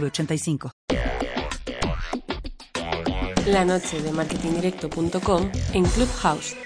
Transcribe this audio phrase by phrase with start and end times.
[0.00, 0.70] 906985.
[3.46, 6.56] La noche de marketingdirecto.com en Clubhouse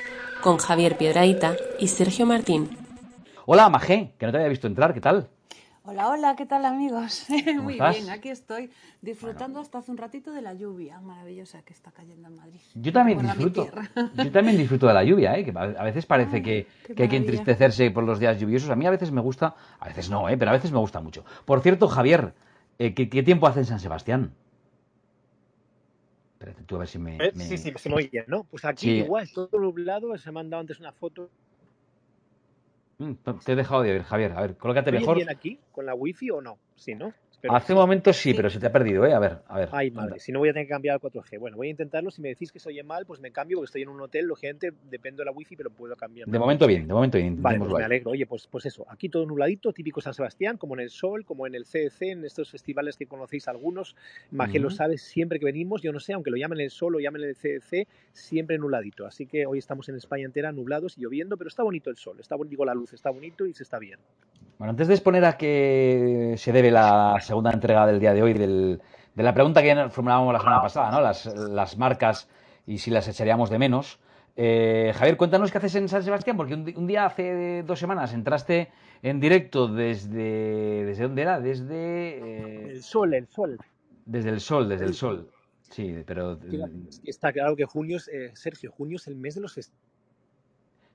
[0.41, 2.70] con Javier Piedraíta y Sergio Martín.
[3.46, 5.28] Hola, Magé, que no te había visto entrar, ¿qué tal?
[5.91, 7.27] Hola, hola, ¿qué tal amigos?
[7.62, 7.96] Muy estás?
[7.96, 8.70] bien, aquí estoy
[9.01, 12.60] disfrutando hasta hace un ratito de la lluvia maravillosa que está cayendo en Madrid.
[12.74, 13.66] Yo también disfruto.
[14.15, 15.46] Yo también disfruto de la lluvia, ¿eh?
[15.46, 18.68] que a veces parece que, que hay que entristecerse por los días lluviosos.
[18.68, 20.37] A mí a veces me gusta, a veces no, ¿eh?
[20.37, 21.24] pero a veces me gusta mucho.
[21.46, 22.34] Por cierto, Javier,
[22.78, 24.32] eh, ¿qué, qué tiempo hace en San Sebastián?
[26.34, 27.16] Espérate, tú a ver si me...
[27.16, 28.45] Eh, me- Sí, sí, se me oye, ¿no?
[28.45, 28.96] Pues aquí Sí.
[28.98, 31.30] igual, todo nublado, se me han dado antes una foto.
[32.99, 33.12] Mm,
[33.45, 34.32] Te he dejado de oír, Javier.
[34.32, 35.16] A ver, colócate ¿Me oye mejor.
[35.16, 36.59] bien aquí con la wifi o no?
[36.76, 37.12] Sí, ¿no?
[37.48, 38.34] Hace un momento sí, Sí.
[38.34, 39.12] pero se te ha perdido, ¿eh?
[39.12, 39.68] A ver, a ver.
[39.72, 40.02] Ay, anda.
[40.02, 41.38] madre, si no voy a tener que cambiar al 4G.
[41.38, 42.10] Bueno, voy a intentarlo.
[42.10, 44.26] Si me decís que se oye mal, pues me cambio porque estoy en un hotel.
[44.26, 46.28] Lógicamente, dependo de la wifi, pero puedo cambiar.
[46.28, 47.40] De momento bien, de momento bien.
[47.40, 48.10] Vale, pues me alegro.
[48.10, 51.46] Oye, pues, pues eso, aquí todo nubladito, típico San Sebastián, como en el Sol, como
[51.46, 53.94] en el CDC, en estos festivales que conocéis algunos.
[54.30, 57.00] Magé lo sabe siempre que venimos, yo no sé, aunque lo llamen el Sol o
[57.00, 59.06] llamen el CDC, siempre nubladito.
[59.06, 62.18] Así que hoy estamos en España entera nublados y lloviendo, pero está bonito el sol,
[62.20, 63.98] está bonito la luz, está bonito y se está bien.
[64.59, 68.32] Bueno, antes de exponer a qué se debe la segunda entrega del día de hoy,
[68.32, 68.81] del-
[69.15, 71.00] de la pregunta que ya formulábamos la semana pasada, ¿no?
[71.00, 72.28] Las, las marcas
[72.66, 73.98] y si las echaríamos de menos.
[74.37, 78.69] Eh, Javier, cuéntanos qué haces en San Sebastián, porque un, día hace dos semanas entraste
[79.03, 80.84] en directo desde...
[80.87, 81.41] ¿Desde dónde era?
[81.41, 82.19] Desde...
[82.19, 83.59] eh, El sol, el sol.
[84.06, 85.28] desde el sol, desde el sol.
[85.71, 86.38] Sí, pero
[87.04, 89.88] Está claro que junio es, eh, Sergio, junio es el mes de los festivales.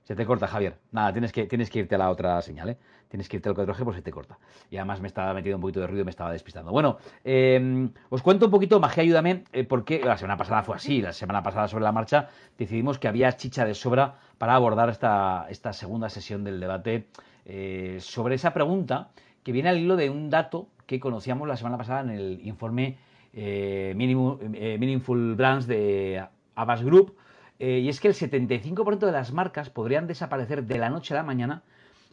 [0.04, 0.76] Se te corta, Javier.
[0.92, 2.76] Nada, tienes que, tienes que irte a la otra señal, ¿eh?
[3.08, 4.38] Tienes que irte al 4G porque se te corta.
[4.70, 6.72] Y además me estaba metiendo un poquito de ruido y me estaba despistando.
[6.72, 11.00] Bueno, eh, os cuento un poquito, Magia, ayúdame, eh, porque la semana pasada fue así.
[11.00, 12.28] La semana pasada, sobre la marcha,
[12.58, 17.06] decidimos que había chicha de sobra para abordar esta, esta segunda sesión del debate
[17.46, 19.10] eh, sobre esa pregunta
[19.42, 22.98] que viene al hilo de un dato que conocíamos la semana pasada en el informe
[23.32, 26.24] eh, Meaningful Brands de
[26.54, 27.16] Abbas Group,
[27.58, 31.18] eh, y es que el 75% de las marcas podrían desaparecer de la noche a
[31.18, 31.62] la mañana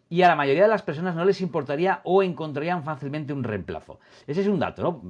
[0.09, 3.99] y a la mayoría de las personas no les importaría o encontrarían fácilmente un reemplazo.
[4.27, 5.01] Ese es un dato, ¿no?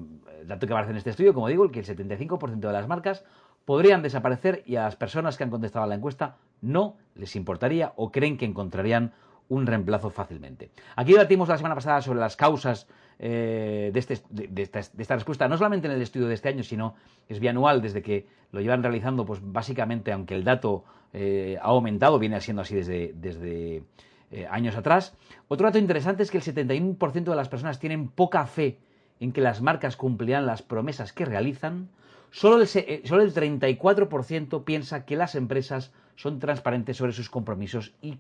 [0.45, 3.25] Dato que aparece en este estudio, como digo, el que el 75% de las marcas
[3.65, 7.93] podrían desaparecer y a las personas que han contestado a la encuesta no les importaría
[7.95, 9.13] o creen que encontrarían
[9.51, 10.71] un reemplazo fácilmente.
[10.95, 12.87] Aquí debatimos la semana pasada sobre las causas
[13.19, 16.95] eh, de, este- de- esta, respuesta, no solamente en el estudio de este año, sino
[17.27, 22.17] es bianual desde que lo llevan realizando, pues básicamente, aunque el dato eh, ha aumentado,
[22.17, 23.83] viene siendo así desde,
[24.31, 25.17] eh, años atrás.
[25.49, 28.79] Otro dato interesante es que el 71% de las personas tienen poca fe
[29.19, 31.89] en que las marcas cumplirán las promesas que realizan.
[32.31, 38.17] Solo el, solo el 34% piensa que las empresas son transparentes sobre sus compromisos y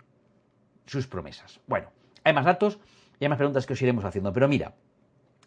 [0.85, 1.59] sus promesas.
[1.67, 1.89] Bueno,
[2.23, 2.79] hay más datos
[3.19, 4.73] y hay más preguntas que os iremos haciendo, pero mira,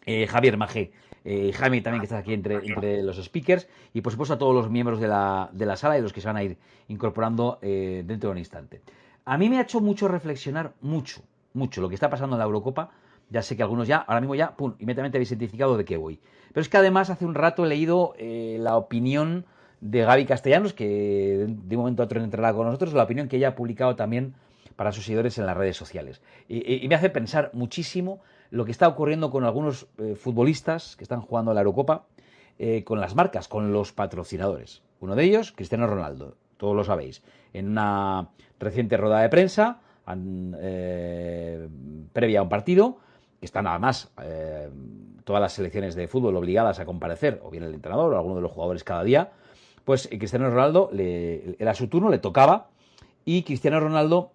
[0.05, 0.91] eh, Javier Magé,
[1.23, 4.69] eh, Jaime también que estás aquí entre, los speakers y por supuesto a todos los
[4.69, 6.57] miembros de la, de la sala y los que se van a ir
[6.87, 8.81] incorporando eh, dentro de un instante.
[9.25, 12.45] A mí me ha hecho mucho reflexionar, mucho, mucho, lo que está pasando en la
[12.45, 12.91] Eurocopa.
[13.31, 16.19] Ya sé que algunos ya, ahora mismo ya, pum, inmediatamente habéis identificado de qué voy.
[16.53, 19.45] Pero es que además hace un rato he leído eh, la opinión
[19.81, 23.37] de Gaby Castellanos, que de un momento a otro entrará con nosotros, la opinión que
[23.37, 24.35] ella ha publicado también
[24.75, 26.21] para sus seguidores en las redes sociales.
[26.47, 28.19] Y, me hace pensar muchísimo
[28.51, 32.05] lo que está ocurriendo con algunos eh, futbolistas que están jugando la Eurocopa,
[32.57, 34.81] eh, con las marcas, con los patrocinadores.
[34.99, 37.21] Uno de ellos, Cristiano Ronaldo, todos lo sabéis.
[37.53, 41.67] En una reciente rueda de prensa, eh,
[42.13, 42.97] previa a un partido,
[43.39, 44.11] que están además
[45.25, 48.41] todas las selecciones de fútbol obligadas a comparecer, o bien el entrenador o alguno de
[48.41, 49.31] los jugadores cada día,
[49.83, 52.69] pues Cristiano Ronaldo le, era su turno, le tocaba,
[53.25, 54.31] y Cristiano Ronaldo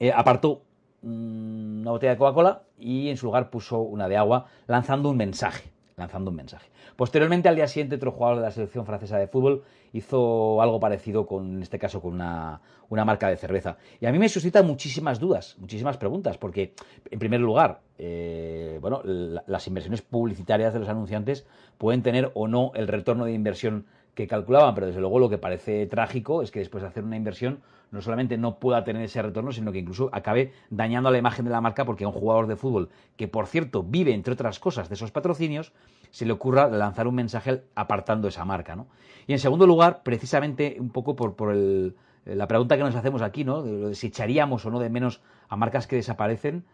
[0.00, 0.62] eh, apartó
[1.02, 5.70] una botella de Coca-Cola y en su lugar puso una de agua, lanzando un mensaje.
[5.96, 6.68] Lanzando un mensaje.
[6.94, 11.26] Posteriormente, al día siguiente, otro jugador de la selección francesa de fútbol hizo algo parecido
[11.26, 13.78] con, en este caso, con una, una marca de cerveza.
[14.00, 16.74] Y a mí me suscita muchísimas dudas, muchísimas preguntas, porque,
[17.10, 21.46] en primer lugar, eh, bueno, la- las inversiones publicitarias de los anunciantes
[21.78, 25.38] pueden tener o no el retorno de inversión que calculaban, pero desde luego lo que
[25.38, 27.60] parece trágico es que después de hacer una inversión
[27.90, 31.50] no solamente no pueda tener ese retorno, sino que incluso acabe dañando la imagen de
[31.50, 34.88] la marca porque a un jugador de fútbol, que por cierto vive entre otras cosas
[34.88, 35.72] de esos patrocinios,
[36.10, 38.76] se le ocurra lanzar un mensaje apartando esa marca.
[38.76, 38.86] ¿no?
[39.26, 43.22] Y en segundo lugar, precisamente un poco por, por el, la pregunta que nos hacemos
[43.22, 43.62] aquí, ¿no?
[43.62, 46.64] de si echaríamos o no de menos a marcas que desaparecen,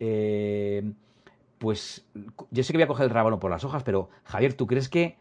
[0.00, 0.92] eh,
[1.58, 2.06] pues
[2.50, 4.88] yo sé que voy a coger el rábano por las hojas, pero Javier, ¿tú crees
[4.88, 5.16] que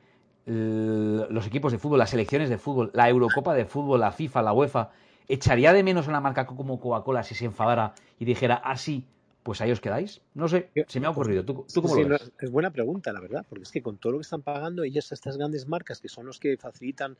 [0.45, 4.53] los equipos de fútbol, las selecciones de fútbol, la Eurocopa de fútbol, la FIFA, la
[4.53, 4.91] UEFA,
[5.27, 9.11] echaría de menos una marca como Coca-Cola si se enfadara y dijera, así, ah,
[9.43, 10.21] pues ahí os quedáis.
[10.35, 11.45] No sé, se me ha ocurrido.
[11.45, 12.29] ¿Tú, cómo lo ves?
[12.41, 15.13] Es buena pregunta, la verdad, porque es que con todo lo que están pagando ellas,
[15.13, 17.17] estas grandes marcas que son los que facilitan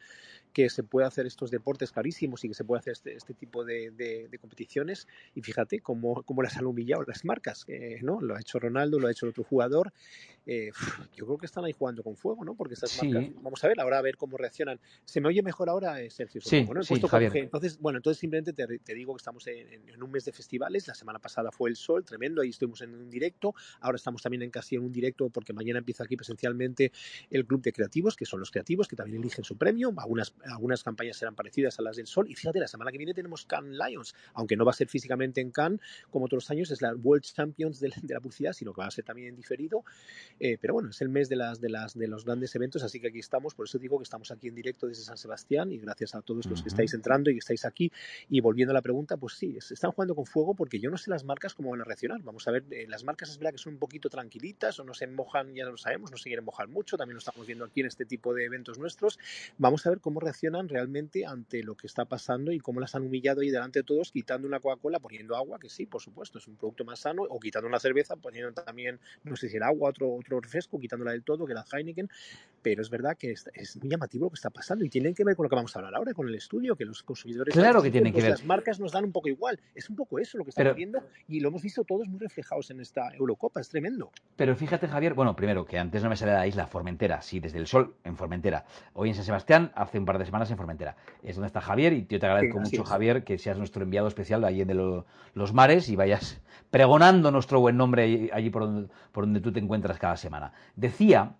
[0.52, 3.64] que se pueda hacer estos deportes carísimos y que se pueda hacer este, este tipo
[3.64, 8.20] de, competiciones, y fíjate cómo, cómo, las han humillado las marcas, eh, ¿no?
[8.20, 9.94] Lo ha hecho Ronaldo, lo ha hecho el otro jugador.
[10.46, 10.72] Eh,
[11.16, 12.54] yo creo que están ahí jugando con fuego, ¿no?
[12.54, 14.78] Porque estas marcas, vamos a ver, ahora a ver cómo reaccionan.
[15.06, 16.42] ¿Se me oye mejor ahora, eh, Sergio?
[16.42, 16.84] Sí, ¿no?
[16.84, 16.96] sí
[17.36, 20.88] entonces, bueno, entonces simplemente te, te digo que estamos en, en, un mes de festivales.
[20.88, 22.42] La semana pasada fue el Sol, tremendo.
[22.42, 23.54] Ahí estuvimos en un directo.
[23.80, 26.92] Ahora estamos también en casi en un directo porque mañana empieza aquí presencialmente
[27.30, 29.94] el Club de Creativos, que son los creativos que también eligen su premio.
[29.98, 32.30] Algunas, algunas campañas serán parecidas a las del Sol.
[32.30, 35.42] Y fíjate, la semana que viene tenemos Cannes Lions, aunque no va a ser físicamente
[35.42, 35.80] en Cannes
[36.10, 39.06] como otros años, es la World Champions de, la publicidad, sino que va a ser
[39.06, 39.84] también en diferido.
[40.40, 43.00] Eh, pero bueno, es el mes de, las, de, las, de los grandes eventos, así
[43.00, 43.56] que aquí estamos.
[43.56, 46.46] Por eso digo que estamos aquí en directo desde San Sebastián y gracias a todos
[46.46, 47.92] los que estáis entrando y que estáis aquí.
[48.30, 51.10] Y volviendo a la pregunta, pues sí, están jugando con fuego porque yo no sé
[51.10, 52.22] las marcas cómo van a reaccionar.
[52.22, 54.94] Vamos a ver, eh, las marcas es verdad que son un poquito tranquilitas o no
[54.94, 57.81] se mojan, ya lo sabemos, no se quieren mojar mucho, también lo estamos viendo aquí
[57.81, 59.19] en este tipo de eventos nuestros.
[59.57, 63.03] Vamos a ver cómo reaccionan realmente ante lo que está pasando y cómo las han
[63.03, 66.47] humillado ahí delante de todos, quitando una Coca-Cola, poniendo agua, que sí, por supuesto, es
[66.47, 69.89] un producto más sano, o quitando una cerveza, poniendo también, no sé si el agua,
[69.89, 72.09] otro, otro refresco, quitándola del todo, que la Heineken,
[72.62, 75.36] pero es verdad que es, muy llamativo lo que está pasando y tiene que ver
[75.36, 77.53] con lo que vamos a hablar ahora, con el estudio, que los consumidores...
[77.53, 78.31] Claro que tiene que ver.
[78.31, 81.03] Las marcas nos dan un poco igual, es un poco eso lo que estamos viendo
[81.27, 84.12] y lo hemos visto todos muy reflejados en esta Eurocopa, es tremendo.
[84.36, 87.40] Pero fíjate, Javier, bueno, primero, que antes no me sale de la isla, Formentera, sí,
[87.40, 88.66] desde el sol, en Formentera.
[88.94, 90.96] Hoy en San Sebastián, hace un par de semanas en Formentera.
[91.24, 94.44] Es donde está Javier y yo te agradezco mucho, Javier, que seas nuestro enviado especial
[94.44, 99.60] allí de los mares y vayas pregonando nuestro buen nombre allí, por, donde, tú te
[99.60, 100.54] encuentras cada semana.
[100.76, 101.36] Decía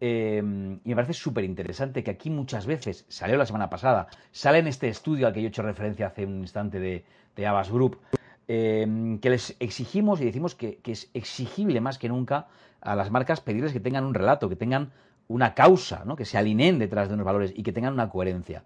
[0.00, 4.58] em, y me parece súper interesante que aquí muchas veces, salió la semana pasada, sale
[4.58, 7.04] en este estudio al que yo he hecho referencia hace un instante de,
[7.36, 8.00] de Abbas Group,
[8.46, 12.48] Em, que les exigimos y decimos que, es exigible más que nunca
[12.82, 14.92] a las marcas pedirles que tengan un relato, que tengan
[15.28, 16.14] una causa, ¿no?
[16.14, 18.62] que se alineen detrás de unos valores y que tengan una coherencia.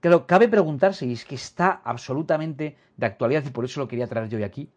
[0.00, 4.06] Pero cabe preguntarse, y es que está absolutamente de actualidad, y por eso lo quería
[4.06, 4.70] traer yo hoy aquí.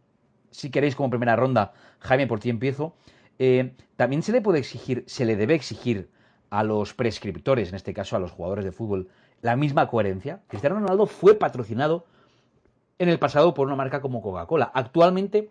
[0.50, 2.96] Si queréis, como primera ronda, Jaime, por ti empiezo.
[3.38, 6.10] Eh, también se le puede exigir, se le debe exigir
[6.50, 9.10] a los prescriptores, en este caso a los jugadores de fútbol,
[9.42, 10.42] la misma coherencia.
[10.48, 12.08] Cristiano Ronaldo fue patrocinado
[13.00, 14.72] en el pasado por una marca como Coca-Cola.
[14.74, 15.50] Actualmente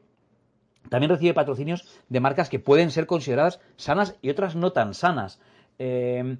[0.88, 5.40] también recibe patrocinios de marcas que pueden ser consideradas sanas y otras no tan sanas.
[5.78, 6.36] Eh,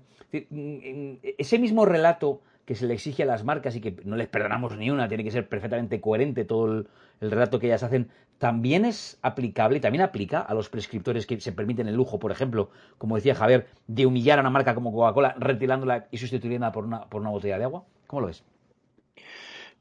[1.39, 4.77] ese mismo relato que se le exige a las marcas y que no les perdonamos
[4.77, 6.89] ni una, tiene que ser perfectamente coherente todo el,
[7.21, 11.53] relato que ellas hacen, también es aplicable y también aplica a los prescriptores que se
[11.53, 15.35] permiten el lujo, por ejemplo, como decía Javier, de humillar a una marca como Coca-Cola
[15.39, 17.85] retirándola y sustituyéndola por una, por una botella de agua.
[18.07, 18.45] ¿Cómo lo ves?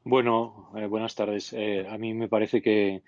[0.08, 1.52] Bueno, eh, buenas tardes.
[1.52, 3.02] Eh, a mí me parece que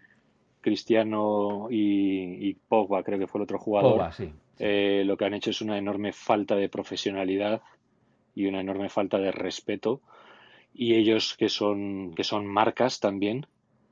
[0.61, 4.11] Cristiano y, Pogba, creo que fue el otro jugador,
[4.59, 7.63] eh, lo que han hecho es una enorme falta de profesionalidad
[8.35, 10.03] y una enorme falta de respeto.
[10.75, 13.47] Y ellos que son, que son marcas también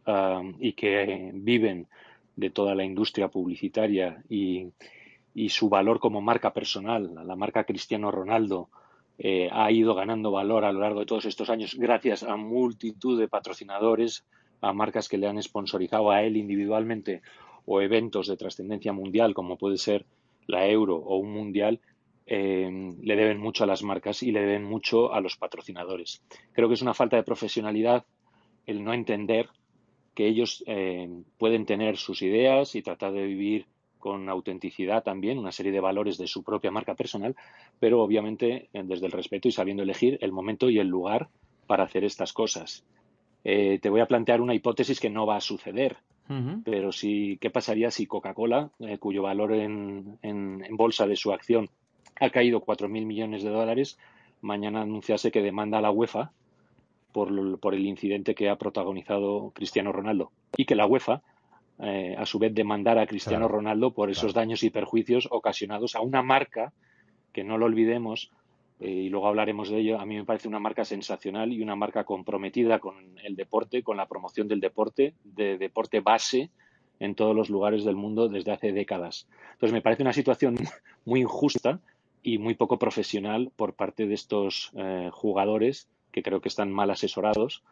[0.04, 1.87] ah, y que viven
[2.37, 4.66] de toda la industria publicitaria y,
[5.35, 8.68] y su valor como marca personal, la marca Cristiano Ronaldo,
[9.18, 13.18] eh, ha ido ganando valor a lo largo de todos estos años gracias a multitud
[13.18, 14.25] de patrocinadores,
[14.60, 17.22] a marcas que le han sponsorizado a él individualmente
[17.66, 20.06] o eventos de trascendencia mundial como puede ser
[20.46, 21.80] la Euro o un Mundial,
[22.26, 26.22] eh, le deben mucho a las marcas y le deben mucho a los patrocinadores.
[26.52, 28.04] Creo que es una falta de profesionalidad
[28.66, 29.48] el no entender
[30.14, 31.08] que ellos eh,
[31.38, 33.66] pueden tener sus ideas y tratar de vivir
[33.99, 37.37] con autenticidad también, una serie de valores de su propia marca personal,
[37.78, 41.28] pero obviamente eh, desde el respeto y sabiendo elegir el momento y el lugar
[41.67, 42.85] para hacer estas cosas.
[43.45, 45.99] Eh, te voy a plantear una hipótesis que no va a suceder,
[46.62, 51.71] pero sí, ¿qué pasaría si Coca-Cola, eh, cuyo valor en, en, bolsa de su acción
[52.21, 53.99] ha caído 4.000 millones de dólares,
[54.43, 56.33] mañana anunciase que demanda a la UEFA
[57.12, 61.23] por, por el incidente que ha protagonizado Cristiano Ronaldo y que la UEFA
[61.80, 66.00] eh, a su vez demandar a Cristiano Ronaldo por esos daños y perjuicios ocasionados a
[66.00, 66.73] una marca
[67.32, 68.30] que no lo olvidemos
[68.80, 71.76] eh, y luego hablaremos de ello, a mí me parece una marca sensacional y una
[71.76, 76.50] marca comprometida con el deporte, con la promoción del deporte, de deporte base
[77.00, 79.28] en todos los lugares del mundo desde hace décadas.
[79.52, 80.56] Entonces me parece una situación
[81.04, 81.80] muy injusta
[82.23, 86.90] y muy poco profesional por parte de estos eh, jugadores que creo que están mal
[86.90, 87.62] asesorados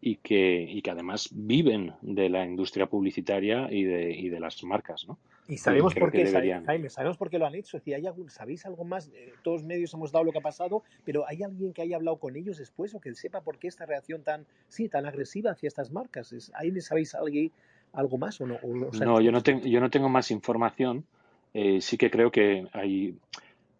[0.00, 4.62] y que, y que además viven de la industria publicitaria y de, y de las
[4.64, 5.18] marcas, ¿no?
[5.48, 6.26] Y sabemos por qué,
[6.66, 7.78] Jaime, sabemos por qué lo han hecho.
[7.78, 9.08] Si hay algún, ¿Sabéis algo más?
[9.14, 11.96] Eh, todos los medios hemos dado lo que ha pasado, pero ¿hay alguien que haya
[11.96, 15.52] hablado con ellos después o que sepa por qué esta reacción tan, sí, tan agresiva
[15.52, 16.34] hacia estas marcas?
[16.54, 17.52] ¿Ahí sabéis alguien,
[17.92, 18.58] algo más o no?
[18.64, 21.04] no, yo no, tengo, yo no tengo más información.
[21.54, 23.16] Eh, sí que creo que hay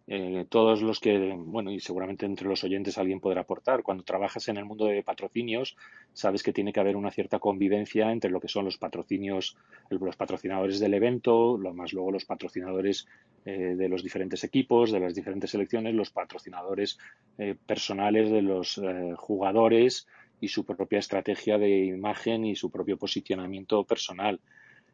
[0.09, 4.47] eh, todos los que, bueno, y seguramente entre los oyentes alguien podrá aportar, cuando trabajas
[4.47, 5.75] en el mundo de patrocinios,
[6.13, 9.57] sabes que tiene que haber una cierta convivencia entre lo que son los patrocinios,
[9.89, 13.05] los patrocinadores del evento, lo más luego los patrocinadores
[13.43, 16.97] eh, de los diferentes equipos, de las diferentes selecciones, los patrocinadores
[17.37, 18.81] eh, personales de los
[19.17, 20.07] jugadores
[20.39, 24.39] y su propia estrategia de imagen y su propio posicionamiento personal.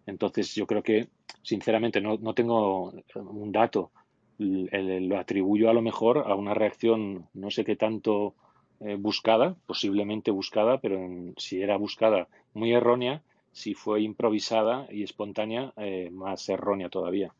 [0.07, 1.07] Entonces, yo creo que,
[1.43, 3.91] sinceramente, no, no tengo un dato
[4.37, 8.35] lo atribuyo a lo mejor a una reacción no sé qué tanto
[8.79, 10.99] eh, buscada, posiblemente buscada, pero
[11.37, 13.21] si era buscada muy errónea,
[13.51, 17.33] si fue improvisada y espontánea, eh, más errónea todavía.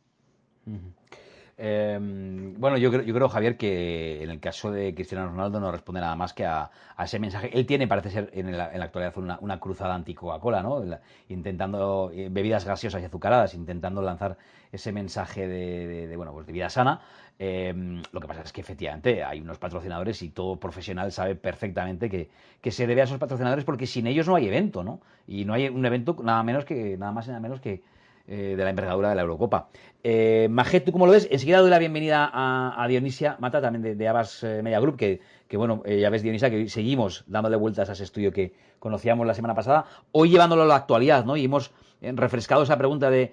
[1.55, 5.71] Em, bueno, yo creo, yo creo, Javier, que en el caso de Cristiano Ronaldo no
[5.71, 6.71] responde nada más que a,
[7.03, 7.51] ese mensaje.
[7.53, 10.83] Él tiene, parece ser, en la, actualidad una, una cruzada anti-Coca-Cola, ¿no?
[11.29, 14.37] intentando eh, bebidas gaseosas y azucaradas, intentando lanzar
[14.71, 17.01] ese mensaje de, bueno, pues de vida sana.
[17.37, 22.09] Em, lo que pasa es que efectivamente hay unos patrocinadores y todo profesional sabe perfectamente
[22.09, 22.29] que,
[22.61, 25.01] que, se debe a esos patrocinadores porque sin ellos no hay evento, ¿no?
[25.27, 27.83] Y no hay un evento nada menos que nada más y nada menos que
[28.27, 29.69] eh, de la envergadura de la Eurocopa.
[30.05, 31.29] Eh, Majet, ¿tú cómo lo ves?
[31.31, 35.21] Enseguida doy la bienvenida a, Dionisia Mata, también de, de Abas eh, Media Group, que,
[35.55, 39.33] bueno, eh, ya ves, Dionisia, que seguimos dándole vueltas a ese estudio que conocíamos la
[39.33, 41.37] semana pasada, hoy llevándolo a la actualidad, ¿no?
[41.37, 43.31] Y hemos refrescado esa pregunta de,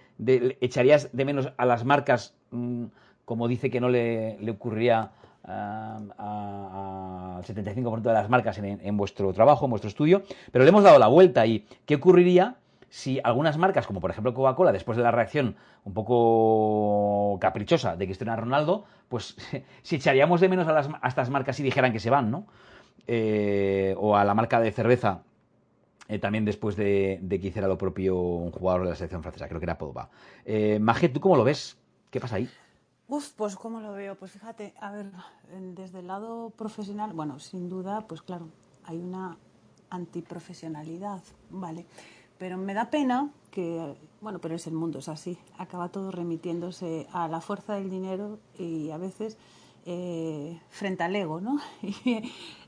[0.61, 2.85] ¿echarías de menos a las marcas, mm,
[3.25, 5.11] como dice que no le, ocurriría
[5.42, 6.12] al
[7.42, 11.00] 75% de las marcas en, en, vuestro trabajo, en vuestro estudio, pero le hemos dado
[11.00, 12.54] la vuelta y ¿qué ocurriría
[12.90, 18.04] si algunas marcas, como por ejemplo Coca-Cola, después de la reacción un poco caprichosa de
[18.04, 19.37] Cristiano Ronaldo, pues
[19.82, 22.47] si echaríamos de menos a, las, estas marcas si dijeran que se van, ¿no?
[23.06, 25.23] Eh, o a la marca de cerveza,
[26.09, 29.61] eh, también después de, que hiciera lo propio un jugador de la selección francesa, creo
[29.61, 30.11] que era Pogba.
[30.44, 30.80] Eh,
[31.14, 31.78] ¿tú cómo lo ves?
[32.11, 32.50] ¿Qué pasa ahí?
[33.06, 34.16] Uf, pues cómo lo veo.
[34.16, 35.11] Pues fíjate, a ver,
[35.75, 38.49] desde el lado profesional, bueno, sin duda, pues claro,
[38.85, 39.37] hay una
[39.90, 41.87] antiprofesionalidad, ¿vale?
[42.40, 47.06] Pero me da pena que, bueno, pero es el mundo, es así, acaba todo remitiéndose
[47.12, 49.37] a la fuerza del dinero y a veces
[49.85, 51.61] eh, frente al ego, ¿no?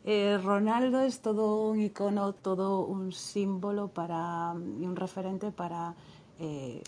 [0.04, 5.94] Eh, Ronaldo es todo un icono, todo un símbolo para, y un referente para,
[6.40, 6.82] eh,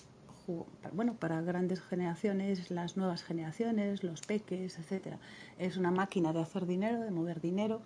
[0.93, 5.15] bueno, para grandes generaciones, las nuevas generaciones, los peques, etc.
[5.59, 7.83] Es una máquina de hacer dinero, de mover dinero.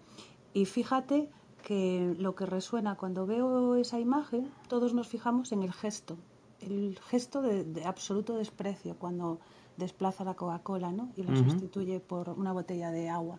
[0.54, 1.28] Y fíjate
[1.62, 6.16] que lo que resuena cuando veo esa imagen, todos nos fijamos en el gesto,
[6.60, 9.38] el gesto de, absoluto desprecio cuando
[9.76, 11.10] desplaza la Coca-Cola ¿no?
[11.16, 13.38] y lo sustituye por una botella de agua.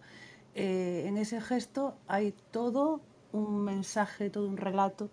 [0.56, 5.10] Eh, en ese gesto hay todo un mensaje, todo un relato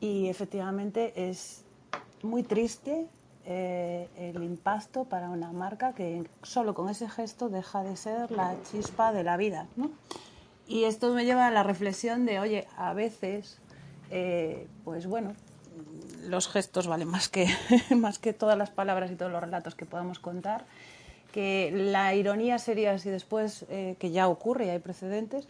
[0.00, 1.64] y efectivamente es
[2.22, 3.06] muy triste
[3.46, 8.56] eh, el impacto para una marca que solo con ese gesto deja de ser la
[8.70, 9.66] chispa de la vida.
[9.76, 9.90] ¿no?
[10.66, 13.58] Y esto me lleva a la reflexión de, oye, a veces,
[14.10, 15.34] eh, pues bueno,
[16.26, 17.48] los gestos valen más que,
[17.96, 20.64] más que todas las palabras y todos los relatos que podamos contar.
[21.32, 25.48] Que la ironía sería si después, eh, que ya ocurre y hay precedentes,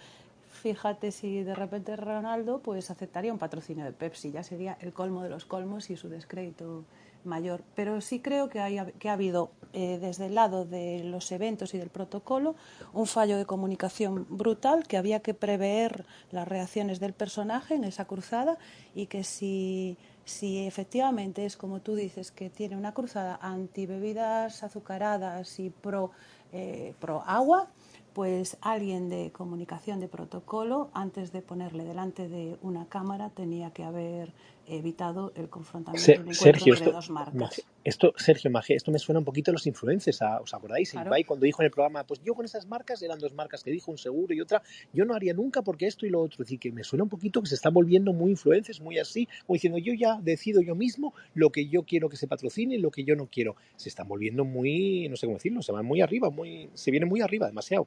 [0.65, 5.23] fíjate si de repente Ronaldo pues aceptaría un patrocinio de Pepsi, ya sería el colmo
[5.23, 6.85] de los colmos y su descrédito
[7.25, 7.63] mayor.
[7.75, 11.75] Pero sí creo que, hay, que ha habido eh, desde el lado de los eventos
[11.75, 12.55] y del protocolo
[12.93, 18.05] un fallo de comunicación brutal, que había que prever las reacciones del personaje en esa
[18.05, 18.57] cruzada
[18.95, 24.63] y que si, si efectivamente es como tú dices, que tiene una cruzada anti bebidas
[24.63, 26.13] azucaradas y pro,
[26.53, 27.69] eh, pro agua,
[28.15, 33.83] pues alguien de comunicación de protocolo, antes de ponerle delante de una cámara, tenía que
[33.83, 34.33] haber
[34.67, 37.63] evitado el confrontamiento Sergio, esto, dos marcas.
[37.83, 40.93] Esto, Sergio, esto me suena un poquito a los influencers, ¿os acordáis?
[40.93, 41.11] Claro.
[41.27, 43.91] cuando dijo en el programa, pues yo con esas marcas, eran dos marcas que dijo,
[43.91, 46.37] un seguro y otra, yo no haría nunca porque esto y lo otro.
[46.43, 49.29] Es decir, que me suena un poquito que se están volviendo muy influencers, muy así,
[49.47, 52.79] como diciendo, yo ya decido yo mismo lo que yo quiero que se patrocine y
[52.79, 53.57] lo que yo no quiero.
[53.77, 57.07] Se están volviendo muy, no sé cómo decirlo, se van muy arriba, muy, se viene
[57.07, 57.87] muy arriba, demasiado.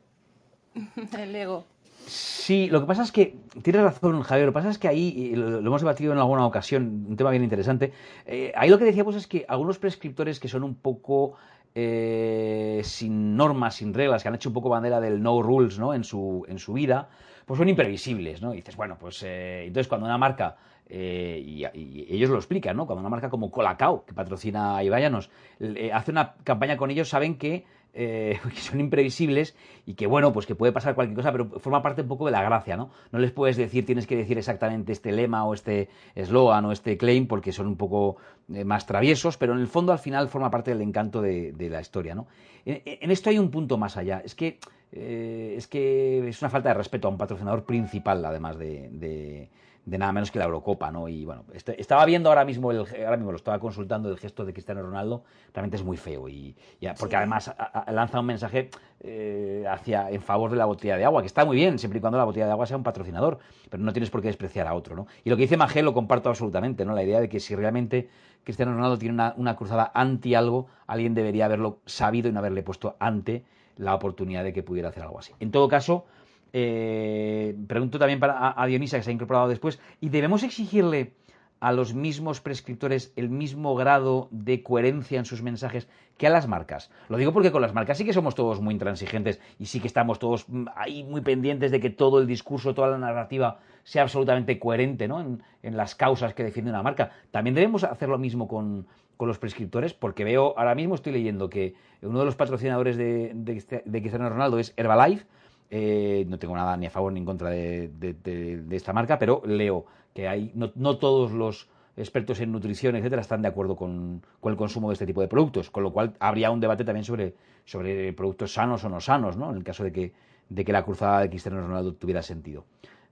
[1.17, 1.65] El ego.
[2.07, 5.33] Sí, lo que pasa es que, tienes razón, Javier, lo que pasa es que ahí,
[5.35, 7.91] lo, hemos debatido en alguna ocasión, un tema bien interesante,
[8.25, 11.33] eh, ahí lo que decíamos es que algunos prescriptores que son un poco
[11.75, 15.93] eh, sin normas, sin reglas, que han hecho un poco bandera del no rules ¿no?
[15.93, 17.09] en, su, en su vida,
[17.45, 18.53] pues son imprevisibles, ¿no?
[18.53, 20.55] Y dices, bueno, pues eh, entonces cuando una marca
[20.89, 22.85] y, ellos lo explican, ¿no?
[22.85, 27.65] Cuando una marca como Colacao, que patrocina a hace una campaña con ellos, saben que
[27.99, 29.55] eh, que son imprevisibles
[29.87, 32.31] y que, bueno, pues que puede pasar cualquier cosa, pero forma parte un poco de
[32.31, 32.91] la gracia, ¿no?
[33.11, 36.95] No les puedes decir, tienes que decir exactamente este lema o este eslogan o este
[36.97, 38.17] claim porque son un poco
[38.53, 41.81] eh, más traviesos, pero en el fondo al final forma parte del encanto de, la
[41.81, 42.27] historia, ¿no?
[42.65, 44.59] En, esto hay un punto más allá, es que,
[44.91, 49.49] eh, es que es una falta de respeto a un patrocinador principal, además de de
[49.97, 51.07] nada menos que la Eurocopa, ¿no?
[51.07, 54.43] Y bueno, este, estaba viendo ahora mismo, el, ahora mismo lo estaba consultando, el gesto
[54.43, 56.55] de Cristiano Ronaldo, realmente es muy feo, y,
[56.99, 57.55] porque además
[57.89, 61.55] lanza un mensaje eh, hacia, en favor de la botella de agua, que está muy
[61.55, 63.39] bien, siempre y cuando la botella de agua sea un patrocinador,
[63.69, 65.07] pero no tienes por qué despreciar a otro, ¿no?
[65.23, 66.93] Y lo que dice Magel lo comparto absolutamente, ¿no?
[66.93, 68.09] La idea de que si realmente
[68.43, 72.61] Cristiano Ronaldo tiene una, una cruzada anti algo, alguien debería haberlo sabido y no haberle
[72.61, 73.45] puesto ante
[73.77, 75.33] la oportunidad de que pudiera hacer algo así.
[75.39, 76.05] En todo caso,
[76.53, 81.13] eh, pregunto también para, a, Dionisa, que se ha incorporado después, ¿y debemos exigirle
[81.59, 85.87] a los mismos prescriptores el mismo grado de coherencia en sus mensajes
[86.17, 86.91] que a las marcas?
[87.09, 89.87] Lo digo porque con las marcas sí que somos todos muy intransigentes y sí que
[89.87, 94.03] estamos todos mm, ahí muy pendientes de que todo el discurso, toda la narrativa sea
[94.03, 95.21] absolutamente coherente ¿no?
[95.21, 97.11] en, las causas que defiende una marca.
[97.31, 98.85] También debemos hacer lo mismo con,
[99.19, 101.73] los prescriptores, porque veo, ahora mismo estoy leyendo que
[102.03, 105.25] uno de los patrocinadores de, de, de Cristiano Ronaldo es Herbalife,
[105.69, 109.85] eh, no tengo nada ni a favor ni en contra de, esta marca, pero leo
[110.13, 114.89] que hay no, todos los expertos en nutrición, etcétera, están de acuerdo con, el consumo
[114.89, 118.53] de este tipo de productos, con lo cual habría un debate también sobre, sobre productos
[118.53, 119.49] sanos o no sanos, ¿no?
[119.49, 120.13] En el caso de que,
[120.47, 122.65] de que la cruzada de Cristiano Ronaldo tuviera sentido.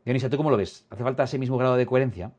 [0.06, 0.86] Dionisa, ¿tú cómo lo ves?
[0.90, 2.32] ¿Hace falta ese mismo grado de coherencia?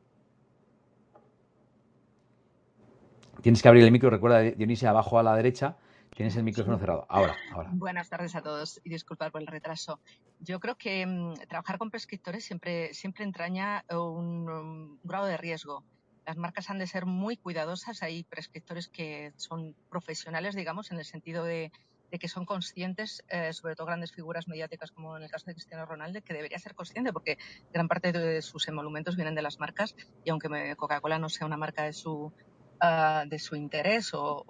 [3.43, 5.77] Tienes que abrir el micro, recuerda, Dionisia, abajo a la derecha
[6.17, 7.05] Tienes el micrófono cerrado.
[7.11, 7.69] Ahora, ahora.
[7.75, 10.01] Buenas tardes a todos y disculpad por el retraso.
[10.41, 15.85] Yo creo que mm, trabajar con prescriptores siempre, siempre entraña un, grado de riesgo.
[16.25, 18.03] Las marcas han de ser muy cuidadosas.
[18.03, 21.71] Hay prescriptores que son profesionales, digamos, en el sentido de,
[22.19, 25.85] que son conscientes, eh, sobre todo grandes figuras mediáticas como en el caso de Cristiano
[25.85, 27.37] Ronaldo, que debería ser consciente porque
[27.75, 31.59] gran parte de sus emolumentos vienen de las marcas y aunque Coca-Cola no sea una
[31.59, 32.33] marca de su,
[32.81, 34.45] Ah, de su interés o,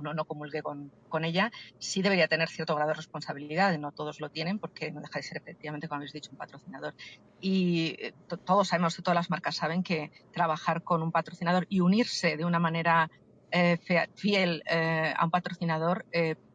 [0.00, 0.90] no, no, comulgue con,
[1.24, 3.76] ella, sí debería tener cierto grado de responsabilidad.
[3.78, 6.94] No todos lo tienen porque no deja de ser efectivamente, como habéis dicho, un patrocinador.
[7.40, 12.36] Y eh, todos sabemos, todas las marcas saben que trabajar con un patrocinador y unirse
[12.36, 13.10] de una manera
[13.50, 13.78] eh,
[14.14, 16.06] fiel eh, a un patrocinador,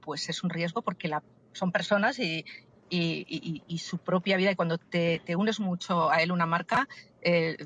[0.02, 2.46] pues es un riesgo porque la, son personas y,
[2.93, 6.88] y, su propia vida y cuando te, unes mucho a él una marca,
[7.21, 7.58] eh,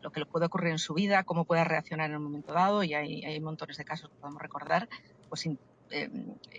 [0.00, 2.82] lo que le puede ocurrir en su vida, cómo puede reaccionar en un momento dado
[2.82, 4.88] y hay, hay montones de casos que podemos recordar,
[5.28, 5.46] pues
[5.90, 6.10] eh,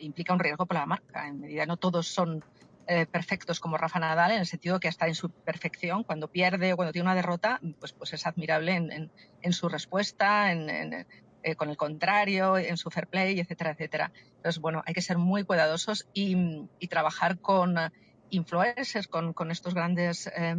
[0.01, 1.27] implica un riesgo para la marca.
[1.27, 2.43] En medida no todos son
[2.88, 6.73] eh, perfectos como Rafa Nadal en el sentido que hasta en su perfección, cuando pierde
[6.73, 11.05] o cuando tiene una derrota, pues, pues es admirable en, en, su respuesta, en,
[11.43, 14.12] eh, con el contrario, en su fair play, etcétera, etcétera.
[14.38, 17.78] Entonces, bueno, hay que ser muy cuidadosos y, trabajar con
[18.30, 20.56] influencers, con, con estos grandes eh,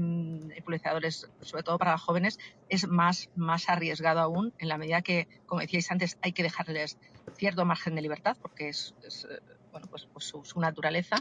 [0.56, 2.38] influenciadores, sobre todo para jóvenes,
[2.68, 6.98] es más, más arriesgado aún, en la medida que, como decíais antes, hay que dejarles
[7.36, 8.94] cierto margen de libertad, porque es,
[9.30, 9.40] eh,
[9.72, 11.16] bueno, pues, pues su, naturaleza.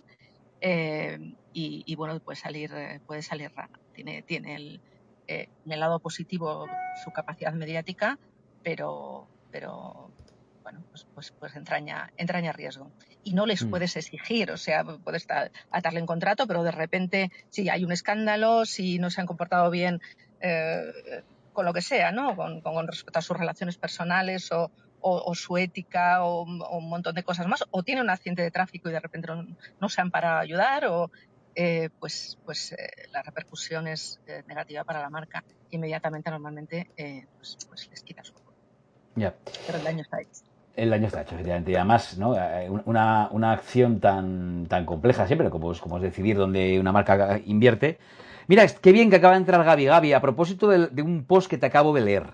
[0.61, 2.71] Eh, y, bueno, puede salir,
[3.05, 3.79] puede salir rana.
[3.93, 4.81] Tiene, tiene el,
[5.27, 6.67] en el lado positivo
[7.03, 8.19] su capacidad mediática,
[8.63, 9.27] pero,
[9.59, 10.11] pero
[10.61, 12.91] bueno, pues, pues, pues, entraña, entraña riesgo.
[13.23, 13.71] Y no les mm.
[13.71, 15.25] puedes exigir, o sea, puedes
[15.71, 19.71] atarle en contrato, pero de repente, si hay un escándalo, si no se han comportado
[19.71, 19.99] bien
[20.41, 22.35] eh, con lo que sea, ¿no?
[22.35, 24.69] Con, respecto a sus relaciones personales o,
[25.33, 28.91] su ética o, un montón de cosas más, o tiene un accidente de tráfico y
[28.91, 29.27] de repente
[29.79, 31.09] no, se han para ayudar, o
[31.55, 35.43] eh, pues, pues eh, la repercusión es negativa para la marca.
[35.71, 36.91] Inmediatamente, normalmente,
[37.39, 38.21] pues, pues les quita
[39.21, 39.31] su
[39.65, 40.41] pero el daño está hecho.
[40.75, 41.71] El daño está hecho, efectivamente.
[41.71, 42.35] Y además, ¿no?
[42.35, 46.91] Eh, una, una acción tan, tan compleja siempre como es, como es decidir dónde una
[46.91, 47.97] marca invierte.
[48.47, 49.85] Mira, qué bien que acaba de entrar Gaby.
[49.85, 52.27] Gaby, a propósito de, un post que te acabo de leer.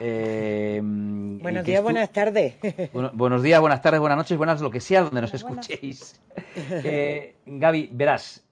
[0.00, 2.54] Eh, buenos días, buenas tardes.
[3.12, 6.20] buenos días, buenas tardes, buenas noches, buenas lo que sea donde nos escuchéis.
[6.58, 8.44] Eh, Gaby, verás,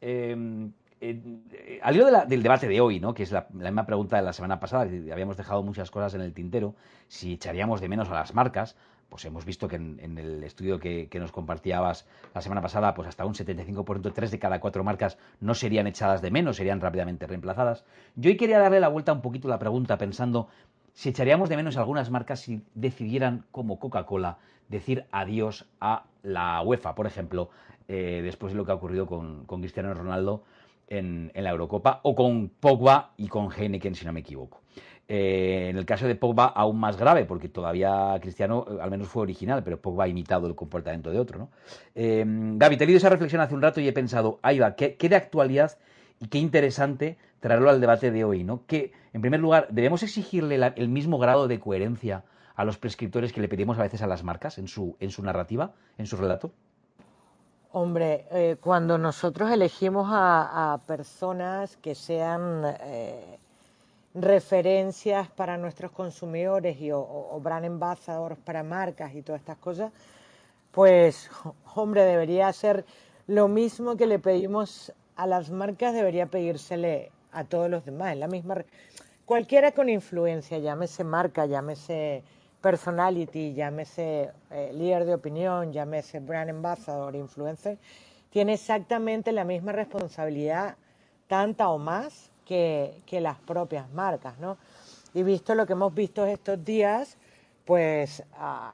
[1.05, 3.13] eh, al hilo del debate de hoy, ¿no?
[3.13, 6.23] que es la, misma pregunta de la semana pasada, que habíamos dejado muchas cosas en
[6.23, 6.75] el tintero,
[7.09, 8.75] si echaríamos de menos a las marcas,
[9.11, 13.27] pues hemos visto que en, el estudio que, nos compartías la semana pasada, pues hasta
[13.27, 17.85] un 75%, tres de cada cuatro marcas no serían echadas de menos, serían rápidamente reemplazadas.
[18.17, 20.49] Yo hoy quería darle la vuelta un poquito a la pregunta pensando
[20.95, 24.39] si echaríamos de menos algunas marcas si decidieran, como Coca-Cola,
[24.69, 27.51] decir adiós a la UEFA, por ejemplo,
[27.87, 30.45] eh, después de lo que ha ocurrido con, Cristiano Ronaldo
[30.89, 34.63] en, la Eurocopa, o con Pogba y con Heineken, si no me equivoco.
[35.07, 39.09] Eh, en el caso de Pogba, aún más grave, porque todavía Cristiano eh, al menos
[39.09, 41.39] fue original, pero Pogba ha imitado el comportamiento de otro.
[41.39, 41.51] ¿no?
[41.95, 44.75] Eh, Gaby, te he leído esa reflexión hace un rato y he pensado, ahí va,
[44.77, 45.77] ¿qué, de actualidad
[46.21, 48.45] y qué interesante traerlo al debate de hoy?
[48.45, 48.65] ¿no?
[48.67, 53.43] Que, en primer lugar, ¿debemos exigirle el mismo grado de coherencia a los prescriptores que
[53.43, 56.53] le pedimos a veces a las marcas en su, en su narrativa, en su relato?
[57.77, 62.63] Hombre, cuando nosotros elegimos a, personas que sean
[64.15, 69.91] referencias para nuestros consumidores y, o, brand ambassadors para marcas y todas estas cosas,
[70.71, 71.29] pues,
[71.75, 72.85] hombre, debería ser
[73.27, 78.17] lo mismo que le pedimos a las marcas, debería pedírsele a todos los demás.
[78.17, 78.55] La misma,
[79.25, 82.23] cualquiera con influencia, llámese marca, llámese
[82.65, 87.77] personality, llámese eh, líder de opinión, llámese brand ambassador, influencer,
[88.31, 90.75] tiene exactamente la misma responsabilidad,
[91.29, 94.57] tanta o más, que, las propias marcas, ¿no?
[95.13, 97.19] Y visto lo que hemos visto estos días,
[97.67, 98.73] pues ah,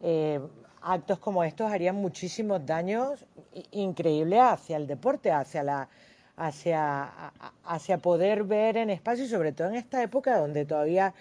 [0.00, 0.40] eh,
[0.82, 3.24] actos como estos harían muchísimos daños
[3.70, 5.88] increíbles hacia el deporte, hacia la
[6.36, 7.32] hacia,
[7.64, 11.12] hacia poder ver en espacio sobre todo en esta época donde todavía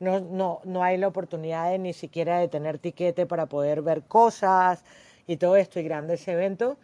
[0.00, 4.02] no, no, no hay la oportunidad de, ni siquiera de tener tiquete para poder ver
[4.02, 4.84] cosas
[5.26, 6.76] y todo esto y grandes eventos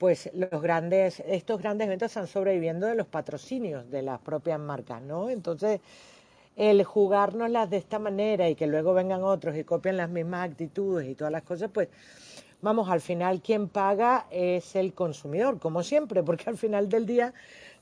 [0.00, 5.02] pues los grandes, estos grandes eventos están sobreviviendo de los patrocinios de las propias marcas,
[5.02, 5.28] ¿no?
[5.28, 5.82] Entonces,
[6.56, 11.06] el jugárnoslas de esta manera y que luego vengan otros y copien las mismas actitudes
[11.06, 11.88] y todas las cosas, pues
[12.62, 17.34] vamos, al final quien paga es el consumidor, como siempre, porque al final del día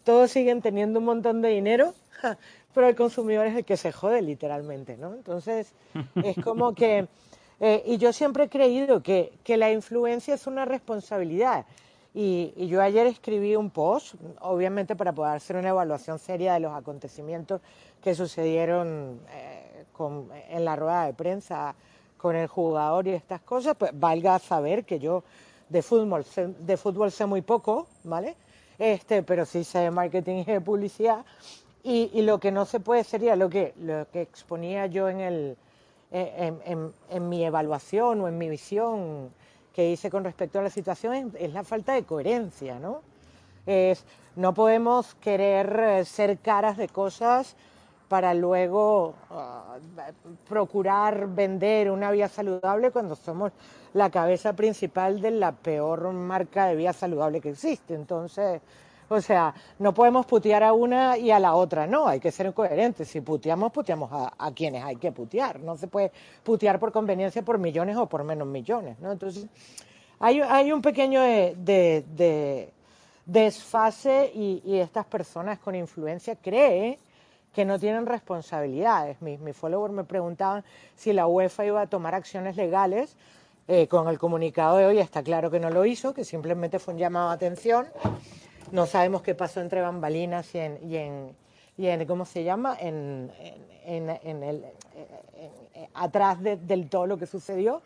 [0.09, 1.93] todos siguen teniendo un montón de dinero,
[2.73, 5.13] pero el consumidor es el que se jode literalmente, ¿no?
[5.13, 5.75] Entonces,
[6.25, 7.09] es como que,
[7.61, 11.67] eh, y yo siempre he creído que, que la influencia es una responsabilidad
[12.15, 16.75] y, yo ayer escribí un post, obviamente para poder hacer una evaluación seria de los
[16.75, 17.61] acontecimientos
[18.03, 19.85] que sucedieron eh,
[20.49, 21.75] en la rueda de prensa
[22.17, 25.23] con el jugador y estas cosas, pues valga saber que yo
[25.69, 28.37] de fútbol, sé, de fútbol sé muy poco, ¿vale?
[28.79, 31.25] Este, pero sí sé de marketing y de publicidad.
[31.83, 35.57] Y, lo que no se puede sería lo que, lo que exponía yo en, el,
[36.11, 39.31] en mi evaluación o en mi visión
[39.79, 43.01] que hice con respecto a la situación es, la falta de coherencia, ¿no?
[43.65, 47.55] Es, no podemos querer eh, ser caras de cosas
[48.09, 49.77] para luego ah,
[50.49, 53.53] procurar vender una vía saludable cuando somos
[53.95, 57.95] la cabeza principal de la peor marca de vía saludable que existe.
[57.95, 58.61] Entonces,
[59.11, 62.53] o sea, no podemos putear a una y a la otra, no, hay que ser
[62.53, 63.09] coherentes.
[63.09, 65.61] Si puteamos, puteamos a, quienes hay que putear.
[65.61, 69.11] No se puede putear por conveniencia por millones o por menos millones, ¿no?
[69.11, 69.47] Entonces,
[70.19, 72.73] hay, hay un pequeño de,
[73.25, 76.99] desfase y, estas personas con influencia creen
[77.55, 79.23] que no tienen responsabilidades.
[79.23, 83.17] Mis, mis followers me preguntaban si la UEFA iba a tomar acciones legales.
[83.69, 86.95] Eh, con el comunicado de hoy está claro que no lo hizo, que simplemente fue
[86.95, 87.87] un llamado de atención
[88.73, 91.37] no sabemos qué pasó entre bambalinas y en, y en,
[91.77, 92.77] y en ¿cómo se llama?
[92.79, 93.31] En,
[93.85, 94.65] en, el,
[95.95, 97.83] atrás de, del todo lo que sucedió,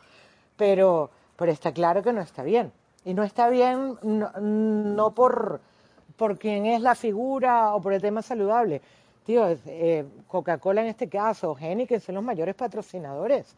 [0.57, 2.73] pero, pero está claro que no está bien.
[3.05, 5.61] Y no está bien no, por,
[6.17, 8.81] por quién es la figura o por el tema saludable.
[9.25, 13.57] Tío, eh, Coca-Cola en este caso, que son los mayores patrocinadores.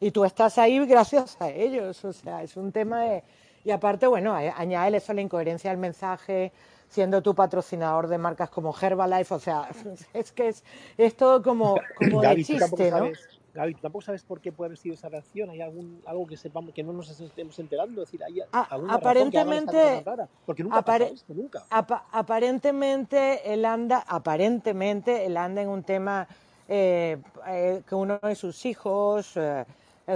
[0.00, 2.04] Y tú estás ahí gracias a ellos.
[2.04, 3.24] O sea, es un tema de,
[3.64, 6.52] y aparte, bueno, añade eso la incoherencia del mensaje,
[6.88, 9.68] siendo tu patrocinador de marcas como Herbalife, o sea,
[10.14, 10.54] es que
[10.96, 13.10] es, todo como, como de chiste, ¿no?
[13.54, 15.50] Gaby, ¿tú tampoco sabes por qué puede haber sido esa reacción?
[15.50, 18.02] ¿Hay algún, algo que sepamos que no nos estemos enterando?
[18.02, 21.64] Es decir, ¿hay alguna aparentemente, razón Porque nunca ha esto, nunca.
[21.68, 26.28] aparentemente, él anda, aparentemente, él anda en un tema
[26.68, 27.16] eh,
[27.48, 29.36] eh, que uno de sus hijos...
[29.36, 29.64] Eh,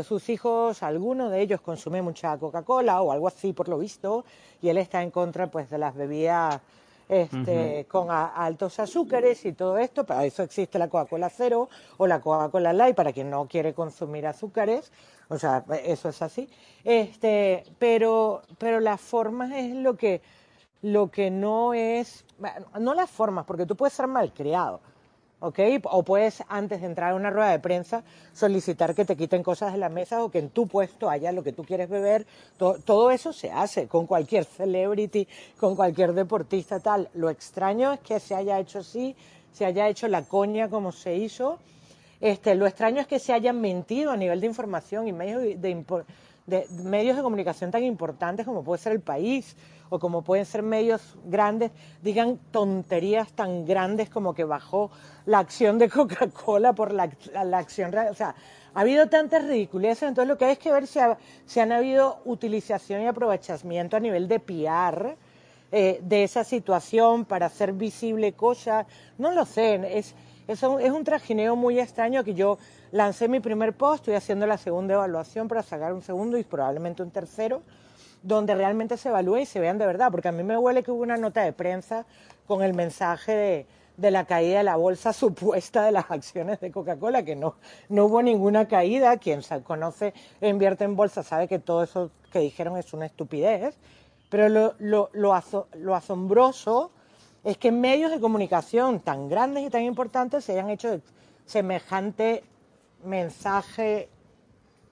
[0.03, 4.25] sus hijos, alguno de ellos consume mucha Coca-Cola o algo así por lo visto,
[4.63, 6.61] y él está en contra pues de las bebidas
[7.09, 12.21] este, con altos azúcares y todo esto, para eso existe la Coca-Cola cero o la
[12.21, 14.91] Coca-Cola light para quien no quiere consumir azúcares,
[15.29, 16.49] o sea, eso es así.
[16.85, 20.23] Este, pero, pero las formas es lo que,
[20.81, 22.25] lo que no es,
[22.81, 24.81] no las formas, porque tú puedes ser mal creado,
[25.43, 25.59] ¿ok?
[25.91, 29.73] O puedes, antes de entrar a una rueda de prensa, solicitar que te quiten cosas
[29.73, 32.25] de la mesa o que en tu puesto haya lo que tú quieres beber.
[32.57, 35.27] todo eso se hace con cualquier celebrity,
[35.59, 37.09] con cualquier deportista, tal.
[37.15, 39.17] Lo extraño es que se haya hecho así,
[39.53, 41.59] se haya hecho la coña como se hizo.
[42.21, 45.57] Este, lo extraño es que se hayan mentido a nivel de información y medios de,
[46.47, 49.57] de medios de comunicación tan importantes como puede ser el país
[49.93, 54.91] o como pueden ser medios grandes, digan tonterías tan grandes como que bajó
[55.27, 57.11] la acción de Coca-Cola por la,
[57.59, 58.09] acción real.
[58.11, 58.35] O sea,
[58.73, 60.99] ha habido tantas ridiculeces, entonces lo que hay es que ver si,
[61.45, 65.15] si han habido utilización y aprovechamiento a nivel de PR
[65.71, 68.87] eh, de esa situación para hacer visible cosas.
[69.19, 70.15] No lo sé, es,
[70.49, 72.57] es, un, es un trajineo muy extraño que yo
[72.93, 77.03] lancé mi primer post, estoy haciendo la segunda evaluación para sacar un segundo y probablemente
[77.03, 77.61] un tercero
[78.23, 80.91] donde realmente se evalúe y se vean de verdad, porque a mí me huele que
[80.91, 82.07] hubo una nota de prensa
[82.47, 87.25] con el mensaje de, la caída de la bolsa supuesta de las acciones de Coca-Cola,
[87.25, 87.57] que no,
[87.89, 92.11] no hubo ninguna caída, quien se conoce e invierte en bolsa sabe que todo eso
[92.33, 93.77] que dijeron es una estupidez,
[94.31, 96.91] pero lo, lo, lo, asombroso
[97.45, 101.01] es que medios de comunicación tan grandes y tan importantes se hayan hecho
[101.45, 102.43] semejante
[103.05, 104.09] mensaje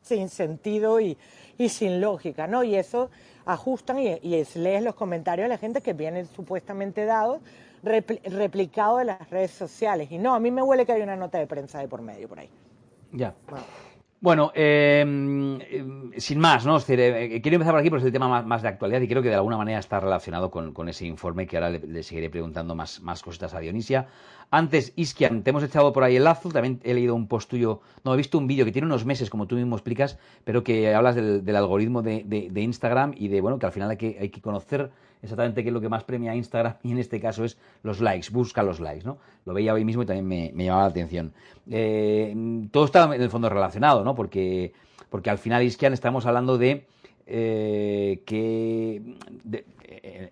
[0.03, 1.17] sin sentido y,
[1.59, 2.63] y sin lógica, ¿no?
[2.65, 3.11] Y eso
[3.45, 7.41] ajustan y, y lees los comentarios de la gente que vienen supuestamente dados,
[7.83, 10.11] replicados de las redes sociales.
[10.11, 12.29] Y no, a mí me huele que hay una nota de prensa de por medio
[12.29, 12.51] por ahí.
[13.13, 13.35] Ya.
[13.49, 13.65] Bueno.
[14.23, 16.77] Em, em, sin más, ¿no?
[16.77, 19.31] Eh, quiero empezar por aquí porque es el tema más, de actualidad y creo que
[19.31, 23.23] de alguna manera está relacionado con, ese informe que ahora le, seguiré preguntando más, más
[23.23, 24.09] cositas a Dionisia.
[24.51, 27.81] Antes, Iskian, te hemos echado por ahí el lazo, también he leído un post tuyo,
[28.05, 30.95] no, he visto un vídeo que tiene unos meses, como tú mismo explicas, pero que
[30.95, 34.91] hablas del, algoritmo de, Instagram y de, bueno, que al final hay que conocer
[35.23, 38.29] exactamente qué es lo que más premia Instagram y en este caso es los likes,
[38.31, 39.19] busca los likes, ¿no?
[39.45, 41.33] Lo veía hoy mismo y también me, llamaba la atención.
[41.71, 42.35] Eh,
[42.71, 44.15] todo está en el fondo relacionado, ¿no?
[44.15, 44.73] Porque,
[45.09, 46.87] porque al final, Iskian, estamos hablando de
[47.27, 48.97] eh, que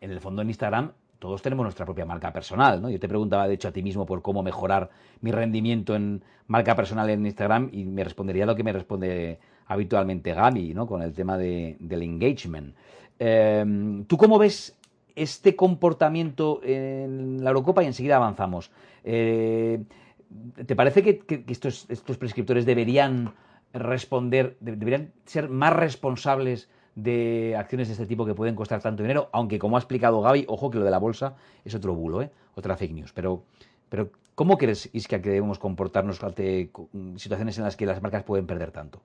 [0.01, 2.90] en el fondo en Instagram todos tenemos nuestra propia marca personal, ¿no?
[2.90, 6.77] Yo te preguntaba, de hecho, a ti mismo por cómo mejorar mi rendimiento en marca
[6.77, 10.87] personal en Instagram y me respondería lo que me responde habitualmente Gaby, ¿no?
[10.87, 12.74] Con el tema de, del engagement.
[13.18, 14.77] Em, ¿Tú cómo ves
[15.22, 18.70] este comportamiento en la Eurocopa y enseguida avanzamos?
[19.04, 19.83] Eh,
[20.66, 21.87] ¿Te parece que, estos,
[22.18, 23.35] prescriptores deberían
[23.72, 29.31] responder, deberían ser más responsables de acciones de este tipo que pueden costar tanto dinero,
[29.33, 32.31] aunque como ha explicado Gaby, ojo que lo de la bolsa es otro bulo, ¿eh?
[32.57, 33.12] otra fake news.
[33.12, 33.44] Pero,
[33.88, 36.70] pero ¿cómo crees, que debemos comportarnos ante
[37.16, 39.00] situaciones en las que las marcas pueden perder tanto?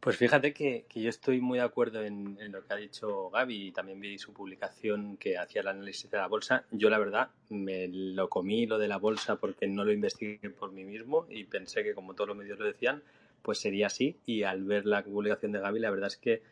[0.00, 3.72] Pues fíjate que, yo estoy muy de acuerdo en, lo que ha dicho Gaby y
[3.72, 6.64] también vi su publicación que hacía el análisis de la bolsa.
[6.70, 10.70] Yo la verdad me lo comí lo de la bolsa porque no lo investigué por
[10.70, 13.02] mí mismo y pensé que como todos los medios lo decían,
[13.42, 14.16] pues sería así.
[14.26, 16.42] Y al ver la publicación de Gaby, la verdad es que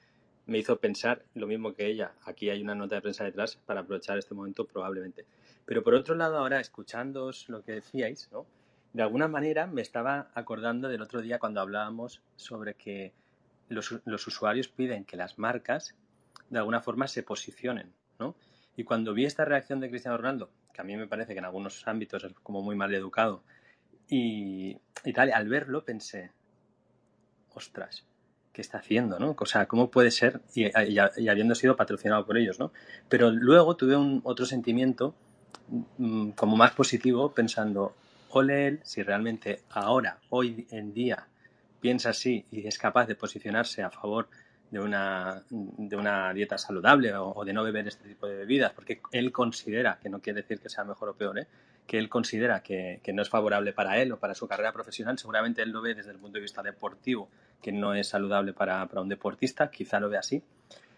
[0.47, 2.13] me hizo pensar lo mismo que ella.
[2.25, 5.27] Aquí hay una nota de prensa detrás para aprovechar este momento probablemente.
[5.65, 8.47] Pero por otro lado, ahora escuchándoos lo que decíais, ¿no?
[8.95, 13.13] de alguna manera me estaba acordando del otro día cuando hablábamos sobre que
[13.69, 15.95] los, usuarios piden que las marcas
[16.51, 17.93] de alguna forma se posicionen.
[18.19, 18.35] ¿no?
[18.77, 21.45] Y cuando vi esta reacción de Cristiano Ronaldo, que a mí me parece que en
[21.45, 23.43] algunos ámbitos es como muy mal educado,
[24.09, 26.31] y, y tal, al verlo pensé,
[27.55, 28.05] ostras,
[28.55, 29.19] ¿qué está haciendo?
[29.19, 29.37] ¿no?
[29.39, 30.41] O sea, ¿cómo puede ser?
[30.55, 30.71] Y,
[31.29, 32.73] habiendo sido patrocinado por ellos, ¿no?
[33.09, 35.15] Pero luego tuve un otro sentimiento
[35.99, 37.95] mm, como más positivo pensando,
[38.31, 41.27] ole él, si realmente ahora, hoy en día,
[41.85, 44.31] piensa así y es capaz de posicionarse a favor
[44.71, 49.03] de una, de una dieta saludable o, de no beber este tipo de bebidas, porque
[49.13, 51.47] él considera, que no quiere decir que sea mejor o peor, ¿eh?
[51.87, 55.61] que él considera que, no es favorable para él o para su carrera profesional, seguramente
[55.61, 57.29] él lo ve desde el punto de vista deportivo,
[57.61, 60.43] que no es saludable para, un deportista, quizá lo ve así.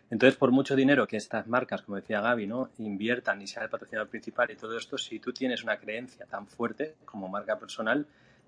[0.09, 2.71] Entonces, por mucho dinero que estas marcas, como decía Gaby, ¿no?
[2.79, 6.47] inviertan y sea el patrocinador principal y todo esto, si tú tienes una creencia tan
[6.47, 8.07] fuerte como marca personal,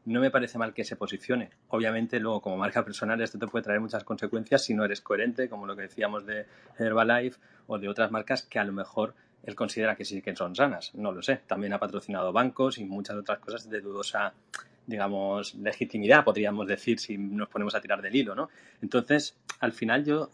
[0.08, 1.50] no me parece mal que se posicione.
[1.68, 5.48] Obviamente, luego, como marca personal, esto te puede traer muchas consecuencias si no eres coherente,
[5.48, 6.46] como lo que decíamos de
[6.78, 10.56] Herbalife o de otras marcas que a lo mejor él considera que sí que son
[10.56, 11.40] sanas, no lo sé.
[11.46, 14.32] También ha patrocinado bancos y muchas otras cosas de dudosa,
[14.86, 18.48] digamos, legitimidad, podríamos decir, si nos ponemos a tirar del hilo, ¿no?
[18.80, 20.30] Entonces, al final yo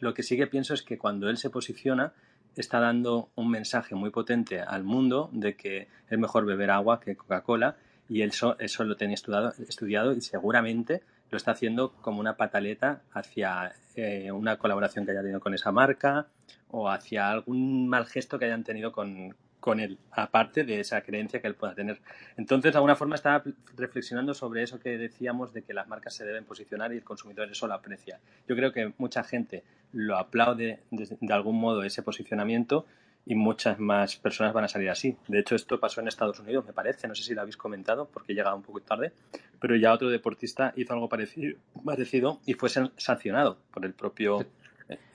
[0.00, 2.12] lo que sí que pienso es que cuando él se posiciona,
[2.54, 7.16] está dando un mensaje muy potente al mundo de que es mejor beber agua que
[7.16, 7.76] Coca-Cola
[8.08, 13.02] y eso, eso lo tenía estudiado, estudiado y seguramente lo está haciendo como una pataleta
[13.12, 16.28] hacia eh, una colaboración que haya tenido con esa marca
[16.68, 21.40] o hacia algún mal gesto que hayan tenido con, con él, aparte de esa creencia
[21.40, 22.00] que él pueda tener.
[22.36, 23.42] Entonces, de alguna forma estaba
[23.74, 27.50] reflexionando sobre eso que decíamos de que las marcas se deben posicionar y el consumidor
[27.50, 28.20] eso lo aprecia.
[28.48, 32.86] Yo creo que mucha gente lo aplaude de, de algún modo ese posicionamiento
[33.26, 35.16] y muchas más personas van a salir así.
[35.26, 38.08] De hecho, esto pasó en Estados Unidos, me parece, no sé si lo habéis comentado
[38.10, 39.12] porque he llegado un poco tarde,
[39.60, 44.46] pero ya otro deportista hizo algo parecido, parecido y fue sancionado por el propio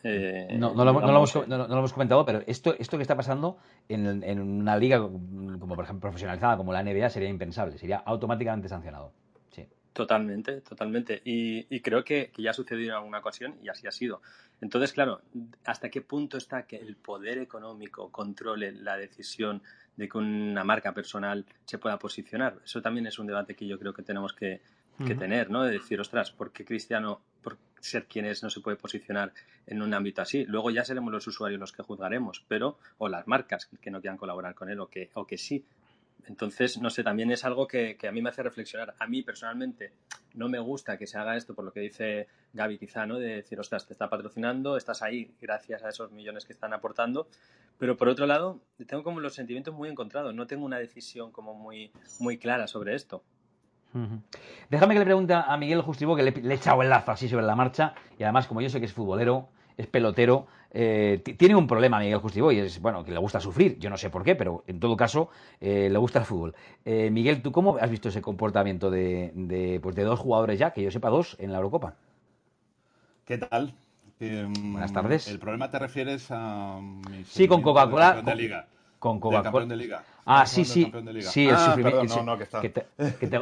[0.03, 4.99] eh, no, no, lo, hemos, comentado, pero esto, esto que está pasando en, una liga
[4.99, 9.13] como por ejemplo profesionalizada como la NBA sería impensable, sería automáticamente sancionado.
[9.93, 11.21] Totalmente, totalmente.
[11.25, 14.21] Y, creo que, ya ha sucedido en alguna ocasión y así ha sido.
[14.61, 15.21] Entonces, claro,
[15.65, 19.61] ¿hasta qué punto está que el poder económico controle la decisión
[19.97, 22.59] de que una marca personal se pueda posicionar?
[22.63, 24.61] Eso también es un debate que yo creo que tenemos que,
[25.17, 25.63] tener, ¿no?
[25.63, 27.21] De decir, ostras, ¿por qué Cristiano
[27.81, 29.33] ser quien es no se puede posicionar
[29.65, 30.45] en un ámbito así.
[30.45, 34.17] Luego ya seremos los usuarios los que juzgaremos, pero, o las marcas que no quieran
[34.17, 35.65] colaborar con él o que, o que sí.
[36.27, 38.93] Entonces, no sé, también es algo que, a mí me hace reflexionar.
[38.99, 39.93] A mí personalmente
[40.33, 43.17] no me gusta que se haga esto por lo que dice Gaby quizá, ¿no?
[43.17, 47.27] De decir, ostras, te está patrocinando, estás ahí gracias a esos millones que están aportando.
[47.77, 50.33] Pero por otro lado, tengo como los sentimientos muy encontrados.
[50.35, 53.23] No tengo una decisión como muy, muy clara sobre esto.
[54.69, 57.45] Déjame que le pregunte a Miguel Justivo, que le, he echado el lazo así sobre
[57.45, 61.67] la marcha, y además, como yo sé que es futbolero, es pelotero, eh, tiene un
[61.67, 64.35] problema Miguel Justivo, y es, bueno, que le gusta sufrir, yo no sé por qué,
[64.35, 65.29] pero en todo caso,
[65.59, 66.55] eh, le gusta el fútbol.
[66.85, 70.81] Eh, Miguel, ¿tú cómo has visto ese comportamiento de, pues de dos jugadores ya, que
[70.81, 71.95] yo sepa dos, en la Eurocopa?
[73.25, 73.73] ¿Qué tal?
[74.19, 75.27] Buenas tardes.
[75.27, 76.79] ¿El problema te refieres a...
[77.25, 78.21] Sí, con Coca-Cola.
[78.23, 78.25] Con
[79.01, 79.65] Coca-Cola.
[79.65, 80.03] de liga.
[80.25, 80.91] Ah, sí, sí.
[81.21, 82.37] Sí, el ah, sufrimiento.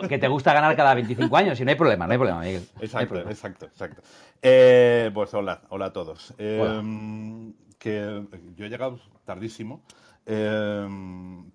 [0.08, 2.66] que, te, gusta ganar cada 25 años y no hay problema, no hay problema, Miguel.
[2.80, 4.02] Exacto, exacto, exacto.
[4.42, 6.34] Eh, pues hola, hola a todos.
[6.38, 8.24] Eh, que
[8.56, 9.82] yo he llegado tardísimo,
[10.26, 10.88] eh,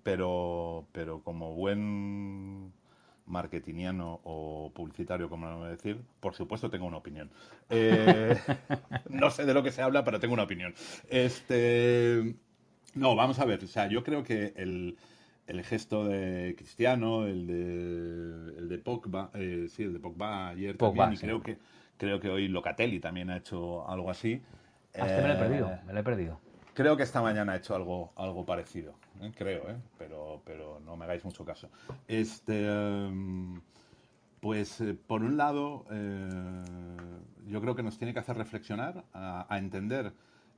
[0.03, 2.71] pero, pero como buen
[3.25, 7.31] marketingiano o publicitario, como lo voy a decir, por supuesto tengo una opinión.
[9.09, 10.75] no sé de lo que se habla, pero tengo una opinión.
[11.09, 12.35] Este,
[12.95, 13.63] no, vamos a ver.
[13.63, 14.97] O sea, yo creo que el,
[15.47, 20.77] el gesto de Cristiano, el de, el de Pogba, eh, sí, el de Pogba ayer
[20.77, 21.57] también, y creo que
[21.97, 24.41] creo que hoy Locatelli también ha hecho algo así.
[24.93, 26.39] Este me lo he perdido, me lo he perdido.
[26.73, 29.31] Creo que esta mañana ha hecho algo, algo parecido, ¿eh?
[29.33, 29.77] creo, ¿eh?
[29.97, 31.69] pero, pero no me hagáis mucho caso.
[32.05, 33.61] Este, em,
[34.41, 35.85] pues eh, por un lado,
[37.47, 40.11] yo creo que nos tiene que hacer reflexionar, a, a entender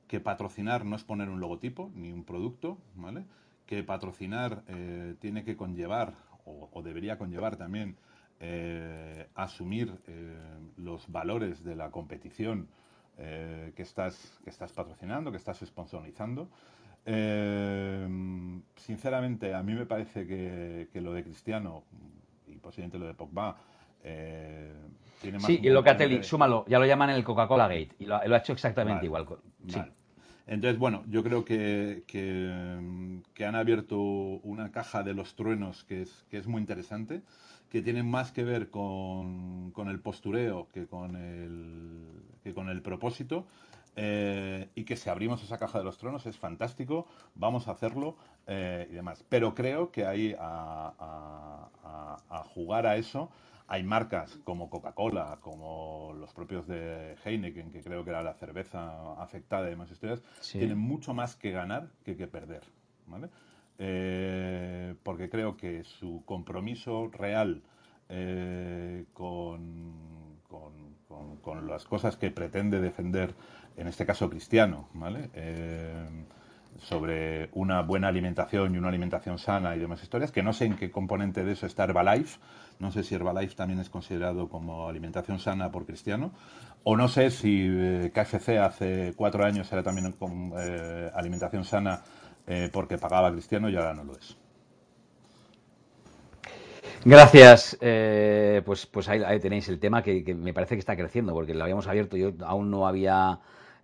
[0.08, 3.24] que patrocinar no es poner un logotipo ni un producto, ¿vale?
[3.68, 6.14] que patrocinar eh, tiene que conllevar,
[6.46, 7.96] o, debería conllevar también,
[8.40, 10.38] eh, asumir eh,
[10.78, 12.66] los valores de la competición
[13.18, 16.48] que, estás, que estás patrocinando, que estás sponsorizando.
[18.76, 21.82] sinceramente, a mí me parece que, lo de Cristiano
[22.46, 23.56] y posiblemente lo de Pogba
[25.20, 28.38] tiene más sí, y Locatelli, súmalo, ya lo llaman el Coca-Cola Gate y lo, ha
[28.38, 29.26] hecho exactamente igual.
[29.66, 29.80] Sí.
[30.48, 36.24] Entonces, bueno, yo creo que, que, han abierto una caja de los truenos que es,
[36.30, 37.20] que es muy interesante,
[37.68, 42.80] que tiene más que ver con, con el postureo que con el, que con el
[42.80, 43.46] propósito.
[44.00, 48.16] Eh, y que si abrimos esa caja de los truenos es fantástico, vamos a hacerlo
[48.46, 49.24] eh, y demás.
[49.28, 51.68] Pero creo que ahí a
[52.54, 53.30] jugar a eso
[53.68, 59.12] hay marcas como Coca-Cola, como los propios de Heineken, que creo que era la cerveza
[59.22, 62.62] afectada y demás historias, tienen mucho más que ganar que que perder.
[63.06, 63.28] ¿vale?
[63.78, 67.62] Eh, porque creo que su compromiso real
[68.08, 69.92] eh, con,
[70.48, 73.34] con, las cosas que pretende defender,
[73.76, 75.30] en este caso cristiano, ¿vale?
[75.32, 76.06] Eh,
[76.80, 80.76] sobre una buena alimentación y una alimentación sana y demás historias, que no sé en
[80.76, 82.38] qué componente de eso está Herbalife,
[82.78, 86.32] no sé si Herbalife también es considerado como alimentación sana por cristiano,
[86.84, 92.02] o no sé si eh, KFC hace cuatro años era también con, eh, alimentación sana
[92.46, 94.36] eh, porque pagaba cristiano y ahora no lo es.
[97.04, 97.76] Gracias.
[97.80, 101.62] pues pues ahí, tenéis el tema que, que, me parece que está creciendo, porque lo
[101.62, 103.38] habíamos abierto, yo aún no había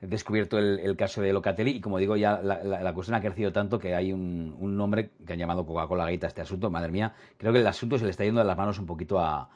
[0.08, 3.94] descubierto el, caso de Locatelli y como digo ya la, cuestión ha crecido tanto que
[3.94, 6.70] hay un, nombre que han llamado Coca-Cola Gate a este asunto.
[6.70, 9.18] Madre mía, creo que el asunto se le está yendo de las manos un poquito
[9.18, 9.48] a,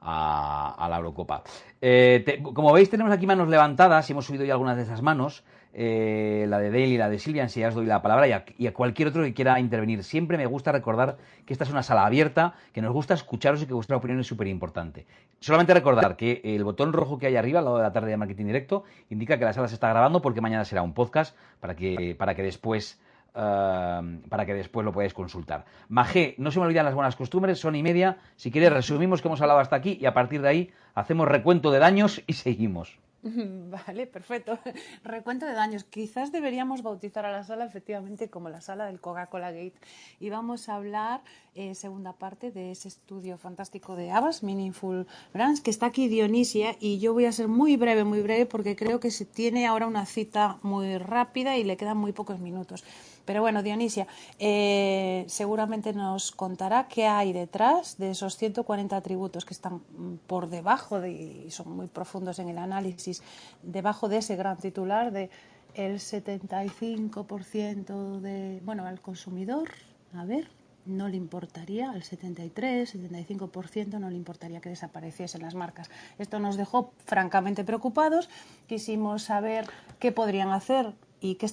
[0.00, 1.42] a, la Eurocopa.
[1.80, 5.44] Eh, como veis tenemos aquí manos levantadas y hemos subido ya algunas de esas manos.
[5.76, 8.66] Eh, la de Dale y la de Silvia, si ya os doy la palabra, y
[8.66, 10.04] a, cualquier otro que quiera intervenir.
[10.04, 13.66] Siempre me gusta recordar que esta es una sala abierta, que nos gusta escucharos y
[13.66, 15.04] que vuestra opinión es súper importante.
[15.40, 18.16] Solamente recordar que el botón rojo que hay arriba, al lado de la tarde de
[18.16, 21.74] marketing directo, indica que la sala se está grabando porque mañana será un podcast para
[21.74, 23.00] que, para que después
[23.34, 25.64] eh, para que después lo podáis consultar.
[25.88, 28.18] Magé, no se me olvidan las buenas costumbres, son y media.
[28.36, 31.72] Si quieres, resumimos que hemos hablado hasta aquí y a partir de ahí hacemos recuento
[31.72, 32.96] de daños y seguimos.
[33.70, 34.58] Vale, perfecto.
[35.04, 35.84] Recuento de daños.
[35.84, 39.74] Quizás deberíamos bautizar a la sala efectivamente como la sala del Coca-Cola Gate.
[40.20, 41.22] Y vamos a hablar,
[41.54, 46.76] eh, segunda parte, de ese estudio fantástico de Abbas, Meaningful Brands, que está aquí Dionisia.
[46.80, 49.86] Y yo voy a ser muy breve, muy breve, porque creo que se tiene ahora
[49.86, 52.84] una cita muy rápida y le quedan muy pocos minutos.
[53.24, 54.06] Pero bueno, Dionisia,
[54.38, 60.48] eh, seguramente nos contará qué hay detrás de esos 140 atributos que están mm, por
[60.48, 63.22] debajo de, y son muy profundos en el análisis,
[63.62, 65.30] debajo de ese gran titular de
[65.74, 69.70] el 75% de, bueno, al consumidor,
[70.14, 70.48] a ver,
[70.86, 75.90] no le importaría, al 73, 75% no le importaría que desapareciesen las marcas.
[76.18, 78.28] Esto nos dejó francamente preocupados.
[78.66, 79.66] Quisimos saber
[79.98, 80.92] qué podrían hacer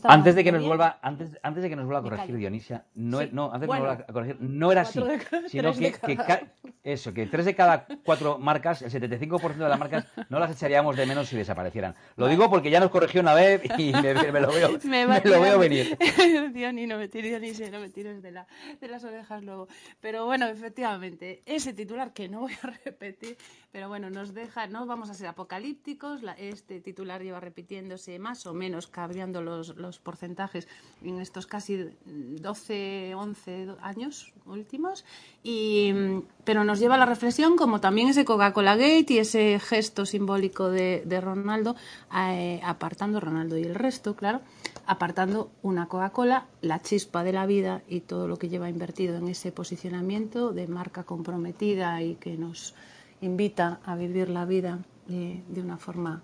[0.03, 3.19] antes de que nos vuelva antes, antes de que nos vuelva a corregir Dionisia no,
[3.31, 4.99] no antes de que nos vuelva a corregir no era así
[5.47, 5.95] sino que,
[6.83, 10.95] eso que tres de cada cuatro marcas el 75% de las marcas no las echaríamos
[10.97, 11.95] de menos si desaparecieran.
[12.15, 15.59] Lo digo porque ya nos corrigió una vez y me, lo veo me, lo veo
[15.59, 15.97] venir.
[16.53, 18.47] Diony no me tires Dionisia no me tires de, la,
[18.79, 19.67] de las orejas luego.
[19.99, 23.37] Pero bueno efectivamente ese titular que no voy a repetir
[23.71, 28.53] pero bueno nos deja no vamos a ser apocalípticos este titular lleva repitiéndose más o
[28.53, 30.67] menos cabreando los los, porcentajes
[31.03, 35.05] en estos casi 12, 11 años últimos,
[35.43, 35.93] y,
[36.43, 40.69] pero nos lleva a la reflexión como también ese Coca-Cola Gate y ese gesto simbólico
[40.69, 41.75] de, Ronaldo,
[42.15, 44.41] eh, apartando Ronaldo y el resto, claro,
[44.85, 49.27] apartando una Coca-Cola, la chispa de la vida y todo lo que lleva invertido en
[49.27, 52.73] ese posicionamiento de marca comprometida y que nos
[53.21, 56.23] invita a vivir la vida eh, de una forma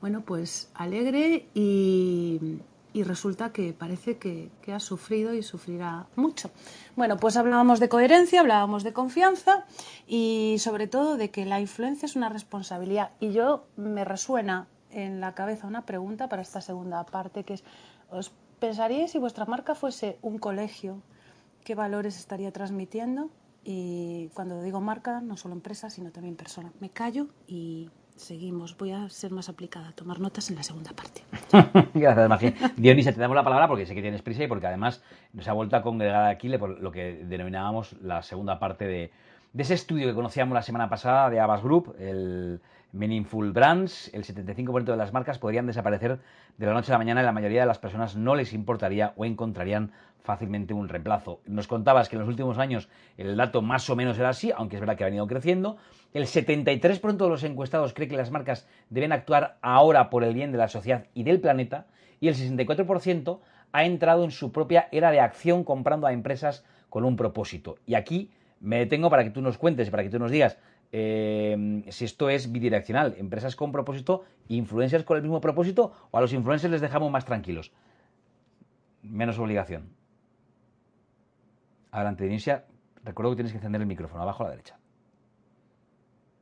[0.00, 2.60] bueno, pues alegre y,
[3.04, 6.50] resulta que parece que, ha sufrido y sufrirá mucho.
[6.96, 9.66] Bueno, pues hablábamos de coherencia, hablábamos de confianza
[10.08, 13.12] y sobre todo de que la influencia es una responsabilidad.
[13.20, 17.64] Y yo me resuena en la cabeza una pregunta para esta segunda parte, que es,
[18.10, 21.00] ¿os pensaríais si vuestra marca fuese un colegio,
[21.62, 23.30] qué valores estaría transmitiendo?
[23.62, 26.72] Y cuando digo marca, no solo empresa, sino también persona.
[26.80, 28.76] Me callo y seguimos.
[28.76, 31.22] Voy a ser más aplicada, a tomar notas en la segunda parte.
[31.94, 32.54] Gracias, Magia.
[32.76, 35.02] Dionisa, te damos la palabra porque sé que tienes prisa y porque además
[35.32, 39.10] nos ha vuelto a congregar aquí lo que denominábamos la segunda parte de,
[39.52, 42.60] de ese estudio que conocíamos la semana pasada de Abbas Group, el
[42.92, 46.18] Meaningful Brands, el 75% de las marcas podrían desaparecer
[46.56, 49.12] de la noche a la mañana y la mayoría de las personas no les importaría
[49.16, 51.40] o encontrarían fácilmente un reemplazo.
[51.46, 54.76] Nos contabas que en los últimos años el dato más o menos era así, aunque
[54.76, 55.76] es verdad que ha venido creciendo.
[56.12, 60.52] El 73% de los encuestados cree que las marcas deben actuar ahora por el bien
[60.52, 61.86] de la sociedad y del planeta
[62.20, 63.40] y el 64%
[63.72, 67.76] ha entrado en su propia era de acción comprando a empresas con un propósito.
[67.86, 70.58] Y aquí me detengo para que tú nos cuentes, para que tú nos digas
[70.90, 76.20] eh, si esto es bidireccional, empresas con propósito, influencers con el mismo propósito, o a
[76.20, 77.72] los influencers les dejamos más tranquilos.
[79.02, 79.97] Menos obligación.
[81.90, 82.64] Adelante, Denisia.
[83.04, 84.78] Recuerdo que tienes que encender el micrófono abajo a la derecha.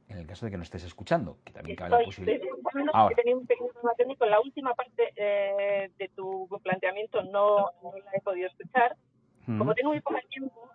[0.09, 2.47] En el caso de que no estés escuchando, que también cabe la posibilidad.
[2.93, 3.15] Ahora.
[3.17, 4.27] Tenía un pequeño problema técnico.
[4.27, 8.97] La última parte eh, de tu planteamiento no, la he podido escuchar.
[9.47, 10.71] Como tengo muy poco tiempo,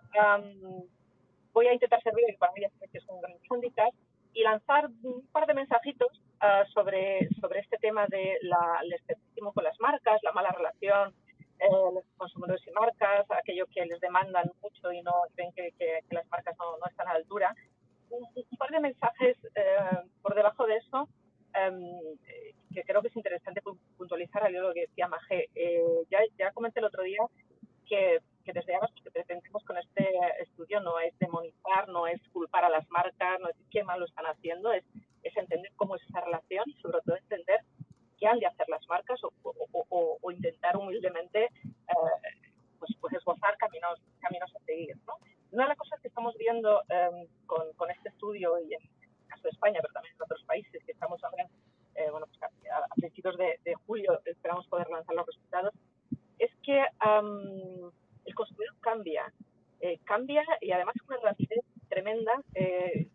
[1.52, 3.92] voy a intentar servir, para mí que es un gran handicap,
[4.32, 6.08] y lanzar un par de mensajitos
[6.40, 11.14] uh, sobre, sobre este tema de la, el escepticismo con las marcas, la mala relación
[11.62, 16.02] eh, los consumidores y marcas, aquello que les demandan mucho y no ven que, que,
[16.10, 17.54] las marcas no, no, están a la altura.
[18.10, 18.26] Un,
[18.58, 19.76] par de mensajes eh,
[20.20, 21.08] por debajo de eso
[21.70, 22.18] um,
[22.74, 23.62] que creo que es interesante
[23.96, 25.48] puntualizar al lo que decía Maje.
[25.54, 27.20] Eh, ya, ya comenté el otro día
[27.88, 30.10] que que desde lo que pretendemos con este
[30.40, 34.06] estudio no es demonizar, no es culpar a las marcas, no es qué mal lo
[34.06, 34.84] están haciendo, es,
[35.22, 37.60] es entender cómo es esa relación sobre todo entender
[38.26, 42.32] han de hacer las marcas o, o, intentar humildemente eh,
[42.78, 44.96] pues, pues esbozar caminos, caminos a seguir.
[45.06, 45.14] ¿no?
[45.50, 49.26] Una de las cosas que estamos viendo em, con, con, este estudio y en el
[49.28, 51.46] caso de España, pero también en otros países que estamos ahora,
[51.94, 55.74] eh, bueno, pues a, principios de, de, julio esperamos poder lanzar los resultados,
[56.38, 57.90] es que um,
[58.24, 59.32] el consumidor cambia,
[59.80, 62.32] eh, cambia y además con una rapidez tremenda.
[62.54, 63.08] Eh,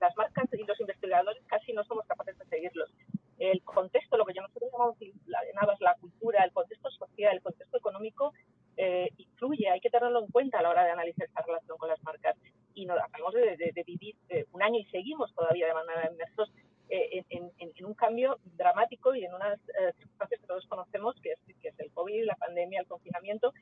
[0.00, 2.90] las marcas y los investigadores casi no somos capaces de seguirlos.
[3.38, 8.32] El contexto, lo que nosotros llamamos la, cultura, el contexto social, el contexto económico,
[8.76, 11.88] eh, influye, hay que tenerlo en cuenta a la hora de analizar esa relación con
[11.88, 12.36] las marcas.
[12.74, 14.16] Y nos acabamos de, vivir
[14.52, 16.52] un año y seguimos todavía de manera inmersos
[16.88, 19.58] en, en, un cambio dramático y en unas
[19.96, 23.52] circunstancias que todos conocemos, que es, que es el COVID, la pandemia, el confinamiento,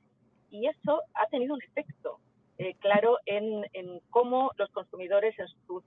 [0.53, 2.21] y eso ha tenido un efecto
[2.59, 5.83] eh, claro en, en, cómo los consumidores, en sus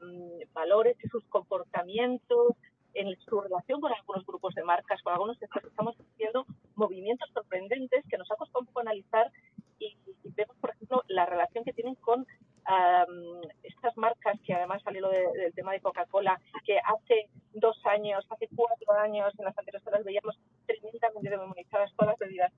[0.00, 2.54] mm, valores y sus comportamientos,
[2.94, 8.04] en su relación con algunos grupos de marcas, con algunos sectores, estamos haciendo movimientos sorprendentes
[8.08, 9.30] que nos ha costado analizar
[9.78, 9.96] y,
[10.36, 12.26] vemos, por ejemplo, la relación que tienen con
[13.62, 18.92] estas marcas que además salió del tema de Coca-Cola, que hace dos años, hace cuatro
[18.92, 22.52] años, en las anteriores horas veíamos tremendamente demonizadas todas las bebidas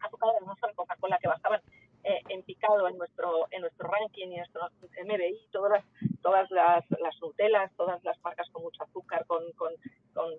[0.00, 1.60] azucaradas, no solo Coca-Cola, que bajaban
[2.04, 4.68] eh, en picado en nuestro en nuestro ranking y nuestro
[5.04, 5.84] MBI, todas las
[6.22, 9.72] todas las, las Nutelas, todas las marcas con mucho azúcar, con, con,
[10.14, 10.30] con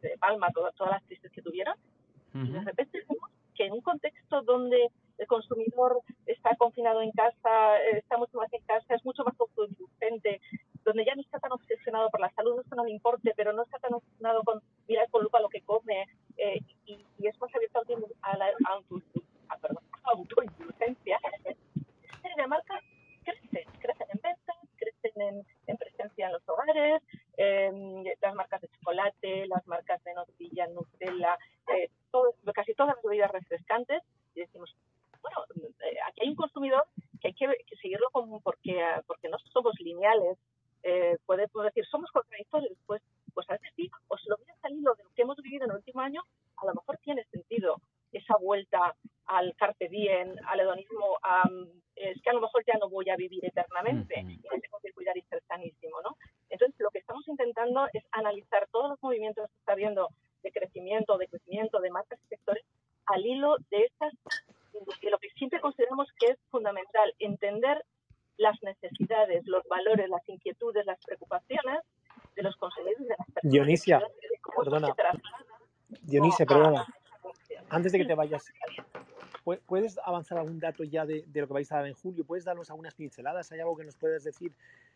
[0.00, 1.74] de palma, todas, todas las tristes que tuvieron.
[2.34, 4.88] Y de repente vemos que en un contexto donde
[5.18, 10.40] el consumidor está confinado en casa, está mucho más en casa, es mucho más autoindulgente,
[10.82, 13.32] donde ya no está tan obsesionado por la salud, no es que no le importe,
[13.36, 16.06] pero no está tan obsesionado con mirar con lupa lo que come
[16.38, 17.82] eh, y, y, es más abierto
[18.22, 18.46] a la
[20.04, 21.18] autoindulgencia.
[22.36, 22.82] de marcas
[23.24, 27.02] crecen, crecen en ventas, crecen en, en presencia en los hogares,
[27.36, 27.70] eh,
[28.20, 31.38] las marcas de chocolate, las marcas de nocilla, Nutella,
[31.74, 34.02] eh, todo, casi todas las bebidas refrescantes
[34.34, 34.74] y decimos,
[35.20, 36.84] bueno, eh, aquí hay un consumidor
[37.20, 40.38] que hay que, que seguirlo como porque, porque no somos lineales,
[40.82, 44.58] eh, puede, puede, decir, somos contradictorios, pues, pues a veces sí, o si lo miras
[44.62, 46.22] al hilo de lo que hemos vivido en el último año,
[46.56, 47.80] a lo mejor tiene sentido
[48.12, 48.94] esa vuelta
[49.26, 51.48] al carpe diem, al hedonismo, a,
[51.96, 54.92] es que a lo mejor ya no voy a vivir eternamente y me tengo que
[54.92, 56.16] cuidar y ser sanísimo, ¿no?
[56.50, 60.08] Entonces, lo que estamos intentando es analizar todos los movimientos que está habiendo
[60.42, 62.64] de crecimiento, de crecimiento de marcas y sectores
[63.06, 64.12] al hilo de estas,
[64.72, 67.84] de lo que siempre consideramos que es fundamental, entender
[68.36, 71.80] las necesidades, los valores, las inquietudes, las preocupaciones
[72.34, 73.52] de los consumidores de las personas.
[73.52, 74.02] Dionisia,
[74.56, 74.94] perdona.
[76.38, 76.86] Dionisia, perdona.
[77.68, 78.52] Antes de que te vayas,
[79.66, 82.24] ¿puedes avanzar algún dato ya de, de, lo que vais a dar en julio?
[82.24, 83.50] ¿Puedes darnos algunas pinceladas?
[83.52, 84.52] ¿Hay algo que nos puedas decir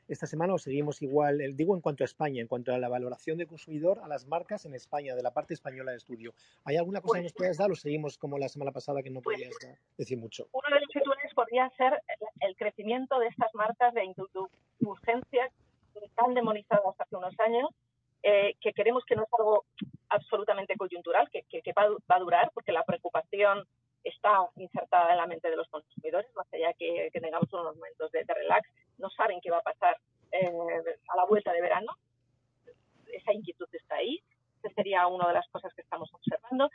[0.09, 1.39] esta semana o seguimos igual?
[1.57, 4.67] Digo en cuanto a España, en cuanto a la valoración del consumidor a las marcas
[4.67, 6.35] en España, de la parte española de estudio.
[6.65, 9.21] ¿Hay alguna cosa que nos puedas dar o seguimos como la semana pasada que no
[9.21, 9.55] podías
[9.97, 10.49] decir mucho?
[10.53, 12.03] Uno de los titulares podría ser
[12.41, 15.51] el crecimiento de estas marcas de indulgencia
[16.15, 17.71] tan demonizadas hace unos años,
[18.29, 19.67] eh, que queremos que no es algo
[20.09, 23.65] absolutamente coyuntural, que, que, va, va, a durar, porque la preocupación
[24.03, 28.11] está insertada en la mente de los consumidores, más allá que, que tengamos unos momentos
[28.11, 28.69] de, relax,
[28.99, 29.97] no saben qué va a pasar
[30.33, 30.51] eh,
[31.09, 31.93] a la vuelta de verano.
[33.13, 34.21] Esa inquietud está ahí.
[34.61, 36.69] Esa sería una de las cosas que estamos observando.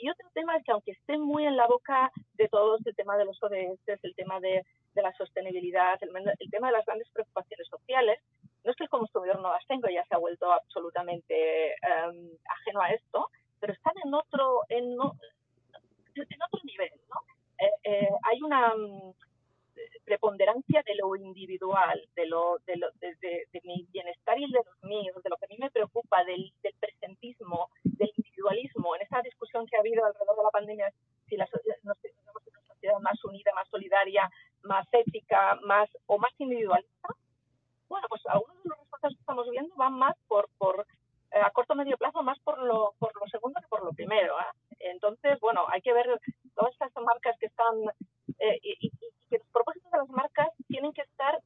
[0.00, 3.16] Y otro tema es que aunque esté muy en la boca de todos el tema
[3.16, 4.64] de los ODS, el tema de,
[4.98, 8.18] de la sostenibilidad, el, el, tema de las grandes preocupaciones sociales,
[8.64, 12.82] no es que el consumidor no las tenga, ya se ha vuelto absolutamente um, ajeno
[12.82, 13.30] a esto,
[13.60, 17.20] pero están en otro, en, en otro nivel, ¿no?
[17.60, 19.14] Eh, eh, hay una um,
[20.04, 24.50] preponderancia de lo individual, de lo, de, lo de, de, de, mi bienestar y el
[24.50, 28.96] de los míos, de lo que a mí me preocupa, del, del presentismo, del individualismo,
[28.96, 30.92] en esa discusión que ha habido alrededor de la pandemia,
[31.28, 31.46] si la
[31.84, 32.12] no sé,
[33.00, 34.30] más unida, más solidaria,
[34.62, 37.08] más ética, más o más individualista,
[37.88, 40.86] bueno, pues algunos de los resultados que estamos viendo van más por, por
[41.30, 43.92] eh, a corto o medio plazo, más por lo, por lo segundo que por lo
[43.92, 44.38] primero.
[44.38, 44.76] ¿eh?
[44.92, 46.06] Entonces, bueno, hay que ver
[46.54, 47.74] todas estas marcas que están,
[48.38, 48.90] eh, y, y,
[49.30, 51.38] que los propósitos de las marcas tienen que estar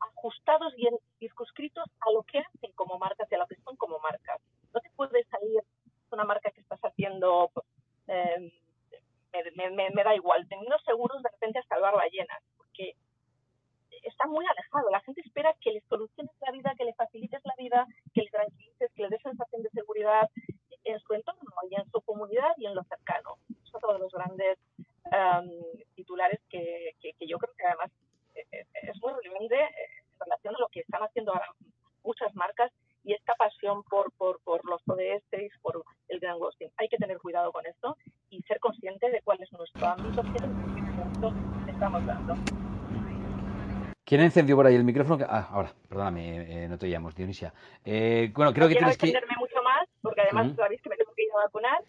[0.00, 0.88] ajustados y
[1.18, 4.40] circunscritos a lo que hacen como marcas y a lo que son como marcas.
[4.72, 5.62] No te puede salir
[6.10, 7.50] una marca que estás haciendo,
[8.06, 8.52] eh,
[9.56, 12.94] me, me, me, da igual, teniendo seguros de repente a salvar ballenas, porque
[14.02, 14.90] está muy alejado.
[14.90, 18.30] La gente espera que les soluciones la vida, que le facilites la vida, que le
[18.30, 20.28] tranquilices, que le des sensación de seguridad
[20.84, 23.36] en su entorno y en su comunidad y en lo cercano.
[23.62, 24.58] Es otro de los grandes
[25.06, 25.50] um,
[25.94, 27.90] titulares que, que, que, yo creo que además
[28.34, 29.68] eh, eh, es muy relevante eh,
[30.12, 31.46] en relación a lo que están haciendo ahora
[32.02, 32.72] muchas marcas
[33.04, 36.70] y esta pasión por, por, por los ODS, por el gran ghosting.
[36.76, 37.96] Hay que tener cuidado con esto
[38.30, 42.34] y ser consciente de cuál es nuestro ámbito, qué es estamos dando.
[44.08, 45.26] ¿Quién encendió por ahí el micrófono?
[45.28, 47.52] Ah, ahora, perdóname, eh, no te oíamos, Dionisia.
[47.84, 49.08] Eh, bueno, creo no que tienes que...
[49.08, 50.56] extenderme mucho más, porque además uh -huh.
[50.56, 51.82] sabéis que me tengo que ir a vacunar.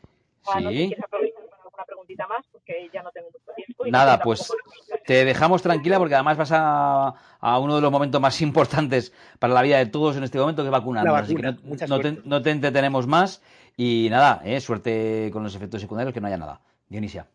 [0.46, 0.64] Ah, sí.
[0.66, 3.86] No quieres aprovechar alguna preguntita más, porque ya no tengo mucho tiempo.
[3.86, 4.52] Y Nada, pues
[5.06, 9.54] te dejamos tranquila, porque además vas a, a, uno de los momentos más importantes para
[9.54, 11.14] la vida de todos en este momento, que es vacunarnos.
[11.14, 13.42] La Así que vacuna, no, no, te, no te entretenemos más
[13.78, 16.60] y nada, eh, suerte con los efectos secundarios, que no haya nada.
[16.90, 17.28] Dionisia.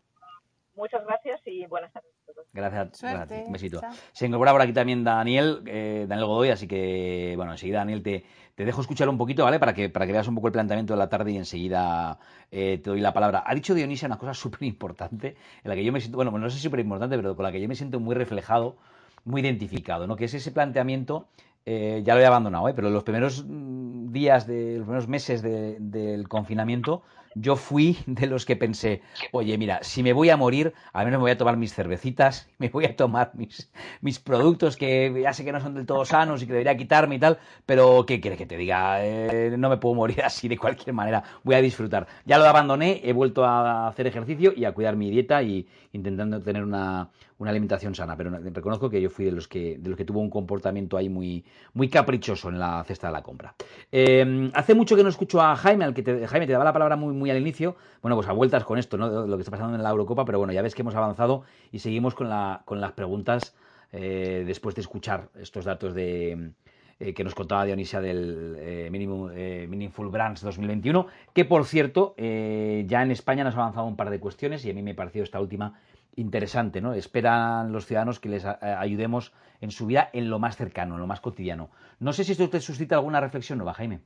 [0.75, 2.11] muchas gracias y buenas tardes.
[2.55, 3.45] Gracias, gracias.
[3.47, 3.81] Un besito.
[4.13, 8.23] Se incorpora por aquí también Daniel, eh, Daniel Godoy, así que, bueno, enseguida, Daniel, te,
[8.55, 9.59] te, dejo escuchar un poquito, ¿vale?
[9.59, 12.17] Para que, para que veas un poco el planteamiento de la tarde y enseguida
[12.49, 13.43] eh, te doy la palabra.
[13.45, 16.49] Ha dicho Dionisia una cosa súper importante, en la que yo me siento, bueno, no
[16.49, 18.77] sé si súper importante, pero con la que yo me siento muy reflejado,
[19.25, 20.15] muy identificado, ¿no?
[20.15, 21.27] Que es ese planteamiento
[21.65, 22.73] eh, ya lo he abandonado, ¿eh?
[22.75, 27.01] pero los primeros mm, días, de, los primeros meses del confinamiento,
[27.35, 31.19] yo fui de los que pensé, oye, mira, si me voy a morir, al menos
[31.19, 33.69] me voy a tomar mis cervecitas, me voy a tomar mis,
[34.01, 37.15] mis productos que ya sé que no son del todo sanos y que debería quitarme
[37.15, 39.05] y tal, pero ¿qué quieres que te diga?
[39.05, 42.07] Eh, no me puedo morir así de cualquier manera, voy a disfrutar.
[42.25, 46.41] Ya lo abandoné, he vuelto a hacer ejercicio y a cuidar mi dieta y intentando
[46.41, 49.97] tener una, una alimentación sana, pero reconozco que yo fui de los que, de los
[49.97, 53.55] que tuvo un comportamiento ahí muy, muy caprichoso en la cesta de la compra.
[53.91, 56.73] Em, hace mucho que no escucho a Jaime, al que te, Jaime te daba la
[56.73, 59.27] palabra muy, muy al inicio, bueno, pues a vueltas con esto, ¿no?
[59.27, 61.79] Lo que está pasando en la Eurocopa, pero bueno, ya ves que hemos avanzado y
[61.79, 63.53] seguimos con, la, con las preguntas
[63.91, 66.51] eh, después de escuchar estos datos de...
[66.97, 73.03] Eh, que nos contaba Dionisia del eh, Minimum, Meaningful Brands 2021, que por cierto, ya
[73.03, 75.25] en España nos ha avanzado un par de cuestiones y a mí me ha parecido
[75.25, 75.77] esta última
[76.15, 76.93] interesante, ¿no?
[76.93, 81.07] Esperan los ciudadanos que les ayudemos en su vida en lo más cercano, en lo
[81.07, 81.69] más cotidiano.
[81.99, 84.01] No sé si esto te suscita alguna reflexión nueva, Jaime.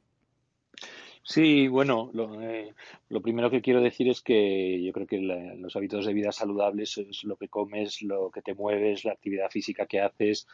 [1.23, 2.73] Sí, bueno, eh,
[3.09, 6.97] lo, primero que quiero decir es que yo creo que los hábitos de vida saludables
[6.97, 10.47] es lo que comes, lo que te mueves, la actividad física que haces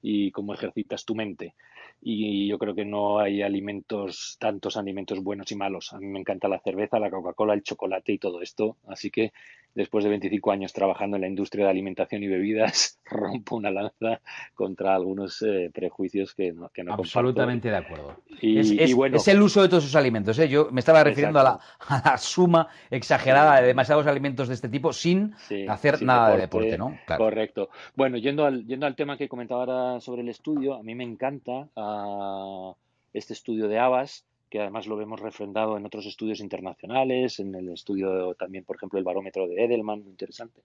[0.00, 1.54] y cómo ejercitas tu mente.
[2.00, 5.92] Y yo creo que no hay alimentos, tantos alimentos buenos y malos.
[5.92, 8.78] A mí me encanta la cerveza, la Coca-Cola, el chocolate y todo esto.
[8.86, 9.32] Así que
[9.74, 14.20] después de 25 años trabajando en la industria de alimentación y bebidas, rompo una lanza
[14.54, 18.16] contra algunos eh, prejuicios que no, que no Absolutamente de acuerdo.
[18.40, 20.38] Y, es, el uso de todos esos alimentos.
[20.38, 20.48] ¿eh?
[20.48, 25.34] Yo me estaba refiriendo a la, suma exagerada de demasiados alimentos de este tipo sin
[25.68, 26.98] hacer nada de deporte, ¿no?
[27.16, 27.70] Correcto.
[27.94, 31.04] Bueno, yendo al, yendo al tema que comentaba ahora sobre el estudio, a mí me
[31.04, 32.74] encanta ah,
[33.12, 37.70] este estudio de Abbas que además lo vemos refrendado en otros estudios internacionales, en el
[37.70, 40.60] estudio también, por ejemplo, el barómetro de Edelman, interesante.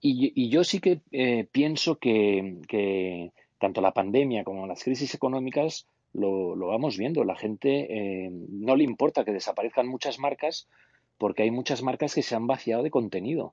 [0.00, 6.56] Y, yo sí que eh, pienso que, tanto la pandemia como las crisis económicas lo,
[6.56, 7.22] vamos viendo.
[7.22, 10.66] La gente eh, no le importa que desaparezcan muchas marcas
[11.18, 13.52] porque hay muchas marcas que se han vaciado de contenido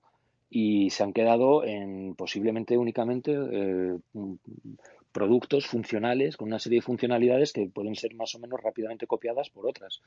[0.50, 3.98] y se han quedado en posiblemente únicamente eh,
[5.20, 9.50] productos funcionales con una serie de funcionalidades que pueden ser más o menos rápidamente copiadas
[9.50, 10.02] por otras.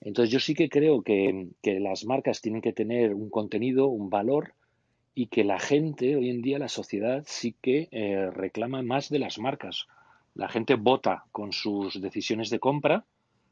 [0.00, 4.54] Entonces yo sí que creo que, las marcas tienen que tener un contenido, un valor
[5.12, 9.18] y que la gente hoy en día, la sociedad, sí que eh, reclama más de
[9.18, 9.88] las marcas.
[10.36, 13.04] La gente vota con sus decisiones de compra.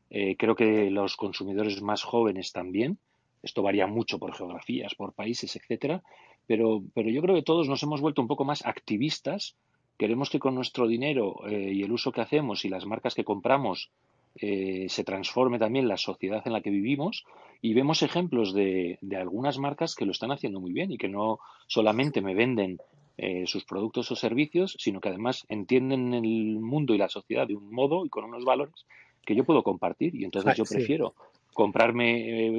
[0.09, 2.99] Eh, creo que los consumidores más jóvenes también.
[3.43, 6.05] Esto varía mucho por geografías, por países, etcétera.
[6.47, 9.57] Pero, pero yo creo que todos nos hemos vuelto un poco más activistas
[9.99, 13.25] Queremos que con nuestro dinero eh, y el uso que hacemos y las marcas que
[13.25, 13.91] compramos
[14.35, 17.25] eh, se transforme también la sociedad en la que vivimos
[17.61, 21.39] y vemos ejemplos de, algunas marcas que lo están haciendo muy bien y que no
[21.67, 22.79] solamente me venden
[23.19, 27.55] eh, sus productos o servicios, sino que además entienden el mundo y la sociedad de
[27.55, 28.87] un modo y con unos valores
[29.25, 30.15] que yo puedo compartir.
[30.17, 31.15] Y entonces yo prefiero
[31.53, 32.51] comprarme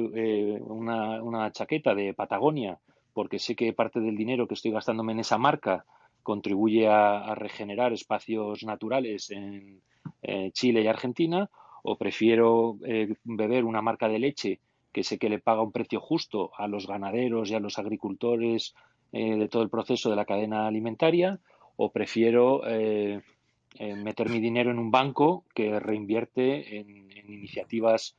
[0.60, 2.78] una, una chaqueta de Patagonia
[3.14, 5.86] porque sé que parte del dinero que estoy gastándome en esa marca
[6.24, 9.80] contribuye a, regenerar espacios naturales en
[10.52, 11.48] Chile y Argentina,
[11.84, 14.58] o prefiero eh, beber una marca de leche
[14.90, 18.74] que sé que le paga un precio justo a los ganaderos y a los agricultores
[19.12, 21.40] eh, de todo el proceso de la cadena alimentaria,
[21.76, 23.20] o prefiero eh,
[23.78, 28.16] meter mi dinero en un banco que reinvierte en, iniciativas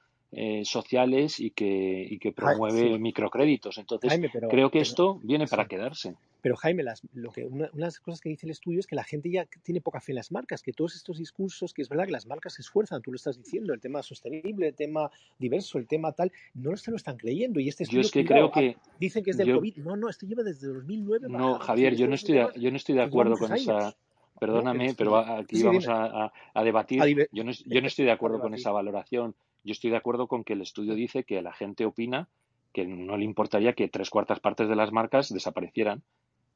[0.64, 3.78] sociales y que, y que promueve microcréditos.
[3.78, 4.12] Entonces,
[4.50, 6.16] creo que esto viene para quedarse.
[6.46, 9.04] Pero Jaime, lo que, una, de las cosas que dice el estudio es que la
[9.04, 12.06] gente ya tiene poca fe en las marcas, que todos estos discursos, que es verdad
[12.06, 15.10] que las marcas se esfuerzan, tú lo estás diciendo, el tema sostenible, el tema
[15.40, 17.60] diverso, el tema tal, no se lo están creyendo.
[17.60, 18.78] Y este estudio, yo es que creo que...
[19.00, 19.78] Dicen que es del COVID.
[19.78, 21.30] No, no, esto lleva desde 2009.
[21.30, 23.96] No, Javier, yo no, estoy de, yo no estoy de acuerdo con esa...
[24.40, 26.32] Perdóname, pero aquí vamos a,
[26.64, 27.28] debatir.
[27.32, 29.34] Yo no, yo no estoy de acuerdo con esa valoración.
[29.66, 32.30] Yo estoy de acuerdo con que el estudio dice que la gente opina
[32.72, 36.04] que no le importaría que tres cuartas partes de las marcas desaparecieran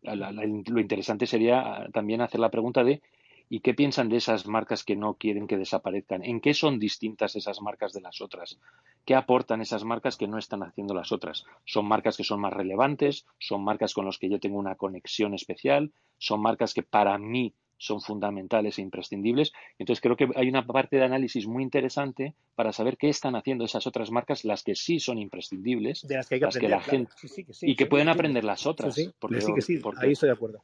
[0.01, 3.01] lo interesante sería ah, también hacer la pregunta de
[3.49, 6.23] ¿y qué piensan de esas marcas que no quieren que desaparezcan?
[6.23, 8.59] ¿En qué son distintas esas marcas de las otras?
[9.05, 11.45] ¿Qué aportan esas marcas que no están haciendo las otras?
[11.65, 13.25] ¿Son marcas que son más relevantes?
[13.39, 15.91] ¿Son marcas con las que yo tengo una conexión especial?
[16.17, 19.51] ¿Son marcas que para mí son fundamentales e imprescindibles.
[19.79, 23.65] Entonces creo que hay una parte de análisis muy interesante para saber qué están haciendo
[23.65, 26.69] esas otras marcas, las que sí son imprescindibles, de las que, hay que las aprender,
[26.69, 26.91] que la claro.
[26.91, 28.11] gente Sí, sí, que sí, y que sí, pueden sí.
[28.11, 28.93] aprender las otras.
[28.93, 30.61] Sí, sí, porque, sí que sí, porque- ahí estoy de acuerdo.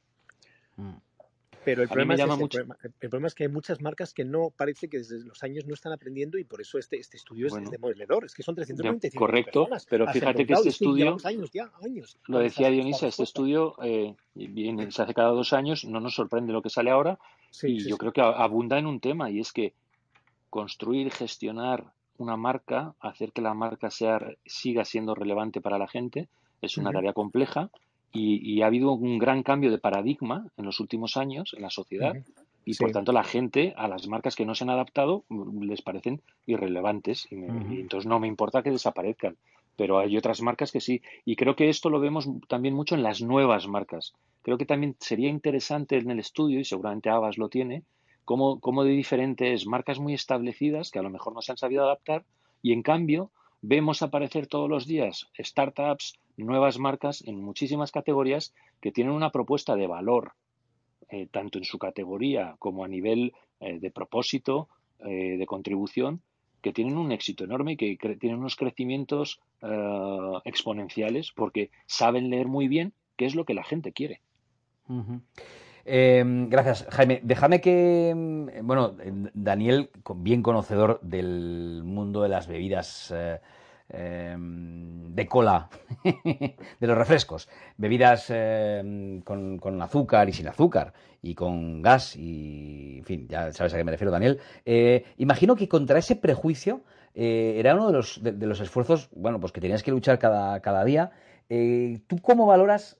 [0.77, 0.93] Mm.
[1.65, 4.23] Pero el problema, es ese, el, problema, el problema es que hay muchas marcas que
[4.23, 7.47] no parece que desde los años no están aprendiendo y por eso este, este estudio
[7.47, 7.65] es- Bueno.
[7.65, 8.23] es demoledor.
[8.25, 9.85] Es que son 395 correcto, personas.
[9.89, 12.17] pero fíjate que este estudio- llevamos años ya, años.
[12.27, 16.53] Lo decía Dionisa, este estudio eh, viene, se hace cada dos años, no nos sorprende
[16.53, 17.17] lo que sale ahora
[17.51, 17.99] Sí, y sí, yo sí.
[17.99, 19.73] creo que abunda en un tema y es que
[20.49, 26.29] construir, gestionar una marca, hacer que la marca sea, siga siendo relevante para la gente,
[26.61, 27.69] es una tarea compleja
[28.15, 31.69] y, y ha habido un gran cambio de paradigma en los últimos años en la
[31.69, 32.15] sociedad
[32.65, 32.79] y Sí.
[32.83, 36.21] por tanto la gente a las marcas que no se han adaptado mm, les parecen
[36.47, 39.37] irrelevantes y, me- y entonces no me importa que desaparezcan
[39.77, 41.01] pero hay otras marcas que sí.
[41.25, 44.13] Y creo que esto lo vemos también mucho en las nuevas marcas.
[44.41, 47.83] Creo que también sería interesante en el estudio y seguramente Avas lo tiene
[48.23, 51.83] cómo, cómo de diferentes marcas muy establecidas que a lo mejor no se han sabido
[51.83, 52.23] adaptar
[52.61, 58.91] y en cambio vemos aparecer todos los días startups, nuevas marcas en muchísimas categorías que
[58.91, 60.33] tienen una propuesta de valor
[61.09, 64.69] eh, tanto en su categoría como a nivel eh, de propósito,
[64.99, 66.21] eh, de contribución,
[66.61, 69.39] que tienen un éxito enorme y que tienen unos crecimientos
[70.45, 74.21] exponenciales porque saben leer muy bien qué es lo que la gente quiere.
[75.85, 77.19] Eh, gracias, Jaime.
[77.21, 78.95] Déjame que, mm, bueno,
[79.35, 83.13] Daniel, bien conocedor del mundo de las bebidas
[83.89, 85.69] eh, de cola,
[86.03, 93.05] de los refrescos, bebidas eh, con, azúcar y sin azúcar, y con gas, y, en
[93.05, 94.39] fin, ya sabes a qué me refiero, Daniel.
[94.65, 96.81] Eh, imagino que contra ese prejuicio
[97.15, 100.59] eh, era uno de los, de los esfuerzos, bueno, pues que tenías que luchar cada,
[100.59, 101.11] cada día.
[101.49, 102.97] Eh, ¿Tú cómo valoras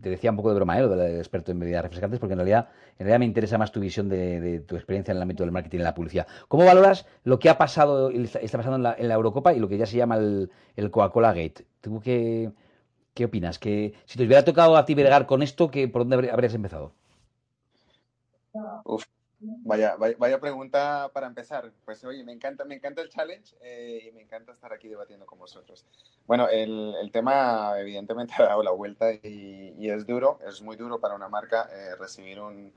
[0.00, 0.86] te decía un poco de broma, ¿eh?
[0.86, 2.68] del experto en bebidas refrescantes, porque en realidad,
[2.98, 5.78] en realidad me interesa más tu visión de, tu experiencia en el ámbito del marketing
[5.78, 6.26] y la publicidad.
[6.48, 9.58] ¿Cómo valoras lo que ha pasado y está pasando en la, en la Eurocopa y
[9.60, 11.66] lo que ya se llama el, el Coca-Cola Gate?
[11.80, 12.50] ¿Tú qué,
[13.14, 13.58] qué opinas?
[13.58, 16.54] Que si te hubiera tocado a ti bregar con esto, ¿qué, ¿por dónde habr- habrías
[16.54, 16.92] empezado?
[18.84, 19.04] Uf,
[19.40, 21.70] vaya, vaya, pregunta para empezar.
[21.84, 25.26] Pues oye, me encanta, me encanta el challenge eh, y me encanta estar aquí debatiendo
[25.26, 25.86] con vosotros.
[26.26, 31.14] Bueno, el, tema evidentemente ha dado la vuelta y, es duro, es muy duro para
[31.14, 32.72] una marca eh, recibir un,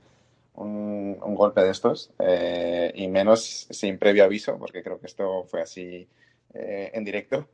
[0.54, 6.08] golpe de estos eh, y menos sin previo aviso, porque creo que esto fue así
[6.54, 7.48] en directo.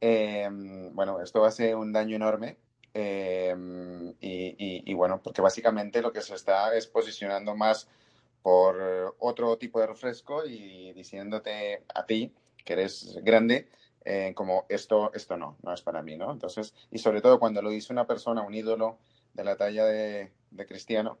[0.00, 0.48] Eh,
[0.92, 2.56] bueno, esto hace un daño enorme
[2.94, 3.48] y,
[4.20, 7.88] y- y bueno, porque básicamente lo que se está es posicionando más
[8.42, 12.32] por eh, otro tipo de refresco y diciéndote a ti
[12.64, 13.68] que eres grande
[14.04, 16.32] eh, como esto, esto no, no es para mí, ¿no?
[16.32, 18.98] Entonces, y sobre todo cuando lo dice una persona, un ídolo
[19.34, 21.18] de la talla de, de Cristiano,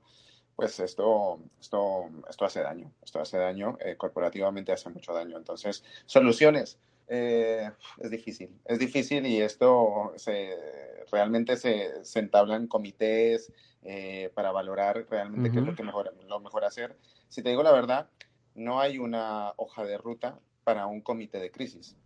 [0.56, 5.36] pues esto, esto, esto hace daño, esto hace daño, eh, corporativamente hace mucho daño.
[5.36, 6.78] Entonces, soluciones,
[7.08, 10.56] eh, es difícil, es difícil y esto se,
[11.10, 16.40] realmente se, se entablan comités eh, para valorar realmente qué es lo que mejor, lo
[16.40, 16.96] mejor hacer.
[17.28, 18.08] Si te digo la verdad,
[18.54, 21.96] no hay una hoja de ruta para un comité de crisis.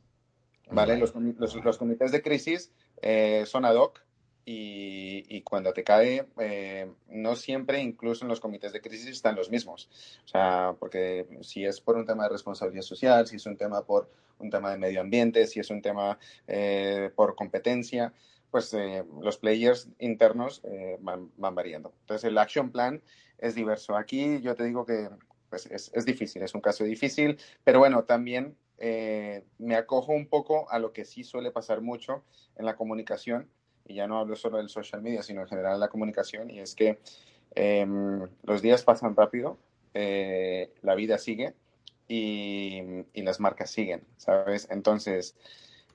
[0.71, 0.95] ¿Vale?
[0.99, 2.73] Los, los- los comités de crisis
[3.03, 4.01] eh, son ad hoc
[4.49, 9.35] y, y cuando te cae, eh, no siempre, incluso en los comités de crisis, están
[9.35, 9.91] los mismos.
[10.25, 13.85] O sea, porque si es por un tema de responsabilidad social, si es un tema
[13.85, 16.17] por un tema de medio ambiente, si es un tema
[16.47, 18.13] eh, por competencia,
[18.53, 21.93] pues eh, los players internos eh, van, van variando.
[22.03, 23.03] Entonces, el action plan
[23.39, 23.97] es diverso.
[23.97, 25.11] Aquí yo te digo que
[25.51, 30.29] pues, es, es difícil, es un caso difícil, pero bueno, también eh, me acojo un
[30.29, 32.25] poco a lo que sí suele pasar mucho
[32.57, 33.49] en la comunicación,
[33.87, 36.75] y ya no hablo solo del social media, sino en general la comunicación, y es
[36.75, 36.99] que
[37.55, 37.87] eh,
[38.43, 39.59] los días pasan rápido,
[39.95, 41.55] eh, la vida sigue
[42.09, 42.83] y,
[43.15, 44.69] y, las marcas siguen, ¿sabes?
[44.71, 45.35] Entonces,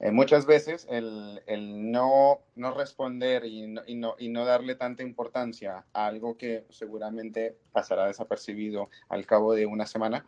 [0.01, 4.73] eh, muchas veces el, el no, no, responder y no, y, no, y no darle
[4.73, 10.25] tanta importancia a algo que seguramente pasará desapercibido al cabo de una semana,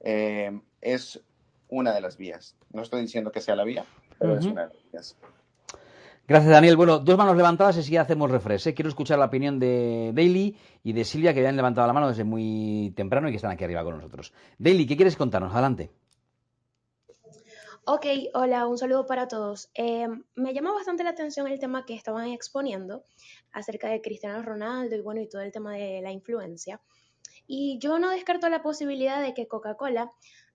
[0.00, 1.20] eh, es
[1.68, 2.56] una de las vías.
[2.72, 3.84] No estoy diciendo que sea la vía,
[4.18, 4.40] pero uh -huh.
[4.40, 5.16] es una de las vías.
[6.28, 6.76] Gracias, Daniel.
[6.76, 8.66] Bueno, dos manos levantadas y si hacemos refresh.
[8.66, 8.74] ¿eh?
[8.74, 12.08] Quiero escuchar la opinión de Daily y de Silvia, que ya han levantado la mano
[12.08, 14.32] desde muy temprano y que están aquí arriba con nosotros.
[14.58, 15.52] Daily, ¿qué quieres contarnos?
[15.52, 15.92] Adelante.
[17.84, 19.70] Ok, hola, un saludo para todos.
[19.74, 23.04] Eh, me llama bastante la atención el tema que estaban exponiendo
[23.52, 26.80] acerca de Cristiano Ronaldo y bueno, y todo el tema de la influencia.
[27.46, 30.10] Y yo no descarto la posibilidad de que Coca-Cola,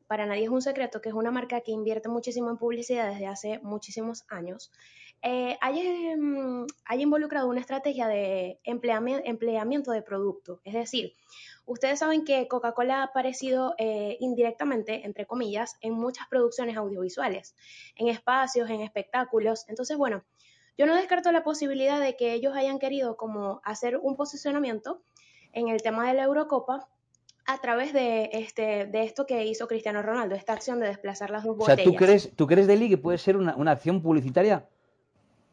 [0.07, 3.27] para nadie es un secreto, que es una marca que invierte muchísimo en publicidad desde
[3.27, 4.69] hace muchísimos años,
[5.23, 5.57] eh,
[6.17, 10.61] mm, haya, involucrado una estrategia de empleamiento de producto.
[10.63, 11.13] Es decir,
[11.65, 17.55] ustedes saben que Coca-Cola ha aparecido eh, indirectamente, entre comillas, en muchas producciones audiovisuales,
[17.95, 19.65] en espacios, en espectáculos.
[19.67, 20.23] Entonces, bueno,
[20.77, 25.03] yo no descarto la posibilidad de que ellos hayan querido como hacer un posicionamiento
[25.53, 26.87] en el tema de la Eurocopa
[27.45, 31.43] a través de, este, de esto que hizo Cristiano Ronaldo, esta acción de desplazar las
[31.43, 31.79] dos botellas.
[31.79, 34.67] O sea, ¿tú crees, ¿tú crees Deli, que puede ser una, una acción publicitaria?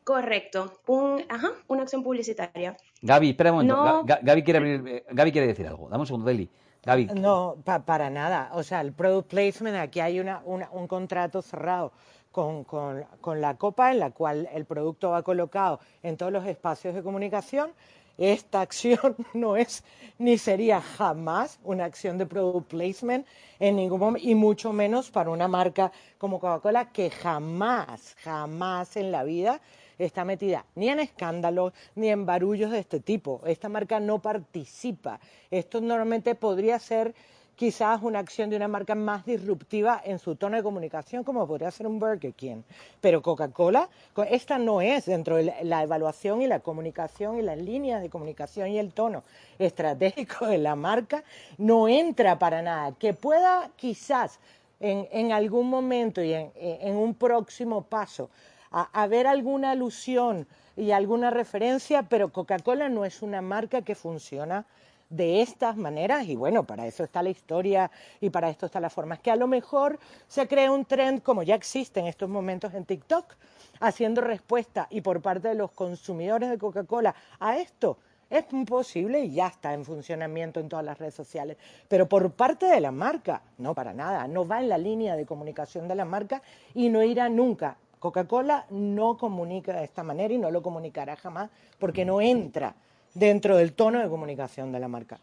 [0.08, 2.74] Correcto, un, ajá, una acción publicitaria.
[3.02, 4.06] Gaby, espera un momento.
[4.22, 5.86] Gaby, quiere abrir, Gaby quiere decir algo.
[5.90, 6.48] Dame un segundo, Deli.
[6.82, 7.08] Gaby.
[7.08, 8.48] No, para nada.
[8.54, 11.92] O sea, el product placement, aquí hay una, un contrato cerrado
[12.32, 16.46] con, con, con la copa en la cual el producto va colocado en todos los
[16.46, 17.72] espacios de comunicación
[18.18, 19.84] esta acción no es
[20.18, 23.26] ni sería jamás una acción de product placement
[23.60, 29.12] en ningún momento, y mucho menos para una marca como Coca-Cola que jamás, jamás en
[29.12, 29.60] la vida
[29.98, 33.40] está metida ni en escándalos ni en barullos de este tipo.
[33.46, 35.20] Esta marca no participa.
[35.50, 37.14] Esto normalmente podría ser
[37.58, 41.72] quizás una acción de una marca más disruptiva en su tono de comunicación, como podría
[41.72, 42.62] ser un Burger King.
[43.00, 43.88] Pero Coca-Cola,
[44.30, 48.68] esta no es dentro de la evaluación y la comunicación y las líneas de comunicación
[48.68, 49.24] y el tono
[49.58, 51.24] estratégico de la marca,
[51.58, 52.92] no entra para nada.
[52.92, 54.38] Que pueda quizás
[54.78, 58.30] en, algún momento y en, un próximo paso
[58.70, 60.46] haber alguna alusión
[60.76, 64.66] y alguna referencia, pero Coca-Cola no es una marca que funciona
[65.10, 67.90] de estas maneras y bueno, para eso está la historia
[68.20, 69.14] y para esto está la forma.
[69.14, 72.74] Es que a lo mejor se crea un trend como ya existe en estos momentos
[72.74, 73.34] en TikTok,
[73.80, 77.98] haciendo respuesta y por parte de los consumidores de Coca-Cola a esto.
[78.30, 81.56] Es posible y ya está en funcionamiento en todas las redes sociales.
[81.88, 85.24] Pero por parte de la marca, no para nada, no va en la línea de
[85.24, 86.42] comunicación de la marca
[86.74, 87.78] y no irá nunca.
[87.98, 92.74] Coca-Cola no comunica de esta manera y no lo comunicará jamás porque no entra
[93.14, 95.20] dentro del tono de comunicación de la marca.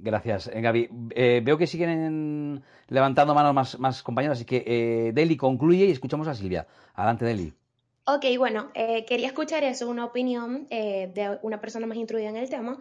[0.00, 0.88] Gracias, eh, Gaby.
[1.10, 5.90] Eh, veo que siguen levantando manos más, más compañeros, así que eh, Deli concluye y
[5.90, 6.66] escuchamos a Silvia.
[6.94, 7.52] Adelante, Deli.
[8.06, 12.78] Ok, bueno, quería escuchar eso, una opinión de una persona más instruida en el tema.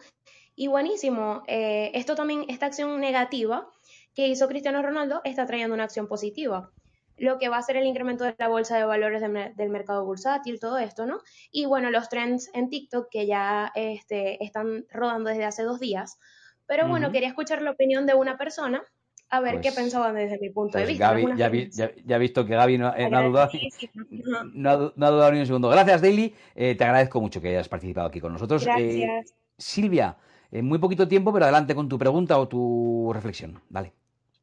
[0.56, 3.68] Y buenísimo, esto también, esta acción negativa
[4.16, 6.72] que hizo Cristiano Ronaldo está trayendo una acción positiva
[7.18, 10.59] lo que va a ser el incremento de la bolsa de valores del mercado bursátil,
[10.59, 11.20] todo esto, ¿no?
[11.51, 16.20] Y bueno, los trends en TikTok que ya este, están rodando desde hace dos días.
[16.65, 18.84] Pero bueno, quería escuchar la opinión de una persona,
[19.30, 21.13] a ver qué pues, pensaban desde mi punto de pues vista.
[21.13, 23.51] Gaby, ya, ya, visto que Gaby no, ha dudado,
[24.53, 25.70] no, ha, dudado ni un segundo.
[25.70, 26.34] Gracias, Daily.
[26.55, 28.63] Eh, te agradezco mucho que hayas participado aquí con nosotros.
[28.63, 29.34] Eh, Gracias.
[29.57, 30.18] Silvia,
[30.51, 33.61] en muy poquito tiempo, pero adelante con tu pregunta o tu reflexión.
[33.70, 33.93] Dale.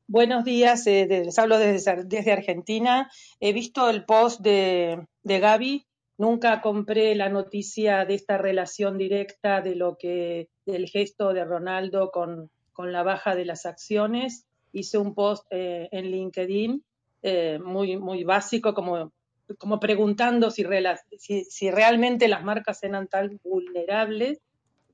[0.07, 3.11] Buenos días, eh, les hablo desde, desde, Argentina.
[3.41, 5.87] He visto el post de, Gaby.
[6.19, 12.11] Nunca compré la noticia de esta relación directa de lo que, del gesto de Ronaldo
[12.11, 14.47] con, con la baja de las acciones.
[14.73, 16.85] Hice un post eh, en LinkedIn
[17.23, 19.11] eh, muy, muy básico, como,
[19.57, 20.67] como preguntando si,
[21.49, 24.43] si realmente las marcas eran tan vulnerables.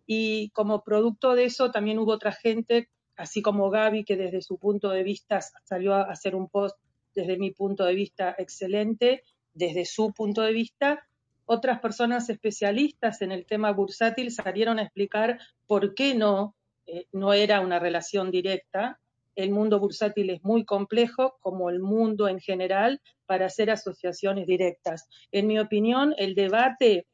[0.06, 2.88] Y como producto de eso también hubo otra gente
[3.20, 6.76] así como Gaby, que desde su punto de vista salió a hacer un post
[7.14, 11.06] desde mi punto de vista excelente, desde su punto de vista,
[11.44, 16.54] otras personas especialistas en el tema bursátil salieron a explicar por qué no,
[16.86, 18.98] eh, no era una relación directa.
[19.36, 25.08] El mundo bursátil es muy complejo, como el mundo en general, para hacer asociaciones directas.
[25.30, 27.06] En mi opinión, el debate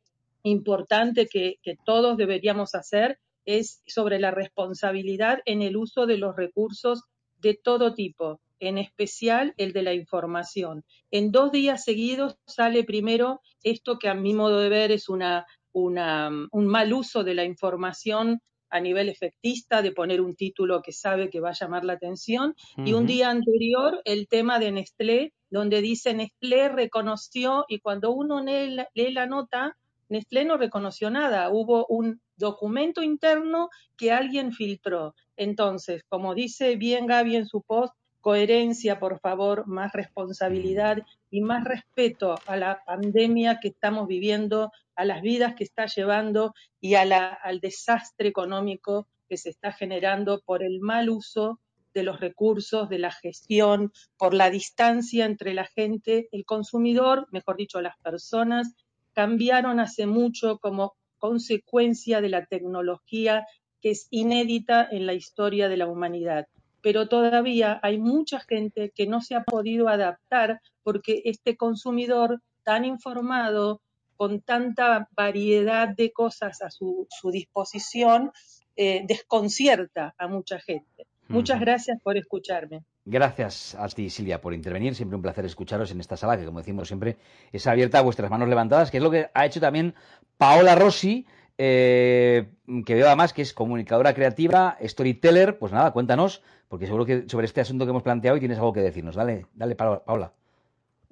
[0.45, 6.37] importante que, que todos deberíamos hacer es sobre la responsabilidad en el uso de los
[6.37, 7.05] recursos
[7.39, 10.85] de todo tipo, en especial el de la información.
[11.11, 15.47] En dos días seguidos sale primero esto que a mi modo de ver es una,
[15.73, 21.31] un mal uso de la información a nivel efectista, de poner un título que sabe
[21.31, 25.81] que va a llamar la atención, y un día anterior el tema de Nestlé, donde
[25.81, 29.77] dice Nestlé reconoció, y cuando uno lee la nota,
[30.09, 35.15] Nestlé no reconoció nada, hubo un documento interno que alguien filtró.
[35.37, 40.99] Entonces, como dice bien Gaby en su post, coherencia, por favor, más responsabilidad
[41.31, 46.53] y más respeto a la pandemia que estamos viviendo, a las vidas que está llevando
[46.81, 51.61] y al desastre económico que se está generando por el mal uso
[51.95, 57.57] de los recursos, de la gestión, por la distancia entre la gente, el consumidor, mejor
[57.57, 58.75] dicho, las personas,
[59.17, 63.47] cambiaron hace mucho como consecuencia de la tecnología
[63.81, 66.49] que es inédita en la historia de la humanidad.
[66.83, 72.85] Pero todavía hay mucha gente que no se ha podido adaptar porque este consumidor tan
[72.85, 73.81] informado,
[74.17, 78.33] con tanta variedad de cosas a su, disposición,
[78.77, 81.07] eh, desconcierta a mucha gente.
[81.29, 82.85] Muchas gracias por escucharme.
[83.09, 84.97] Gracias a ti, Silvia, por intervenir.
[84.97, 87.17] Siempre un placer escucharos en esta sala, que como decimos siempre,
[87.53, 89.95] es abierta a vuestras manos levantadas, que es lo que ha hecho también
[90.37, 91.25] Paola Rossi,
[91.57, 92.49] eh,
[92.85, 95.57] que veo además que es comunicadora creativa, storyteller.
[95.57, 98.73] Pues nada, cuéntanos, porque seguro que sobre este asunto que hemos planteado y tienes algo
[98.73, 99.15] que decirnos.
[99.15, 100.33] Dale, dale, Paola.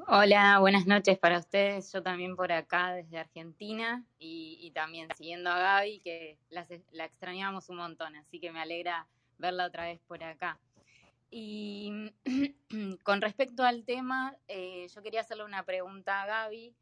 [0.08, 1.92] Hola, buenas noches para ustedes.
[1.92, 6.66] Yo también por acá desde Argentina y, también siguiendo a Gaby, que la,
[7.04, 9.06] extrañamos un montón, así que me alegra
[9.38, 10.58] verla otra vez por acá.
[11.36, 12.12] Y
[13.02, 16.72] con respecto al tema, eh, yo quería hacerle una pregunta a Gaby.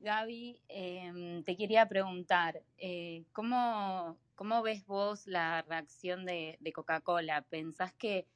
[0.00, 7.40] Gaby, em, te quería preguntar, eh, ¿cómo, ¿cómo, ves vos la reacción de, Coca-Cola?
[7.48, 8.26] ¿Pensás que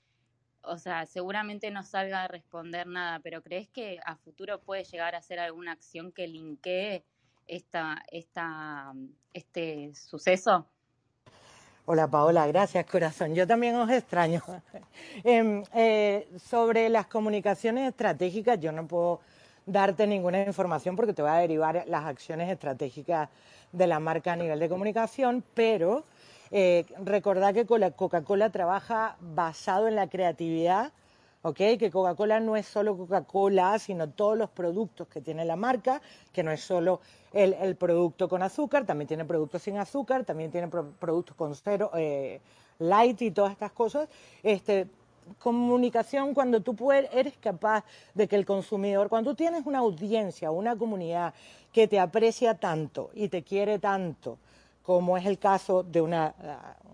[0.63, 5.15] o sea, seguramente no salga a responder nada, pero ¿crees que a futuro puede llegar
[5.15, 7.05] a hacer alguna acción que linkee
[7.47, 8.95] esta, esta,
[9.35, 10.71] este suceso?
[11.87, 13.35] Hola Paola, gracias corazón.
[13.35, 14.43] Yo también os extraño.
[15.25, 19.21] Em, eh, sobre las comunicaciones estratégicas, yo no puedo
[19.67, 23.29] darte ninguna información porque te voy a derivar las acciones estratégicas
[23.73, 26.05] de la marca a nivel de comunicación, pero
[26.51, 30.93] eh, recordad que Coca-Cola trabaja basado en la creatividad,
[31.43, 31.57] ¿ok?
[31.79, 36.01] Que Coca-Cola no es solo Coca-Cola, sino todos los productos que tiene la marca,
[36.33, 37.01] que no es solo
[37.33, 42.41] el, producto con azúcar, también tiene productos sin azúcar, también tiene productos con cero, eh,
[42.79, 44.09] light y todas estas cosas.
[44.43, 44.89] Este,
[45.39, 47.85] comunicación cuando tú eres capaz
[48.15, 51.35] de que el consumidor, cuando tú tienes una audiencia, una comunidad
[51.73, 54.39] que te aprecia tanto y te quiere tanto,
[54.83, 56.35] como es el caso de una,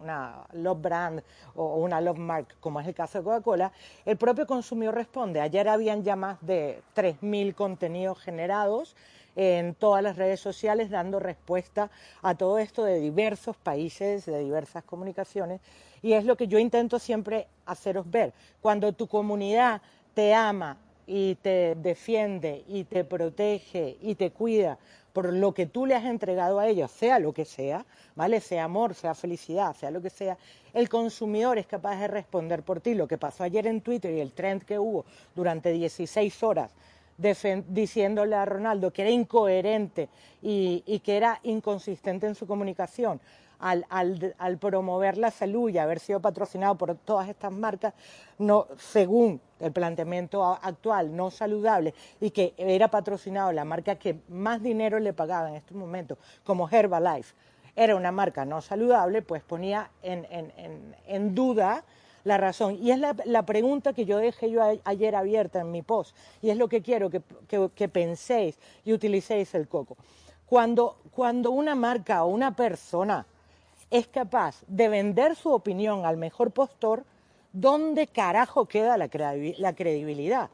[0.03, 1.23] una love brand
[1.55, 3.73] o una love mark, como es el caso de Coca-Cola,
[4.05, 5.41] el propio consumidor responde.
[5.41, 8.97] Ayer habían ya más de 3.000 contenidos generados
[9.37, 11.91] en todas las redes sociales dando respuesta
[12.23, 15.61] a todo esto de diversos países, de diversas comunicaciones.
[16.03, 18.33] Y es lo que yo intento siempre haceros ver.
[18.61, 19.83] Cuando tu comunidad
[20.15, 24.79] te ama y te defiende y te protege y te cuida
[25.17, 27.87] por lo que tú le has entregado a ellos, sea lo que sea,
[28.17, 28.39] ¿vale?
[28.39, 30.37] Sea amor, sea felicidad, sea lo que sea,
[30.75, 32.93] el consumidor es capaz de responder por ti.
[32.93, 36.71] Lo que pasó ayer en Twitter y el trend que hubo durante 16 horas
[37.17, 40.11] diciéndole a Ronaldo que era incoherente
[40.43, 43.19] y que era inconsistente en su comunicación,
[43.59, 47.95] al, al, promover la salud y haber sido patrocinado por todas estas marcas,
[48.39, 54.63] no, según el planteamiento actual, no saludable, y que era patrocinado la marca que más
[54.63, 57.35] dinero le pagaba en estos momentos, como Herbalife,
[57.75, 60.27] era una marca no saludable, pues ponía en,
[61.07, 61.85] en, duda
[62.25, 62.79] la razón.
[62.81, 66.57] Y es la, pregunta que yo dejé yo ayer abierta en mi post, y es
[66.57, 67.23] lo que quiero que,
[67.75, 69.99] que penséis y utilicéis el coco.
[70.47, 73.27] Cuando, cuando una marca o una persona
[73.91, 77.05] es capaz de vender su opinión al mejor postor,
[77.53, 80.51] ¿dónde carajo queda la, credibilidad?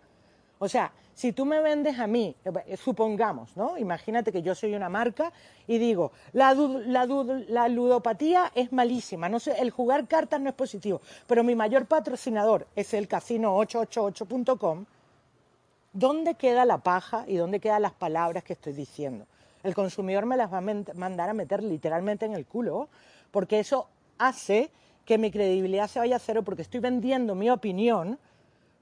[0.58, 3.76] O sea, si tú me vendes a mí, eh, supongamos, ¿no?
[3.76, 5.32] Imagínate que yo soy una marca
[5.66, 11.00] y digo, la, la, ludopatía es malísima, no sé, el jugar cartas no es positivo,
[11.26, 14.84] pero mi mayor patrocinador es el casino888.com,
[15.92, 19.26] ¿dónde queda la paja y dónde quedan las palabras que estoy diciendo?
[19.62, 22.88] El consumidor me las va a mandar a meter literalmente en el culo
[23.32, 24.70] porque eso hace
[25.04, 28.18] que mi credibilidad se vaya a cero porque estoy vendiendo mi opinión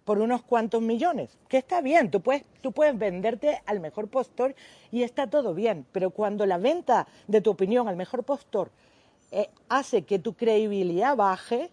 [0.04, 4.54] por unos cuantos millones, que está bien, tú puedes, tú puedes venderte al mejor postor
[4.90, 8.70] y está todo bien, pero cuando la venta de tu opinión al mejor postor
[9.30, 11.70] eh, hace que tu credibilidad baje,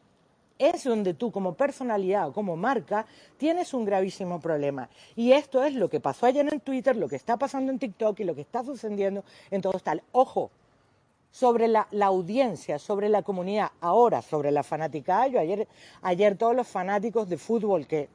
[0.59, 3.05] es donde tú como personalidad o como marca
[3.37, 4.89] tienes un gravísimo problema.
[5.15, 8.19] Y esto es lo que pasó ayer en Twitter, lo que está pasando en TikTok
[8.19, 10.03] y lo que está sucediendo en todo tal.
[10.11, 10.51] Ojo,
[11.31, 15.27] sobre la, audiencia, sobre la comunidad, ahora sobre la fanática.
[15.27, 15.67] Yo ayer,
[16.01, 18.09] ayer todos los fanáticos de fútbol que,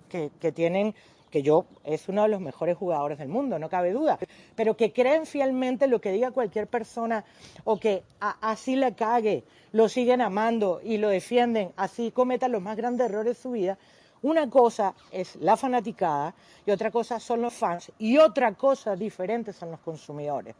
[0.54, 0.94] tienen,
[1.30, 4.18] que yo es uno de los mejores jugadores del mundo, no cabe duda,
[4.56, 7.24] pero que creen fielmente lo que diga cualquier persona
[7.64, 12.76] o que así le cague, lo siguen amando y lo defienden, así cometan los más
[12.76, 13.78] grandes errores de su vida.
[14.22, 16.34] Una cosa es la fanaticada
[16.64, 20.54] y otra cosa son los fans y otra cosa diferente son los consumidores.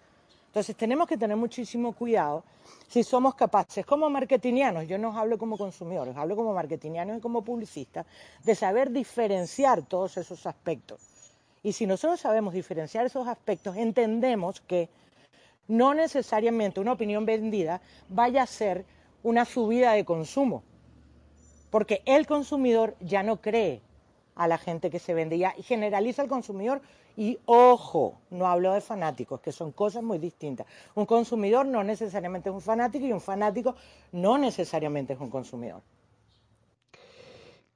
[0.53, 2.45] Entonces tenemos que tener muchísimo cuidado
[2.87, 7.41] si somos capaces como marketingianos, yo no hablo como consumidores, hablo como marketingianos y como
[7.41, 8.05] publicistas,
[8.45, 11.01] de saber diferenciar todos esos aspectos.
[11.63, 14.91] Y si nosotros sabemos diferenciar esos aspectos, entendemos que
[15.69, 17.81] no necesariamente una opinión vendida
[18.11, 18.85] vaya a ser
[19.23, 20.65] una subida de consumo,
[21.71, 23.81] porque el consumidor ya no cree
[24.35, 26.81] a la gente que se vendía y generaliza al consumidor.
[27.17, 30.67] Y ojo, no hablo de fanáticos, que son cosas muy distintas.
[30.95, 33.75] Un consumidor no necesariamente es un fanático y un fanático
[34.13, 35.83] no necesariamente es un consumidor.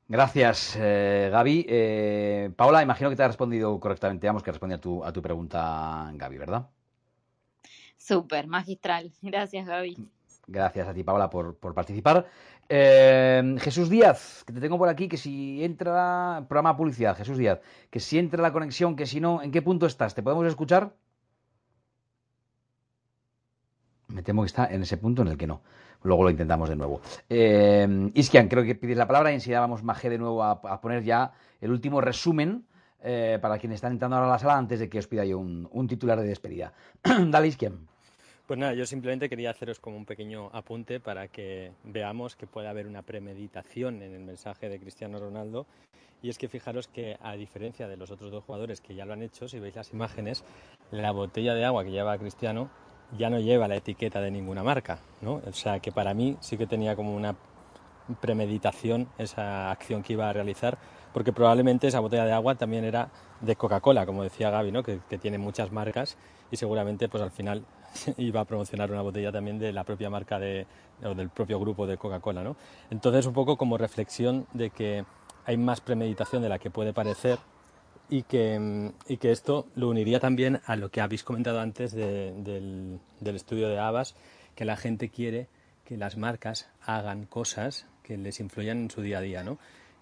[0.08, 1.66] Gracias, eh, Gaby.
[1.68, 4.26] Eh, Paola, imagino que te ha respondido correctamente.
[4.28, 6.68] Vamos, que responde a tu, a tu pregunta, Gaby, ¿verdad?
[7.96, 9.12] Súper, magistral.
[9.22, 9.96] Gracias, Gaby.
[10.46, 12.24] Gracias a ti, Paola, por, por participar.
[12.68, 17.60] Eh, Jesús Díaz, que te tengo por aquí, que si entra, programa publicidad, Jesús Díaz,
[17.90, 20.14] que si entra la conexión, que si no, ¿en qué punto estás?
[20.14, 20.92] ¿Te podemos escuchar?
[24.08, 25.62] Me temo que está en ese punto en el que no.
[26.02, 27.00] Luego lo intentamos de nuevo.
[27.28, 31.32] Eh, Iskian, creo que pides la palabra y enseguida Maje, de nuevo a, poner ya
[31.60, 32.66] el último resumen
[33.00, 35.38] eh, para quienes están entrando ahora a la sala antes de que os pida yo
[35.38, 36.72] un, un titular de despedida.
[37.30, 37.88] Dale, Iskian.
[38.46, 42.68] Pues nada, yo simplemente quería haceros como un pequeño apunte para que veamos que puede
[42.68, 45.66] haber una premeditación en el mensaje de Cristiano Ronaldo.
[46.22, 49.14] Y es que fijaros que a diferencia de los otros dos jugadores que ya lo
[49.14, 50.44] han hecho, si veis las imágenes,
[50.92, 52.70] la botella de agua que lleva Cristiano
[53.18, 55.42] ya no lleva la etiqueta de ninguna marca, ¿no?
[55.44, 57.34] O sea que para mí sí que tenía como una
[58.20, 60.78] premeditación esa acción que iba a realizar,
[61.12, 64.82] porque probablemente esa botella de agua también era de Coca-Cola, como decía Gaby, ¿no?
[64.82, 66.16] que, tiene muchas marcas
[66.50, 67.64] y seguramente pues al final
[68.18, 70.66] iba a promocionar una botella también de la propia marca de,
[71.02, 72.42] o del propio grupo de Coca-Cola.
[72.42, 72.56] ¿no?
[72.90, 75.04] Entonces, un poco como reflexión de que
[75.44, 77.38] hay más premeditación de la que puede parecer
[78.08, 83.00] y que, y que esto lo uniría también a lo que habéis comentado antes del,
[83.20, 84.14] del estudio de Abbas,
[84.54, 85.48] que la gente quiere
[85.84, 89.58] que las marcas hagan cosas que les influyan en su día a día, ¿no?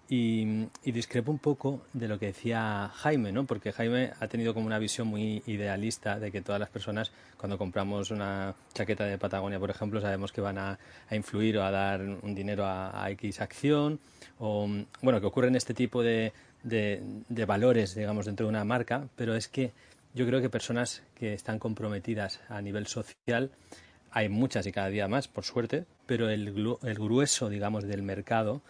[0.07, 3.45] Y, discrepo un poco de lo que decía Jaime, ¿no?
[3.45, 7.57] Porque Jaime ha tenido como una visión muy idealista de que todas las personas, cuando
[7.57, 10.77] compramos una chaqueta de Patagonia, por ejemplo, sabemos que van a,
[11.11, 13.99] influir o a dar un dinero a, X acción,
[14.39, 14.69] o
[15.01, 16.33] bueno, que ocurren este tipo de,
[16.63, 19.73] de valores, digamos, dentro de una marca, pero es que
[20.13, 23.51] yo creo que personas que están comprometidas a nivel social,
[24.11, 28.61] hay muchas y cada día más, por suerte, pero el, el grueso, digamos, del mercado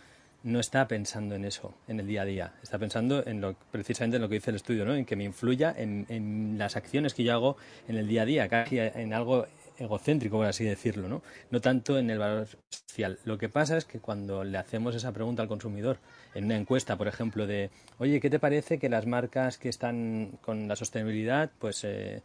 [0.45, 4.17] no está pensando en eso en el día a día, está pensando en lo, precisamente
[4.17, 4.93] en lo que dice el estudio, ¿no?
[4.93, 8.25] en que me influya en, en, las acciones que yo hago en el día a
[8.25, 11.23] día, casi en algo egocéntrico, por así decirlo, ¿no?
[11.49, 13.17] no tanto en el valor social.
[13.25, 15.97] Lo que pasa es que cuando le hacemos esa pregunta al consumidor,
[16.35, 20.37] en una encuesta, por ejemplo, de, oye, ¿qué te parece que las marcas que están
[20.41, 22.21] con la sostenibilidad, pues eh,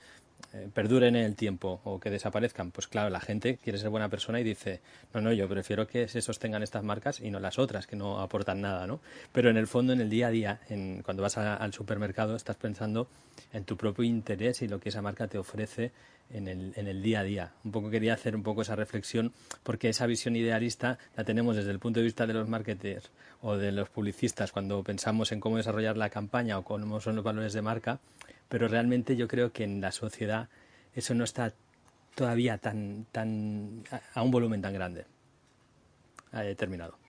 [0.52, 4.08] eh, perduren en el tiempo o que desaparezcan, pues claro, la gente quiere ser buena
[4.08, 4.80] persona y dice,
[5.14, 8.20] no, no, yo prefiero que se sostengan estas marcas y no las otras, que no
[8.20, 9.00] aportan nada, ¿no?
[9.32, 12.56] Pero en el fondo, en el día a día, en, cuando vas al supermercado, estás
[12.56, 13.08] pensando
[13.52, 15.92] en tu propio interés y lo que esa marca te ofrece
[16.32, 17.52] en el, en el día a día.
[17.64, 19.32] Un poco quería hacer un poco esa reflexión
[19.62, 23.10] porque esa visión idealista la tenemos desde el punto de vista de los marketers
[23.42, 27.24] o de los publicistas cuando pensamos en cómo desarrollar la campaña o cómo son los
[27.24, 28.00] valores de marca,
[28.50, 30.48] pero realmente yo creo que en la sociedad
[30.92, 31.54] eso no está
[32.14, 35.06] todavía tan, tan a un volumen tan grande.
[36.32, 36.99] He terminado.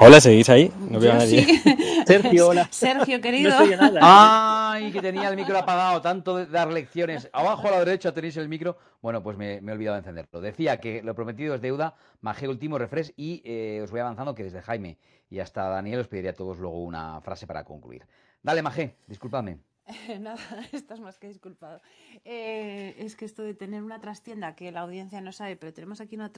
[0.00, 0.72] Hola, ¿seguís ahí?
[0.90, 1.44] No veo a nadie.
[2.06, 2.68] Sergio, hola.
[2.70, 3.52] Sergio, querido.
[4.00, 7.28] Ay, que tenía el micro apagado, tanto de dar lecciones.
[7.32, 8.78] Abajo a la derecha tenéis el micro.
[9.02, 10.40] Bueno, pues me, he olvidado de encenderlo.
[10.40, 14.44] Decía que lo prometido es deuda, majé último refresh y eh, os voy avanzando que
[14.44, 14.98] desde Jaime
[15.30, 18.06] y hasta Daniel os pediría a todos luego una frase para concluir.
[18.40, 19.58] Dale, Majé, discúlpame.
[20.20, 20.38] Nada,
[20.72, 21.80] estás más que disculpado.
[22.24, 26.00] Eh, es que esto de tener una trastienda que la audiencia no sabe, pero tenemos
[26.00, 26.30] aquí una,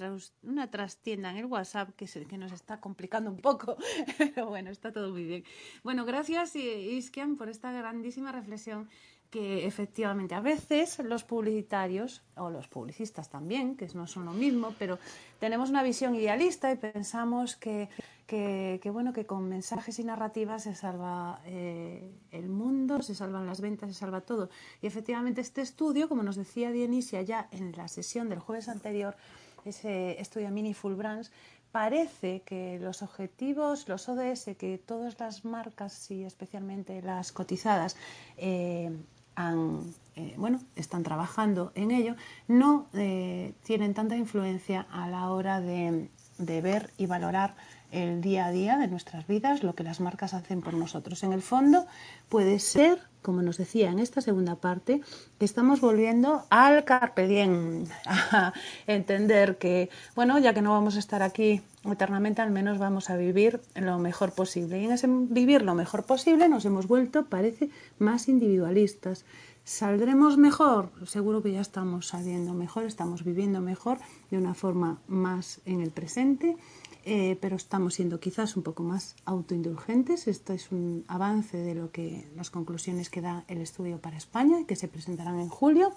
[0.42, 3.76] una trastienda en el WhatsApp que, se, que nos está complicando un poco,
[4.18, 5.44] pero bueno, está todo muy bien.
[5.82, 8.88] Bueno, gracias Iskian por esta grandísima reflexión
[9.30, 14.74] que efectivamente a veces los publicitarios o los publicistas también, que no son lo mismo,
[14.78, 14.98] pero
[15.38, 17.88] tenemos una visión idealista y pensamos que,
[18.26, 23.60] que, bueno, que con mensajes y narrativas se salva eh, el mundo, se salvan las
[23.60, 24.50] ventas, se salva todo.
[24.82, 29.16] Y efectivamente este estudio, como nos decía Dionisia ya en la sesión del jueves anterior,
[29.64, 31.30] ese estudio Mini Full Brands,
[31.70, 37.96] parece que los objetivos, los ODS, que todas las marcas y especialmente las cotizadas
[38.36, 38.90] eh,
[39.36, 42.14] eh, bueno, están trabajando en ello,
[42.48, 47.54] no eh, tienen tanta influencia a la hora de, de ver y valorar
[47.90, 51.22] el día a día de nuestras vidas, lo que las marcas hacen por nosotros.
[51.22, 51.86] En el fondo
[52.28, 55.00] puede ser, como nos decía en esta segunda parte,
[55.38, 58.52] estamos volviendo al carpe diem, a
[58.86, 63.16] entender que, bueno, ya que no vamos a estar aquí eternamente, al menos vamos a
[63.16, 64.80] vivir lo mejor posible.
[64.80, 69.24] Y en ese vivir lo mejor posible nos hemos vuelto, parece, más individualistas
[69.64, 70.90] ¿Saldremos mejor?
[71.06, 73.98] Seguro que ya estamos saliendo mejor, estamos viviendo mejor
[74.30, 76.56] de una forma más en el presente,
[77.04, 80.28] eh, pero estamos siendo quizás un poco más autoindulgentes.
[80.28, 84.66] Esto es un avance de lo que las conclusiones que da el estudio para España,
[84.66, 85.92] que se presentarán en julio.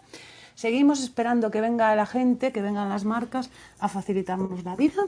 [0.55, 3.49] Seguimos esperando que venga la gente, que vengan las marcas
[3.79, 5.01] a facilitarnos la vida.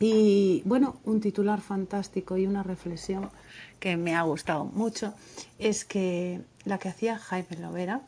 [0.00, 3.30] Y bueno, un titular fantástico y una reflexión
[3.80, 5.14] que me ha gustado mucho
[5.58, 8.02] es que la que hacía Jaime Lovera,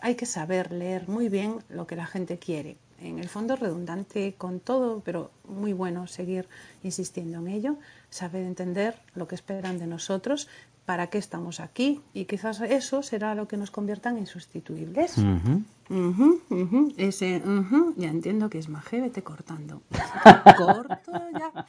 [0.00, 2.76] hay que saber leer muy bien lo que la gente quiere.
[3.02, 6.48] En el fondo redundante con todo, pero muy bueno seguir
[6.82, 7.76] insistiendo en ello,
[8.10, 10.48] saber entender lo que esperan de nosotros,
[10.86, 15.16] para qué estamos aquí y quizás eso será lo que nos convierta en insustituibles.
[16.96, 17.42] Ese
[17.96, 19.82] ya entiendo que es maje, vete cortando.
[20.56, 21.66] Corto ya.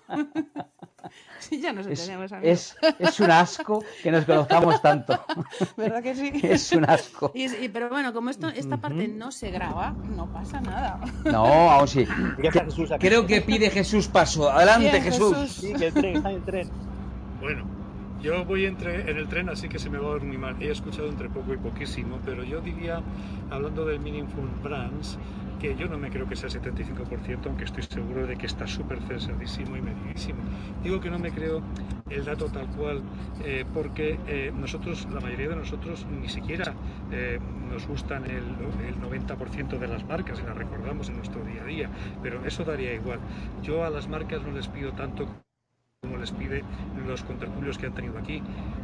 [1.39, 2.31] sí, ya nos entendemos.
[2.41, 5.19] Es, es, es, un asco que nos conozcamos tanto.
[5.77, 6.31] ¿Verdad que sí?
[6.43, 7.31] Es un asco.
[7.33, 10.99] Y, y, pero bueno, como esto, esta parte no se graba, no pasa nada.
[11.25, 12.05] No, aún sí.
[12.99, 14.49] Creo que pide Jesús paso.
[14.49, 15.35] Adelante, Jesús.
[15.37, 15.51] Jesús.
[15.51, 16.69] Sí, que el tren, está en el tren.
[17.41, 17.65] Bueno,
[18.21, 20.55] yo voy entre, en el tren, así que se me va a oír muy mal.
[20.61, 23.01] He escuchado entre poco y poquísimo, pero yo diría,
[23.51, 25.17] hablando del Meaningful Brands,
[25.59, 28.99] que yo no me creo que sea 75%, aunque estoy seguro de que está súper
[29.01, 30.39] censadísimo y medidísimo.
[30.83, 31.61] Digo que no me creo
[32.09, 33.01] el dato tal cual,
[33.43, 36.73] eh, porque eh, nosotros, la mayoría de nosotros, ni siquiera
[37.11, 37.39] eh,
[37.69, 38.43] nos gustan el,
[38.87, 41.89] el 90% de las marcas y las recordamos en nuestro día a día,
[42.21, 43.19] pero eso daría igual.
[43.61, 45.27] Yo a las marcas no les pido tanto
[46.03, 46.63] como les pide
[47.07, 48.41] los contertulios que han tenido aquí,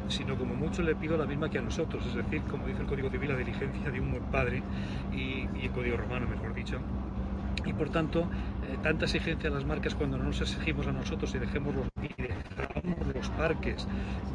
[0.07, 2.87] sino como mucho le pido la misma que a nosotros, es decir, como dice el
[2.87, 4.63] Código Civil, la diligencia de un buen padre
[5.11, 6.79] y, y el Código Romano, mejor dicho.
[7.65, 11.35] Y por tanto, eh, tanta exigencia a las marcas cuando no nos exigimos a nosotros
[11.35, 13.85] y dejemos los, y dejamos los parques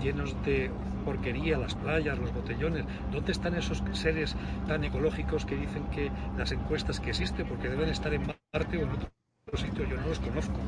[0.03, 0.71] llenos de
[1.07, 2.85] porquería, las playas, los botellones.
[3.11, 4.37] ¿Dónde están esos seres
[4.69, 8.83] tan ecológicos que dicen que las encuestas que existen, porque deben estar en Marte o
[8.83, 9.09] en otro
[9.57, 10.61] sitio, yo no los conozco?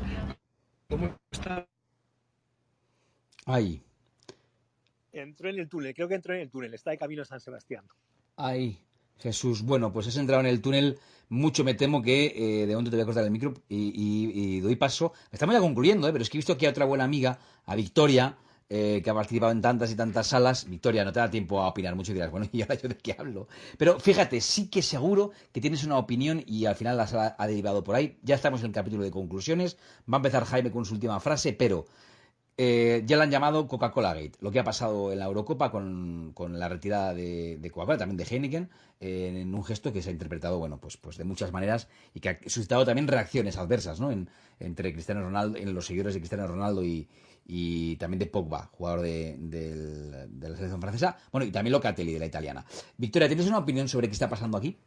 [0.89, 1.67] ¿Cómo está
[3.47, 3.81] Ahí,
[5.11, 7.39] Entró en el túnel, creo que entró en el túnel, está de camino a San
[7.39, 7.83] Sebastián.
[8.35, 8.79] ahí.
[9.19, 10.99] Jesús, bueno, pues has entrado en el túnel.
[11.29, 14.57] Mucho me temo que eh, de momento te voy a cortar el micro y, y-
[14.57, 15.11] y doy paso.
[15.31, 16.11] Estamos ya concluyendo, ¿eh?
[16.11, 18.37] pero es que he visto aquí a otra buena amiga, a Victoria,
[18.69, 20.69] eh, que ha participado en tantas y tantas salas.
[20.69, 22.97] Victoria, no te da tiempo a opinar mucho y dirás, bueno, ¿y ahora yo de
[22.97, 23.47] qué hablo?
[23.79, 27.47] Pero fíjate, sí que seguro que tienes una opinión y al final la sala ha
[27.47, 28.19] derivado por ahí.
[28.21, 29.77] Ya estamos en el capítulo de conclusiones.
[30.11, 31.87] Va a empezar Jaime con su última frase, pero
[32.57, 34.33] eh, ya la han llamado Coca-Cola Gate.
[34.39, 38.17] Lo que ha pasado en la Eurocopa con, con la retirada de, de Coca-Cola, también
[38.17, 38.69] de Heineken,
[38.99, 42.19] eh, en un gesto que se ha interpretado, bueno, pues, pues de muchas maneras y
[42.19, 44.11] que ha suscitado también reacciones adversas, ¿no?
[44.11, 44.29] En,
[44.59, 47.07] entre Cristiano Ronaldo, en los seguidores de Cristiano Ronaldo y,
[47.45, 51.17] y también de Pogba, jugador de, de la selección francesa.
[51.31, 52.65] Bueno, y también Locatelli, de la italiana.
[52.97, 54.77] Victoria, ¿tienes una opinión sobre qué está pasando aquí?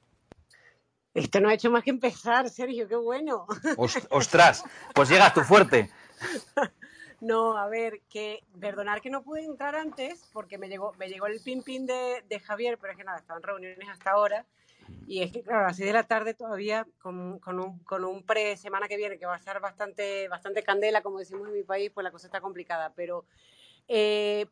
[1.14, 3.46] Esto no ha hecho más que empezar, Sergio, qué bueno.
[3.76, 4.64] Os- ostras,
[4.94, 5.90] pues llegas tú fuerte.
[7.20, 11.26] No, a ver, que perdonar que no pude entrar antes porque me llegó, me llegó
[11.26, 14.46] el pin pin de, Javier, pero es que nada, estaban reuniones hasta ahora.
[15.06, 18.24] Y es que, claro, a las 6 de la tarde todavía, con, un, con un
[18.24, 21.62] pre semana que viene, que va a estar bastante, bastante candela, como decimos en mi
[21.62, 22.92] país, pues la cosa está complicada.
[22.94, 23.26] Pero,
[23.86, 24.46] eh,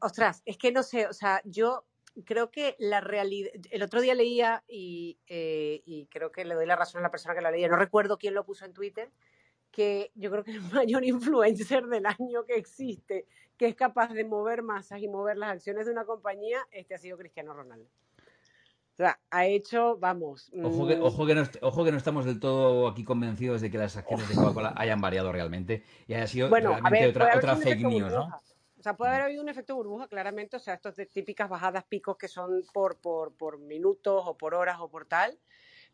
[0.00, 1.86] ostras, es que no sé, o sea, yo
[2.26, 3.50] creo que la realidad.
[3.70, 7.10] El otro día leía y, eh, y creo que le doy la razón a la
[7.10, 9.10] persona que lo leía, no recuerdo quién lo puso en Twitter,
[9.72, 13.26] que yo creo que el mayor influencer del año que existe,
[13.56, 16.98] que es capaz de mover masas y mover las acciones de una compañía, este ha
[16.98, 17.88] sido Cristiano Ronaldo.
[18.92, 20.52] O sea, ha hecho, vamos.
[20.62, 23.70] Ojo que, mm, ojo, que no, ojo que no estamos del todo aquí convencidos de
[23.70, 27.36] que las acciones de Coca-Cola hayan variado realmente y haya sido Bueno, realmente ver, otra,
[27.36, 28.28] otra fake news, ¿no?
[28.78, 30.56] O sea, puede haber habido un efecto burbuja, claramente.
[30.56, 34.54] O sea, estos de típicas bajadas, picos que son por, por, por minutos o por
[34.54, 35.38] horas o por tal.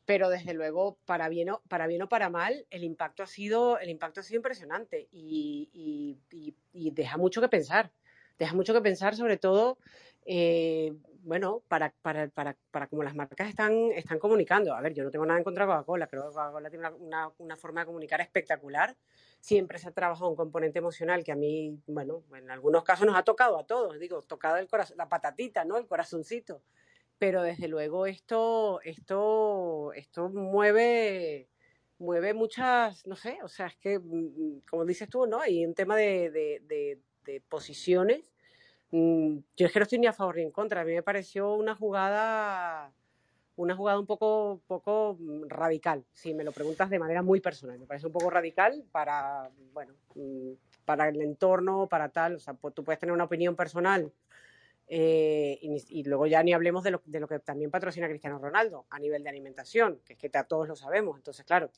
[0.08, 3.78] Pero desde luego, para bien o para, bien o para mal, el impacto ha sido,
[3.78, 7.92] el impacto ha sido impresionante y, y- y- y deja mucho que pensar.
[8.38, 9.76] Deja mucho que pensar, sobre todo,
[10.24, 10.94] eh,
[11.24, 14.72] bueno, para, para, para, para cómo las marcas están, están comunicando.
[14.74, 16.96] A ver, yo no tengo nada en contra de Coca-Cola, creo que Coca-Cola tiene una,
[16.96, 18.96] una- una forma de comunicar espectacular.
[19.40, 23.16] Siempre se ha trabajado un componente emocional que a mí, bueno, en algunos casos nos
[23.16, 25.76] ha tocado a todos, digo, tocado el corazón, la patatita, ¿no?
[25.76, 26.62] El corazoncito.
[27.18, 31.48] Pero desde luego esto, esto, esto mueve,
[31.98, 35.40] mueve muchas, no sé, o sea, es que, mm, como dices tú, ¿no?
[35.40, 38.32] Hay un tema de, de, de- de posiciones.
[38.92, 40.80] Mm, Yo es que no estoy ni a favor ni en contra.
[40.82, 42.92] A mí me pareció una jugada,
[43.56, 47.78] una jugada un poco, poco mm, radical, si me lo preguntas de manera muy personal.
[47.78, 50.52] Me parece un poco radical para, bueno, mm,
[50.84, 52.36] para el entorno, para tal.
[52.36, 54.12] O sea, tú puedes tener una opinión personal
[54.90, 55.58] Eh,
[55.90, 58.98] y, luego ya ni hablemos de lo, de lo, que también patrocina Cristiano Ronaldo a
[58.98, 61.18] nivel de alimentación, que es que todos lo sabemos.
[61.18, 61.70] Entonces, claro.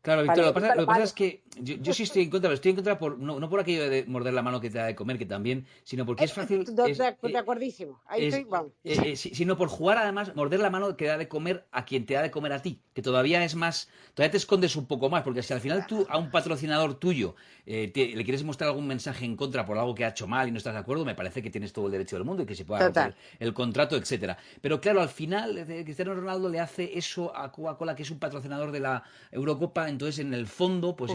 [0.00, 2.76] claro, Víctor, lo, que pasa, es que yo, sí estoy en contra, pero estoy en
[2.76, 5.26] contra por, no, por aquello de morder la mano que te da de comer, que
[5.26, 6.64] también, sino porque es eh, fácil.
[6.64, 8.00] de, acuerdísimo.
[8.06, 8.72] Ahí estoy, vamos.
[8.84, 12.14] Eh, sino por jugar además, morder la mano que da de comer a quien te
[12.14, 15.24] da de comer a ti, que todavía es más, todavía te escondes un poco más,
[15.24, 17.34] porque si al final tú a un patrocinador tuyo
[17.66, 20.58] le quieres mostrar algún mensaje en contra por algo que ha hecho mal y no
[20.58, 22.64] estás de acuerdo, me parece que tienes todo el derecho del mundo y que se
[22.64, 24.36] pueda el contrato, etcétera.
[24.60, 28.18] Pero claro, al final eh, Cristiano Ronaldo le hace eso a Coca-Cola, que es un
[28.18, 31.12] patrocinador de la Eurocopa, entonces en el fondo, pues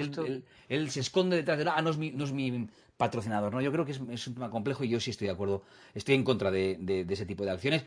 [0.69, 2.67] él, se esconde detrás de, ah, no es mi, no es mi
[2.97, 3.61] patrocinador, ¿no?
[3.61, 5.63] Yo creo que es, un tema complejo y yo sí estoy de acuerdo,
[5.93, 7.85] estoy en contra de, ese tipo de acciones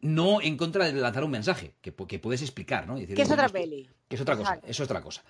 [0.00, 2.96] no en contra de lanzar un mensaje que, que puedes explicar, ¿no?
[2.96, 3.88] que es otra peli.
[4.08, 5.22] Que es otra cosa, es otra cosa.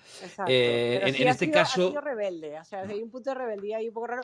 [0.47, 1.95] Eh, en, este caso...
[1.95, 4.23] Ha rebelde, o sea, hay un punto de rebeldía ahí un poco raro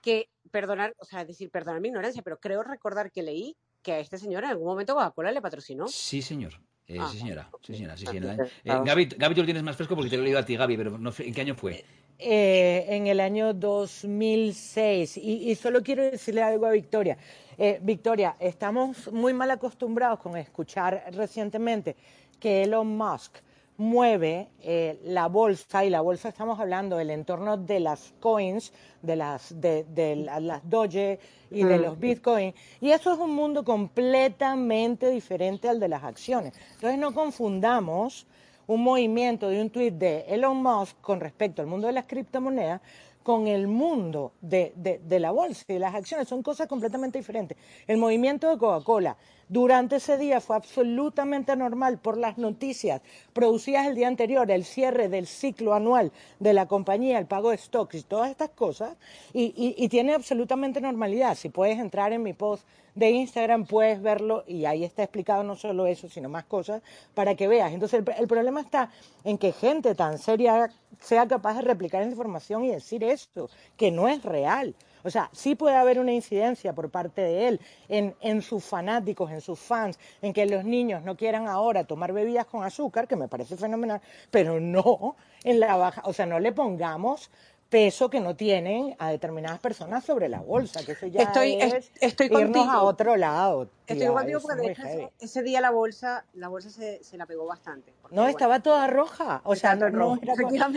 [0.00, 3.98] que perdonar, o sea, decir, perdonar mi ignorancia, pero creo recordar que leí que a
[3.98, 5.88] este señor en algún momento Coca-Cola le patrocinó.
[5.88, 6.52] Sí, señor.
[6.86, 7.50] Eh, ah, sí, señora.
[7.62, 7.96] Sí, señora.
[7.96, 8.34] Sí, señora.
[8.64, 10.56] Eh, Gaby, Gaby, tú lo tienes más fresco porque te lo he leído a ti,
[10.56, 11.84] Gaby, pero no, ¿en qué año fue?
[12.18, 15.16] Eh, en el año 2006.
[15.16, 17.16] Y, y, solo quiero decirle algo a Victoria.
[17.58, 21.96] Eh, Victoria, estamos muy mal acostumbrados con escuchar recientemente
[22.38, 23.38] que Elon Musk
[23.82, 28.72] mueve eh, la bolsa, y la bolsa estamos hablando del entorno de las coins,
[29.02, 29.84] de las, de,
[30.16, 31.18] las Doge
[31.50, 31.82] y de mm.
[31.82, 36.54] los Bitcoin, y eso es un mundo completamente diferente al de las acciones.
[36.74, 38.26] Entonces no confundamos
[38.68, 42.80] un movimiento de un tweet de Elon Musk con respecto al mundo de las criptomonedas
[43.22, 46.28] con el mundo de, de, la bolsa y las acciones.
[46.28, 47.56] Son cosas completamente diferentes.
[47.86, 49.16] El movimiento de Coca-Cola
[49.52, 53.02] durante ese día fue absolutamente normal por las noticias
[53.34, 56.10] producidas el día anterior, el cierre del ciclo anual
[56.40, 58.96] de la compañía, el pago de stocks y todas estas cosas,
[59.34, 61.34] y, tiene absolutamente normalidad.
[61.34, 65.54] Si puedes entrar en mi post de Instagram, puedes verlo y ahí está explicado no
[65.54, 66.80] solo eso, sino más cosas
[67.12, 67.72] para que veas.
[67.72, 68.90] Entonces, el, el problema está
[69.22, 73.90] en que gente tan seria sea capaz de replicar esa información y decir esto, que
[73.90, 74.74] no es real.
[75.04, 79.30] O sea, sí puede haber una incidencia por parte de él en, en sus fanáticos,
[79.30, 83.16] en sus fans, en que los niños no quieran ahora tomar bebidas con azúcar, que
[83.16, 84.00] me parece fenomenal,
[84.30, 87.30] pero no en la baja, o sea, no le pongamos
[87.72, 91.90] peso que no tienen a determinadas personas sobre la bolsa, que eso ya estoy, es
[92.02, 92.70] estoy irnos contigo.
[92.70, 93.70] a otro lado.
[93.86, 97.94] estoy contigo porque ese, día la bolsa, la bolsa se, se la pegó bastante.
[98.10, 100.34] no, estaba toda roja, o sea, no, no era,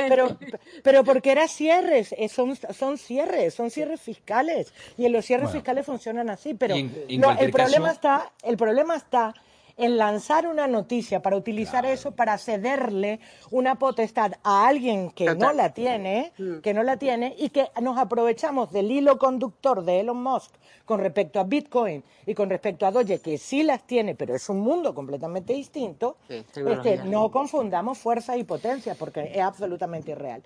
[0.07, 0.37] pero,
[0.83, 5.51] pero porque era cierres, eh, son, son cierres, son cierres fiscales y en los cierres
[5.51, 9.33] fiscales funcionan así, pero el problema está, el problema está
[9.77, 13.19] en lanzar una noticia para utilizar eso para cederle
[13.51, 16.59] una potestad a alguien que no la tiene, mm.
[16.59, 20.51] que no la tiene y que nos aprovechamos del hilo conductor de Elon Musk
[20.85, 24.47] con respecto a Bitcoin y con respecto a Doge, que sí las tiene, pero es
[24.49, 30.43] un mundo completamente distinto, este, no confundamos fuerza y potencia porque es absolutamente irreal.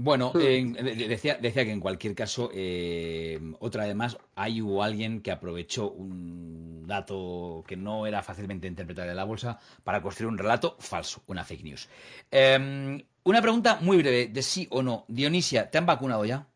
[0.00, 5.32] Bueno, decía, decía que en cualquier caso, eh, otra vez más, hay hubo alguien que
[5.32, 10.76] aprovechó un dato que no era fácilmente interpretable en la bolsa para construir un relato
[10.78, 11.88] falso, una fake news.
[12.30, 15.04] Em, una pregunta muy breve, de sí o no.
[15.08, 16.46] Dionisia, ¿te han vacunado ya?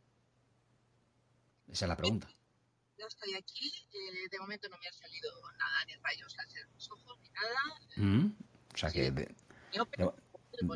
[1.68, 2.28] Esa es la pregunta.
[2.96, 6.74] Yo estoy aquí, eh, de momento no me ha salido nada, ni rayos láser en
[6.74, 7.58] los ojos, ni nada.
[7.96, 8.36] Mm,
[8.72, 9.10] o sea que...
[9.10, 9.34] de,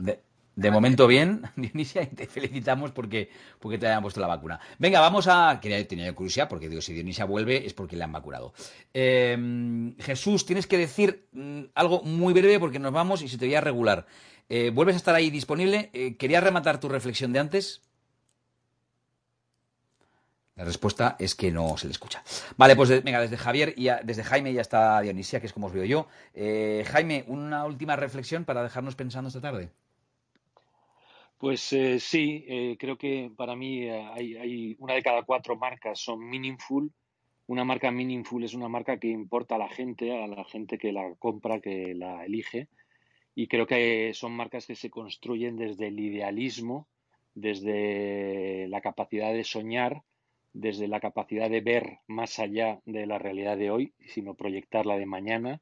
[0.01, 0.26] de
[0.57, 3.31] momento bien, Dionisia, y te felicitamos porque,
[3.61, 4.59] porque te hayan puesto la vacuna.
[4.78, 5.59] Venga, vamos a...
[5.61, 8.55] Quería tener curiosidad porque digo, si Dionisia vuelve es porque le han vacunado.
[8.95, 13.47] Em, Jesús, tienes que decir mm, algo muy breve porque nos vamos y se te
[13.47, 14.07] veía regular.
[14.49, 15.91] Eh, ¿Vuelves a estar ahí disponible?
[15.93, 17.83] Eh, ¿Querías rematar tu reflexión de antes?
[20.55, 22.23] La respuesta es que no se le escucha.
[22.57, 25.73] Vale, pues venga, desde Javier y desde Jaime ya está Dionisia, que es como os
[25.74, 26.09] veo yo.
[26.33, 29.70] Eh, Jaime, una última reflexión para dejarnos pensando esta tarde.
[31.39, 36.01] Pues eh, sí, eh, creo que para mí eh, hay, una de cada cuatro marcas
[36.01, 36.91] son meaningful.
[37.47, 40.93] Una marca meaningful es una marca que importa a la gente, a la gente que
[40.93, 42.69] la compra, que la elige.
[43.35, 46.89] Y creo que son marcas que se construyen desde el idealismo,
[47.35, 50.03] desde la capacidad de soñar,
[50.55, 55.05] desde la capacidad de ver más allá de la realidad de hoy, sino proyectarla de
[55.05, 55.61] mañana.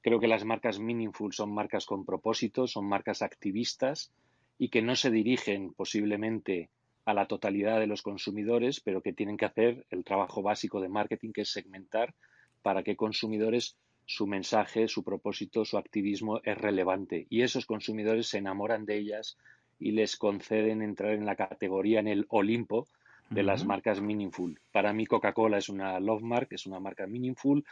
[0.00, 4.12] Creo que las marcas meaningful son marcas con propósito, son marcas activistas,
[4.60, 6.68] y que no se dirigen posiblemente
[7.06, 10.90] a la totalidad de los consumidores, pero que tienen que hacer el trabajo básico de
[10.90, 12.14] marketing, que es segmentar
[12.60, 17.26] para que consumidores su mensaje, su propósito, su activismo es relevante.
[17.30, 19.38] Y esos consumidores se enamoran de ellas
[19.78, 22.86] y les conceden entrar en la categoría, en el Olimpo
[23.30, 24.60] de las marcas meaningful.
[24.72, 27.64] Para mí Coca-Cola es una love mark, es una marca meaningful,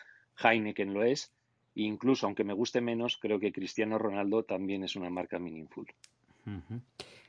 [0.42, 1.34] Heineken lo es,
[1.76, 5.86] e incluso aunque me guste menos, creo que Cristiano Ronaldo también es una marca meaningful.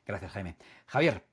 [0.06, 0.56] Gracias, Jaime.
[0.88, 1.24] Javier,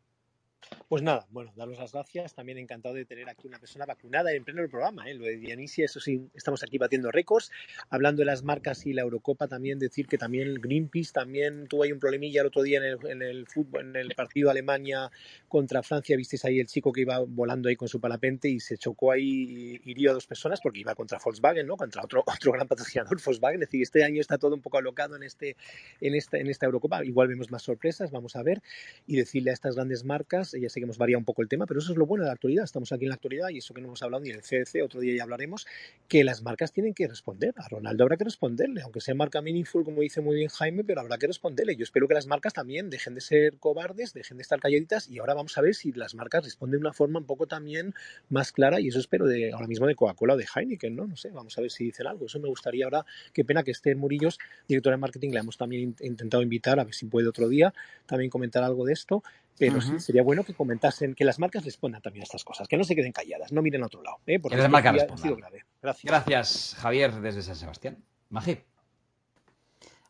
[0.88, 2.34] pues nada, bueno, daros las gracias.
[2.34, 5.08] También encantado de tener aquí una persona vacunada en pleno programa.
[5.08, 5.14] ¿eh?
[5.14, 7.50] Lo de Dianisia, eso sí, estamos aquí batiendo récords.
[7.90, 11.92] Hablando de las marcas y la Eurocopa, también decir que también Greenpeace también tuvo ahí
[11.92, 15.10] un problemilla el otro día en el, fútbol, en el partido Alemania
[15.48, 16.16] contra Francia.
[16.16, 19.80] Visteis ahí el chico que iba volando ahí con su parapente y se chocó ahí,
[19.84, 21.76] y hirió a dos personas porque iba contra Volkswagen, ¿no?
[21.76, 23.62] Contra otro, otro gran patrocinador, Volkswagen.
[23.62, 25.56] Es decir, este año está todo un poco alocado en, este,
[26.00, 27.04] en, esta, en esta Eurocopa.
[27.04, 28.62] Igual vemos más sorpresas, vamos a ver.
[29.06, 31.66] Y decirle a estas grandes marcas, ya sé que hemos variado un poco el tema,
[31.66, 32.64] pero eso es lo bueno de la actualidad.
[32.64, 35.00] Estamos aquí en la actualidad y eso que no hemos hablado ni del CDC, otro
[35.00, 35.66] día ya hablaremos,
[36.08, 37.54] que las marcas tienen que responder.
[37.56, 41.00] A Ronaldo habrá que responderle, aunque sea marca meaningful, como dice muy bien Jaime, pero
[41.00, 41.76] habrá que responderle.
[41.76, 45.18] Yo espero que las marcas también dejen de ser cobardes, dejen de estar calladitas y
[45.18, 47.94] ahora vamos a ver si las marcas responden de una forma un poco también
[48.28, 51.06] más clara y eso espero de ahora mismo de Coca-Cola o de Heineken, ¿no?
[51.06, 52.26] No sé, vamos a ver si dicen algo.
[52.26, 53.04] Eso me gustaría ahora.
[53.32, 56.94] Qué pena que esté Murillos, director de marketing, le hemos también intentado invitar, a ver
[56.94, 57.72] si puede otro día
[58.06, 59.22] también comentar algo de esto
[59.58, 62.76] pero sí, sería bueno que comentasen, que las marcas respondan también a estas cosas, que
[62.76, 64.18] no se queden calladas, no miren a otro lado.
[64.26, 64.38] ¿eh?
[64.38, 65.36] Porque las marcas respondan.
[65.82, 66.04] Gracias.
[66.04, 67.98] Gracias, Javier, desde San Sebastián.
[68.28, 68.58] Magí.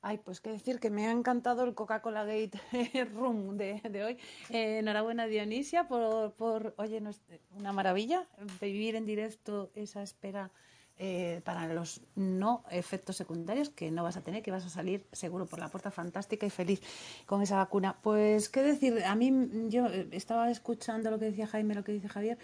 [0.02, 2.60] Ay, pues qué decir que me ha encantado el Coca-Cola Gate
[3.12, 4.18] Room de, de hoy.
[4.50, 7.10] Eh, enhorabuena, Dionisia, por, por, oye, no
[7.50, 8.24] una maravilla
[8.60, 10.52] vivir en directo esa espera
[10.98, 15.06] eh, para los no efectos secundarios que no vas a tener, que vas a salir
[15.12, 16.80] seguro por la puerta fantástica y feliz
[17.26, 17.96] con esa vacuna.
[18.02, 19.04] Pues, ¿qué decir?
[19.04, 19.30] A mí,
[19.68, 22.38] yo eh, estaba escuchando lo que decía Jaime, lo que dice Javier.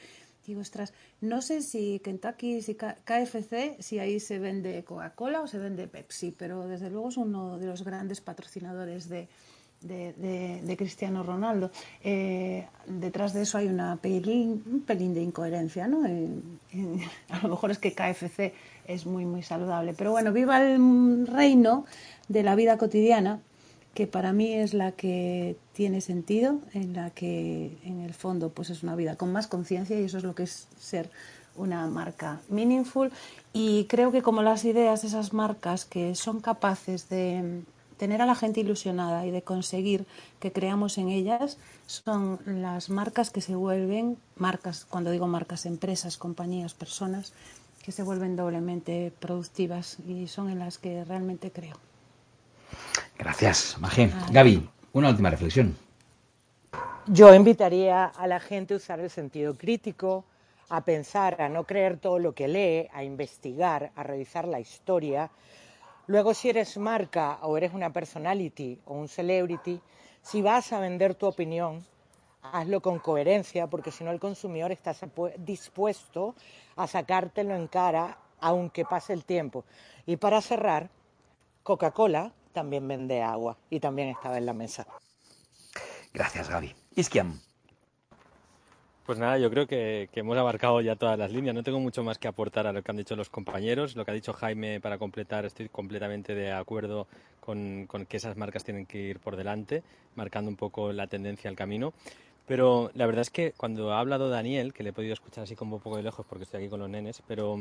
[0.47, 5.59] Digo, ostras, no sé si Kentucky, si KFC, si ahí se vende Coca-Cola o se
[5.59, 9.29] vende Pepsi, pero desde luego es uno de los grandes patrocinadores de,
[9.83, 11.71] de, Cristiano Ronaldo.
[12.03, 16.03] Eh, detrás de eso hay una pelín, un pelín de incoherencia, ¿no?
[17.31, 18.53] a lo mejor es que KFC
[18.87, 19.95] es muy, muy saludable.
[19.97, 21.85] Pero bueno, viva el reino
[22.29, 23.41] de la vida cotidiana,
[23.95, 28.71] que para mí es la que tiene sentido, en la que en el fondo pues
[28.71, 31.11] es una vida con más conciencia y eso es lo que es ser
[31.55, 33.13] una marca meaningful
[33.53, 37.63] y creo que como las ideas de esas marcas que son capaces de
[38.03, 40.07] tener a la gente ilusionada y de conseguir
[40.41, 41.57] que creamos en ellas
[41.87, 47.33] son las marcas que se vuelven marcas, cuando digo marcas, empresas, compañías, personas
[47.85, 51.77] que se vuelven doblemente productivas y son en las que realmente creo.
[53.17, 54.13] Gracias, Magín.
[54.33, 55.77] Gaby, una última reflexión.
[57.07, 60.25] Yo invitaría a la gente a usar el sentido crítico,
[60.71, 65.31] a pensar, a no creer todo lo que lee, a investigar, a revisar la historia
[66.13, 69.81] Luego, si eres marca o eres una personality o un celebrity,
[70.21, 71.87] si vas a vender tu opinión,
[72.43, 74.95] hazlo con coherencia, porque si no el consumidor está
[75.39, 76.35] dispuesto
[76.77, 79.65] a sacártelo en cara aunque pase el tiempo.
[80.05, 80.91] Y para cerrar,
[81.63, 84.87] Coca-Cola también vende agua y también estaba en la mesa.
[86.13, 86.75] Gracias, Gaby.
[86.95, 87.41] Isquiam.
[89.05, 91.57] Pues nada, yo creo que, hemos abarcado ya todas las líneas.
[91.57, 93.97] No tengo mucho más que aportar a lo que han dicho los compañeros.
[93.97, 97.09] Lo que ha dicho Jaime para completar, estoy completamente de acuerdo
[97.41, 99.83] con, que esas marcas tienen que ir por delante,
[100.15, 101.93] marcando un poco la tendencia al camino.
[102.47, 105.57] Pero la verdad es que cuando ha hablado Daniel, que le he podido escuchar así
[105.57, 107.57] como un poco de lejos porque estoy aquí con los nenes, pero,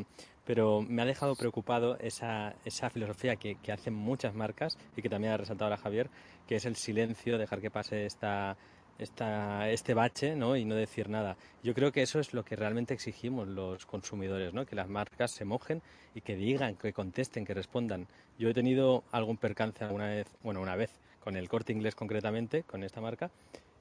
[0.88, 2.54] me ha dejado preocupado esa,
[2.92, 6.10] filosofía que, que hacen muchas marcas y que también ha resaltado a Javier,
[6.48, 8.58] que es el silencio, dejar que pase esta,
[9.02, 10.56] este bache ¿no?
[10.56, 11.36] y no decir nada.
[11.64, 14.66] Yo creo que eso es lo que realmente exigimos los consumidores, ¿no?
[14.66, 15.82] que las marcas se mojen
[16.16, 18.08] y que digan, que contesten, que respondan.
[18.38, 22.64] Yo he tenido algún percance alguna vez, bueno, una vez con el corte inglés concretamente,
[22.64, 23.30] con esta marca,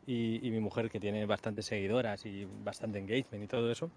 [0.06, 3.90] y, mi mujer, que tiene bastantes seguidoras y bastante engagement y todo eso,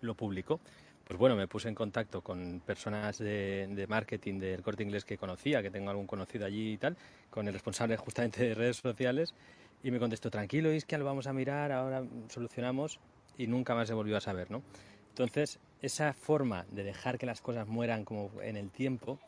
[0.00, 0.60] lo publicó.
[1.06, 5.62] Pues bueno, me puse en contacto con personas de, marketing del corte inglés que conocía,
[5.62, 6.96] que tengo algún conocido allí y tal,
[7.30, 9.34] con el responsable justamente de redes sociales,
[9.82, 12.98] y me contestó, tranquilo, es que lo vamos a mirar, ahora solucionamos
[13.36, 14.62] y nunca más se volvió a saber, ¿no?
[15.10, 19.18] Entonces, esa forma de dejar que las cosas mueran como en el tiempo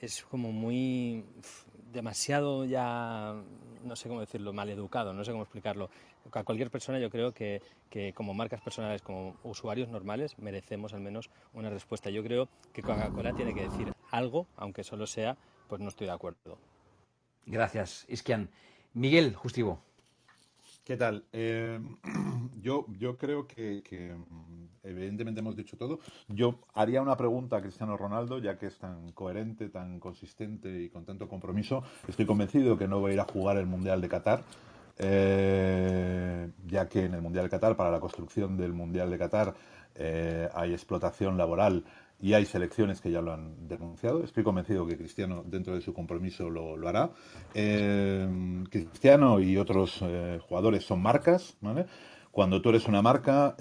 [0.00, 1.24] es como muy
[1.92, 3.34] demasiado ya,
[3.84, 5.90] no sé cómo decirlo, maleducado, no sé cómo explicarlo.
[6.32, 11.00] A cualquier persona yo creo que, que como marcas personales, como usuarios normales, merecemos al
[11.00, 12.10] menos una respuesta.
[12.10, 15.36] Yo creo que Coca-Cola tiene que decir algo, aunque solo sea,
[15.68, 16.58] pues no estoy de acuerdo.
[17.46, 18.50] Gracias, Iskian.
[18.94, 19.80] Miguel Justivo.
[20.84, 21.24] ¿Qué tal?
[21.32, 21.78] Eh,
[22.62, 23.82] yo, yo creo que,
[24.30, 26.00] mm, evidentemente hemos dicho todo.
[26.28, 30.88] Yo haría una pregunta a Cristiano Ronaldo, ya que es tan coherente, tan consistente y
[30.88, 31.82] con tanto compromiso.
[32.08, 34.44] Estoy convencido que no va a ir a jugar el Mundial de Qatar.
[35.00, 39.54] eh, ya que en el Mundial de Qatar, para la construcción del Mundial de Qatar,
[39.94, 41.84] eh, hay explotación laboral
[42.20, 44.24] y hay selecciones que ya lo han denunciado.
[44.24, 47.10] Estoy convencido que Cristiano, dentro de su compromiso, lo, hará.
[47.54, 48.28] Eh,
[48.70, 50.02] Cristiano y otros
[50.48, 51.56] jugadores son marcas,
[52.30, 53.56] Cuando tú eres una marca,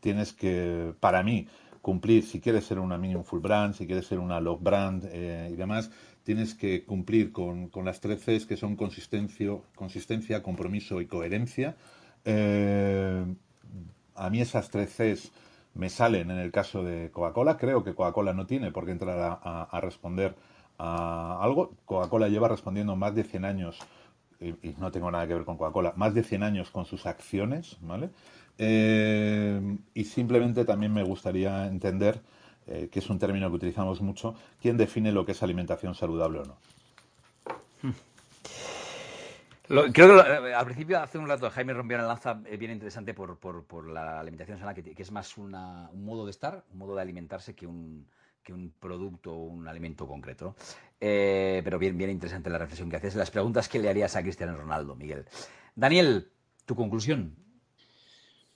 [0.00, 1.46] tienes que, para mí,
[1.80, 5.56] cumplir, si quieres ser una minimum full brand, si quieres ser una love brand y
[5.56, 5.90] demás,
[6.26, 11.76] tienes que cumplir con, las tres Cs que son consistencia, consistencia compromiso y coherencia.
[12.24, 13.24] Eh,
[14.16, 15.30] a mí esas tres Cs
[15.76, 17.56] me salen en el caso de Coca-Cola.
[17.56, 20.34] Creo que Coca-Cola no tiene por qué entrar a, responder
[20.78, 21.72] a algo.
[21.84, 23.78] Coca-Cola lleva respondiendo más de 100 años,
[24.40, 27.76] y, no tengo nada que ver con Coca-Cola, más de 100 años con sus acciones,
[27.82, 28.10] ¿vale?
[28.58, 29.60] Eh,
[29.94, 32.20] y simplemente también me gustaría entender
[32.66, 36.40] eh, que es un término que utilizamos mucho, ¿quién define lo que es alimentación saludable
[36.40, 36.56] o no?
[39.68, 43.14] Creo que eh, al principio, hace un rato, Jaime rompió una lanza eh, bien interesante
[43.14, 45.50] por, por, la alimentación sana, que, es más un
[46.04, 48.08] modo de estar, un modo de alimentarse que un,
[48.42, 50.54] que un producto o un alimento concreto.
[50.98, 53.14] pero bien, bien interesante la reflexión que haces.
[53.14, 55.26] Las preguntas que le harías a Cristiano Ronaldo, Miguel.
[55.74, 56.30] Daniel,
[56.64, 57.36] tu conclusión.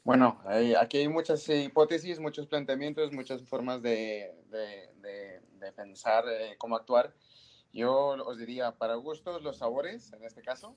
[0.03, 0.41] Bueno,
[0.79, 4.33] aquí hay muchas hipótesis, muchos planteamientos, muchas formas de,
[5.77, 7.15] pensar eh, cómo actuar.
[7.73, 7.95] Yo
[8.27, 10.75] os diría, para gustos, los sabores, en este caso.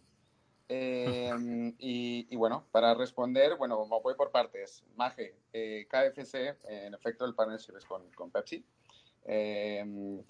[0.75, 4.83] Em, y, bueno, para responder, bueno, voy por partes.
[4.95, 8.65] Maje, eh, KFC, en efecto, el partnership es con, con Pepsi
[9.25, 10.23] em,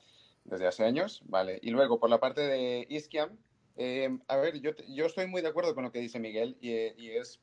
[0.43, 1.59] desde hace años, ¿vale?
[1.61, 3.37] Y luego, por la parte de Iskiam,
[3.77, 6.71] em, a ver, yo, yo estoy muy de acuerdo con lo que dice Miguel y,
[6.71, 7.39] y es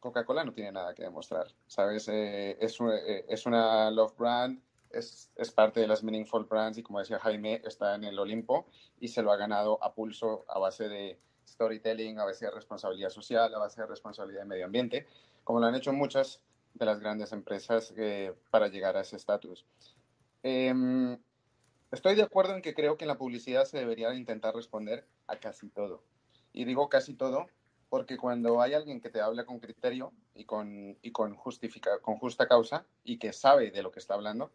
[0.00, 2.08] Coca-Cola no tiene nada que demostrar, ¿sabes?
[2.08, 6.82] Eh, es, eh, es, una love brand, es, es, parte de las meaningful brands y
[6.82, 8.66] como decía Jaime, está en el Olimpo
[8.98, 13.10] y se lo ha ganado a pulso a base de storytelling, a base de responsabilidad
[13.10, 15.06] social, a base de responsabilidad de medio ambiente,
[15.44, 16.40] como lo han hecho muchas
[16.74, 19.64] de las grandes empresas eh, para llegar a ese estatus.
[20.42, 21.18] Em,
[21.90, 25.36] estoy de acuerdo en que creo que en la publicidad se debería intentar responder a
[25.36, 26.02] casi todo.
[26.52, 27.46] Y digo casi todo
[27.88, 32.18] porque cuando hay alguien que te habla con criterio y con, y con, justifica, con
[32.18, 34.50] justa causa y que sabe de lo que está hablando,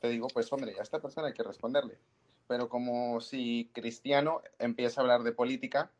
[0.00, 1.98] te digo, pues hombre, a esta persona hay que responderle.
[2.46, 5.90] Pero como si Cristiano empieza a hablar de política,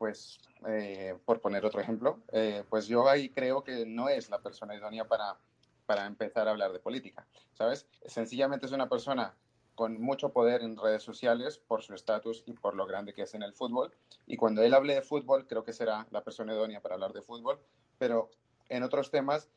[0.00, 4.38] pues eh, por poner otro ejemplo, eh, pues yo ahí creo que no es la
[4.38, 5.36] persona idónea para,
[5.84, 7.86] para empezar a hablar de política, ¿sabes?
[8.06, 9.34] Sencillamente es una persona
[9.74, 13.34] con mucho poder en redes sociales por su estatus y por lo grande que es
[13.34, 13.92] en el fútbol.
[14.26, 17.20] Y cuando él hable de fútbol, creo que será la persona idónea para hablar de
[17.20, 17.60] fútbol,
[17.98, 18.30] pero
[18.70, 19.50] en otros temas,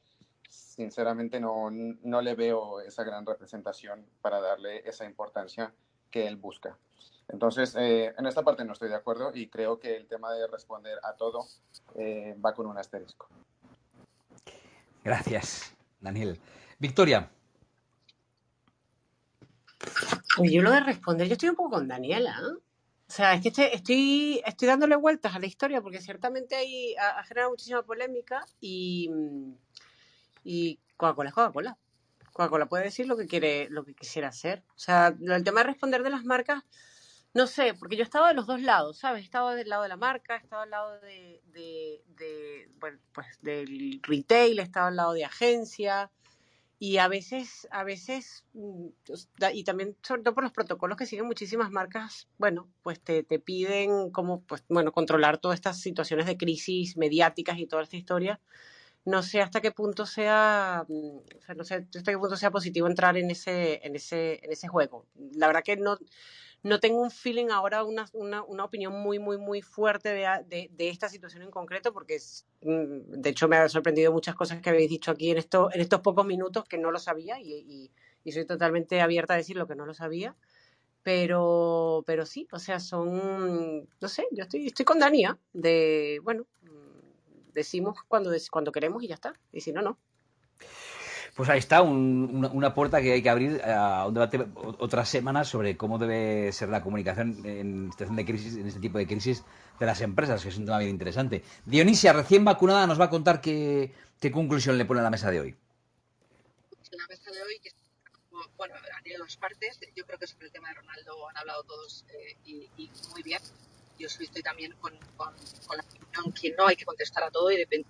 [0.49, 5.74] sinceramente, no, no le veo esa gran representación para darle esa importancia
[6.11, 6.78] que él busca.
[7.30, 10.48] Entonces, eh, en esta parte no estoy de acuerdo y creo que el tema de
[10.48, 11.48] responder a todo
[11.95, 13.28] eh, va con un asterisco.
[15.04, 16.40] Gracias, Daniel.
[16.80, 17.30] Victoria,
[20.36, 22.32] pues yo lo de responder, yo estoy un poco con Daniela.
[22.32, 22.58] ¿eh?
[23.08, 27.24] O sea, es que estoy, estoy, dándole vueltas a la historia porque ciertamente hay, ha,
[27.24, 29.12] generado muchísima polémica y,
[30.44, 31.78] y Coca-Cola es Coca-Cola.
[32.32, 34.64] Coca-Cola puede decir lo que quiere, lo que quisiera hacer.
[34.70, 36.64] O sea, el tema de responder de las marcas,
[37.34, 39.22] no sé, porque yo he estado de los dos lados, ¿sabes?
[39.22, 42.99] He estado del lado de la marca, he estado al lado de, de, de bueno,
[43.14, 46.11] pues del retail, he estado al lado de agencia,
[46.84, 48.88] y a veces, a veces, mm,
[49.53, 53.39] y también sobre todo por los protocolos que siguen muchísimas marcas, bueno, pues te, te
[53.39, 58.41] piden como, pues, bueno, controlar todas estas situaciones de crisis mediáticas y toda esta historia.
[59.05, 62.51] No sé hasta qué punto sea, mm, o sea, no sé hasta qué punto sea
[62.51, 65.05] positivo entrar en ese, en ese, en ese juego.
[65.35, 65.97] La verdad que no,
[66.64, 70.69] no tengo un feeling ahora, una, una, una opinión muy, muy, muy fuerte de, de,
[70.72, 74.61] de, esta situación en concreto, porque es, mm, de hecho me ha sorprendido muchas cosas
[74.61, 77.91] que habéis dicho aquí en, esto, en estos pocos minutos que no lo sabía y,
[78.23, 80.35] y, soy totalmente abierta a decir lo que no lo sabía.
[81.03, 86.48] Pero, pero sí, o sea, son, no sé, yo estoy, estoy con Dania de, bueno,
[86.61, 89.99] mm, decimos cuando, cuando queremos y ya está, y si no, no.
[91.35, 95.76] Pues ahí está, una, puerta que hay que abrir a un debate otras semanas sobre
[95.76, 99.43] cómo debe ser la comunicación en situación de crisis, en este tipo de crisis
[99.80, 101.43] de las empresas, que es un tema bien interesante.
[101.65, 103.91] Dionisia, recién vacunada, nos va a contar qué,
[104.31, 105.55] conclusión le pone a la mesa de hoy.
[106.91, 107.72] La mesa de hoy, que,
[108.55, 109.80] bueno, han ido dos partes.
[109.95, 113.41] Yo creo que sobre el tema de Ronaldo han hablado todos eh, y, muy bien.
[113.97, 117.88] Yo estoy también con, la opinión que no hay que contestar a todo y, depende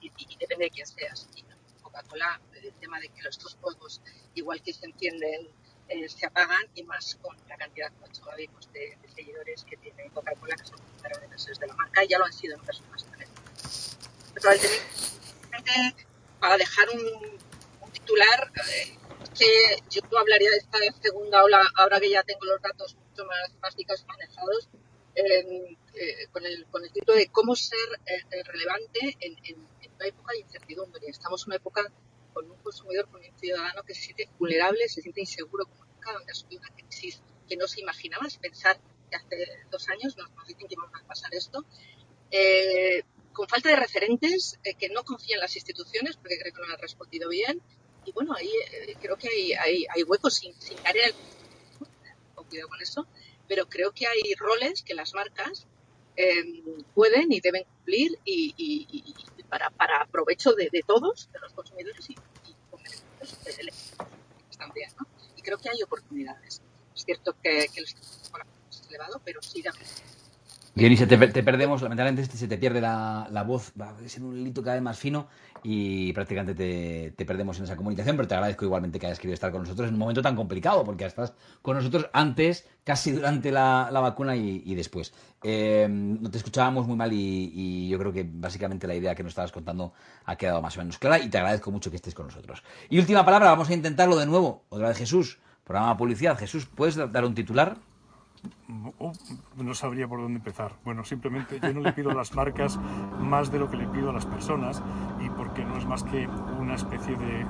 [0.59, 1.27] de quién seas.
[1.93, 4.01] Coca-Cola el tema de que los dos juegos,
[4.33, 5.49] igual que se encienden
[5.89, 8.19] eh, se apagan y más con la cantidad pues,
[8.73, 12.25] de, de, seguidores que tiene Coca-Cola, que son los de la marca, y ya lo
[12.25, 13.97] han sido en personas diferentes.
[16.39, 17.39] para dejar un,
[17.81, 18.97] un titular, eh,
[19.37, 23.59] que yo hablaría de esta segunda ola, ahora que ya tengo los datos mucho más
[23.59, 24.69] básicos manejados,
[25.15, 25.77] eh,
[26.31, 30.39] con, el, con el título de cómo ser eh, relevante en, en, una época de
[30.39, 31.07] incertidumbre.
[31.07, 31.91] Estamos en una época
[32.33, 36.13] con un consumidor, con un ciudadano que se siente vulnerable, se siente inseguro como nunca,
[36.13, 38.27] donde ha subido una crisis que no se imaginaba.
[38.41, 38.79] pensar
[39.09, 41.63] que hace dos años nos, nos dicen que vamos a pasar esto.
[42.31, 43.03] Eh,
[43.33, 46.73] con falta de referentes, eh, que no confían en las instituciones porque creen que no
[46.73, 47.61] han respondido bien.
[48.05, 51.13] Y bueno, ahí eh, creo que hay, hay, hay huecos sin, sin en el...
[52.49, 53.07] Cuidado con eso.
[53.47, 55.67] Pero creo que hay roles que las marcas
[56.15, 56.63] eh,
[56.93, 59.15] pueden y deben cumplir y, y,
[59.49, 65.07] para, para, provecho de, todos, de los consumidores y, y también, ¿no?
[65.35, 66.61] Y creo que hay oportunidades.
[66.95, 67.95] Es cierto que, que el es
[68.89, 69.71] elevado, pero sí da
[70.75, 74.35] Dionisio, te, te, perdemos, lamentablemente se te pierde la, la voz, va a ser un
[74.35, 75.27] hilito cada vez más fino
[75.61, 79.35] y prácticamente te, te, perdemos en esa comunicación, pero te agradezco igualmente que hayas querido
[79.35, 83.51] estar con nosotros en un momento tan complicado, porque estás con nosotros antes, casi durante
[83.51, 85.13] la, la vacuna y, después.
[85.43, 89.21] Eh, no te escuchábamos muy mal y, y, yo creo que básicamente la idea que
[89.21, 89.93] nos estabas contando
[90.25, 92.63] ha quedado más o menos clara y te agradezco mucho que estés con nosotros.
[92.89, 96.35] Y última palabra, vamos a intentarlo de nuevo, otra vez Jesús, programa Publicidad.
[96.35, 97.77] Jesús, ¿puedes dar un titular?
[98.99, 99.11] Oh,
[99.57, 100.73] no sabría por dónde empezar.
[100.83, 102.79] Bueno, simplemente yo no le pido a las marcas
[103.19, 104.81] más de lo que le pido a las personas
[105.19, 106.27] y porque no es más que
[106.59, 107.41] una especie de,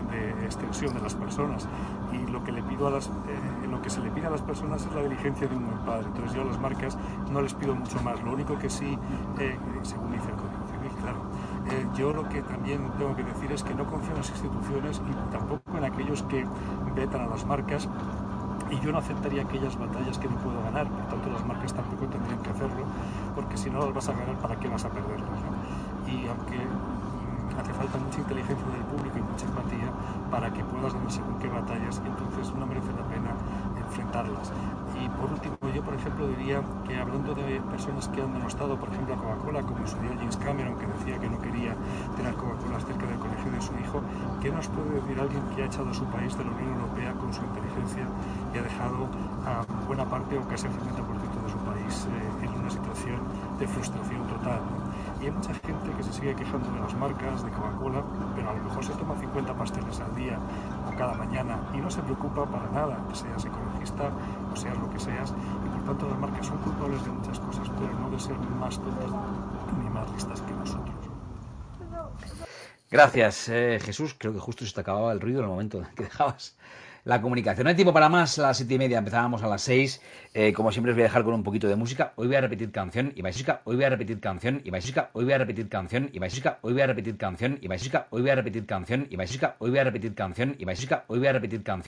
[0.44, 1.68] extensión de las personas
[2.12, 4.42] y lo que le pido a las eh, lo que se le pide a las
[4.42, 6.08] personas es la diligencia de un buen padre.
[6.08, 6.98] Entonces yo a las marcas
[7.32, 8.22] no les pido mucho más.
[8.24, 8.98] Lo único que sí,
[9.40, 11.20] eh, según dice el Código Civil, claro,
[11.72, 15.02] eh, yo lo que también tengo que decir es que no confío en las instituciones
[15.10, 16.46] y tampoco en aquellos que
[16.96, 17.88] vetan a las marcas
[18.74, 22.06] y yo no aceptaría aquellas batallas que no puedo ganar, por tanto las marcas tampoco
[22.08, 22.86] tendrían que hacerlo,
[23.36, 25.40] porque si no las vas a ganar, ¿para qué vas a perderlas?
[26.08, 29.90] Y aunque mm, hace falta mucha inteligencia del público y mucha empatía
[30.32, 33.32] para que puedas ganar según qué batallas, entonces no merece la pena
[33.94, 34.52] enfrentarlas.
[34.98, 38.90] Y por último, yo por ejemplo diría que hablando de personas que han denostado, por
[38.90, 41.76] ejemplo, a Coca-Cola, como su día James Cameron, que decía que no quería
[42.16, 44.02] tener Coca-Cola cerca del colegio de su hijo,
[44.42, 47.14] ¿qué nos puede decir alguien que ha echado a su país de la Unión Europea
[47.14, 48.06] con su inteligencia
[48.54, 49.10] y ha dejado
[49.46, 53.20] a buena parte o casi el 50% de su país eh, en una situación
[53.60, 54.62] de frustración total?
[55.22, 58.04] Y hay mucha gente que se sigue quejando de las marcas, de Coca-Cola,
[58.36, 60.38] pero a lo mejor se toma 50 pasteles al día
[60.96, 64.12] cada mañana y no se preocupa para nada, seas ecologista
[64.52, 65.34] o seas lo que seas.
[65.66, 68.80] Y por tanto las marcas son culpables de muchas cosas, pero no de ser más
[68.80, 69.12] tontas
[69.82, 70.96] ni más listas que nosotros.
[72.90, 74.16] Gracias, eh, Jesús.
[74.18, 76.56] Creo que justo se te acababa el ruido en el momento en que dejabas
[77.06, 77.66] la comunicación.
[77.66, 80.02] No hay tiempo para más, a las siete y media empezábamos a las seis.
[80.34, 82.14] Eh, como siempre os voy a dejar con un poquito de música.
[82.16, 85.24] Hoy voy a repetir canción y vais hoy voy a repetir canción y vais hoy
[85.26, 88.30] voy a repetir canción y vais hoy voy a repetir canción y vais hoy voy
[88.30, 91.34] a repetir canción y vais hoy voy a repetir canción y vais hoy voy a
[91.34, 91.74] repetir canción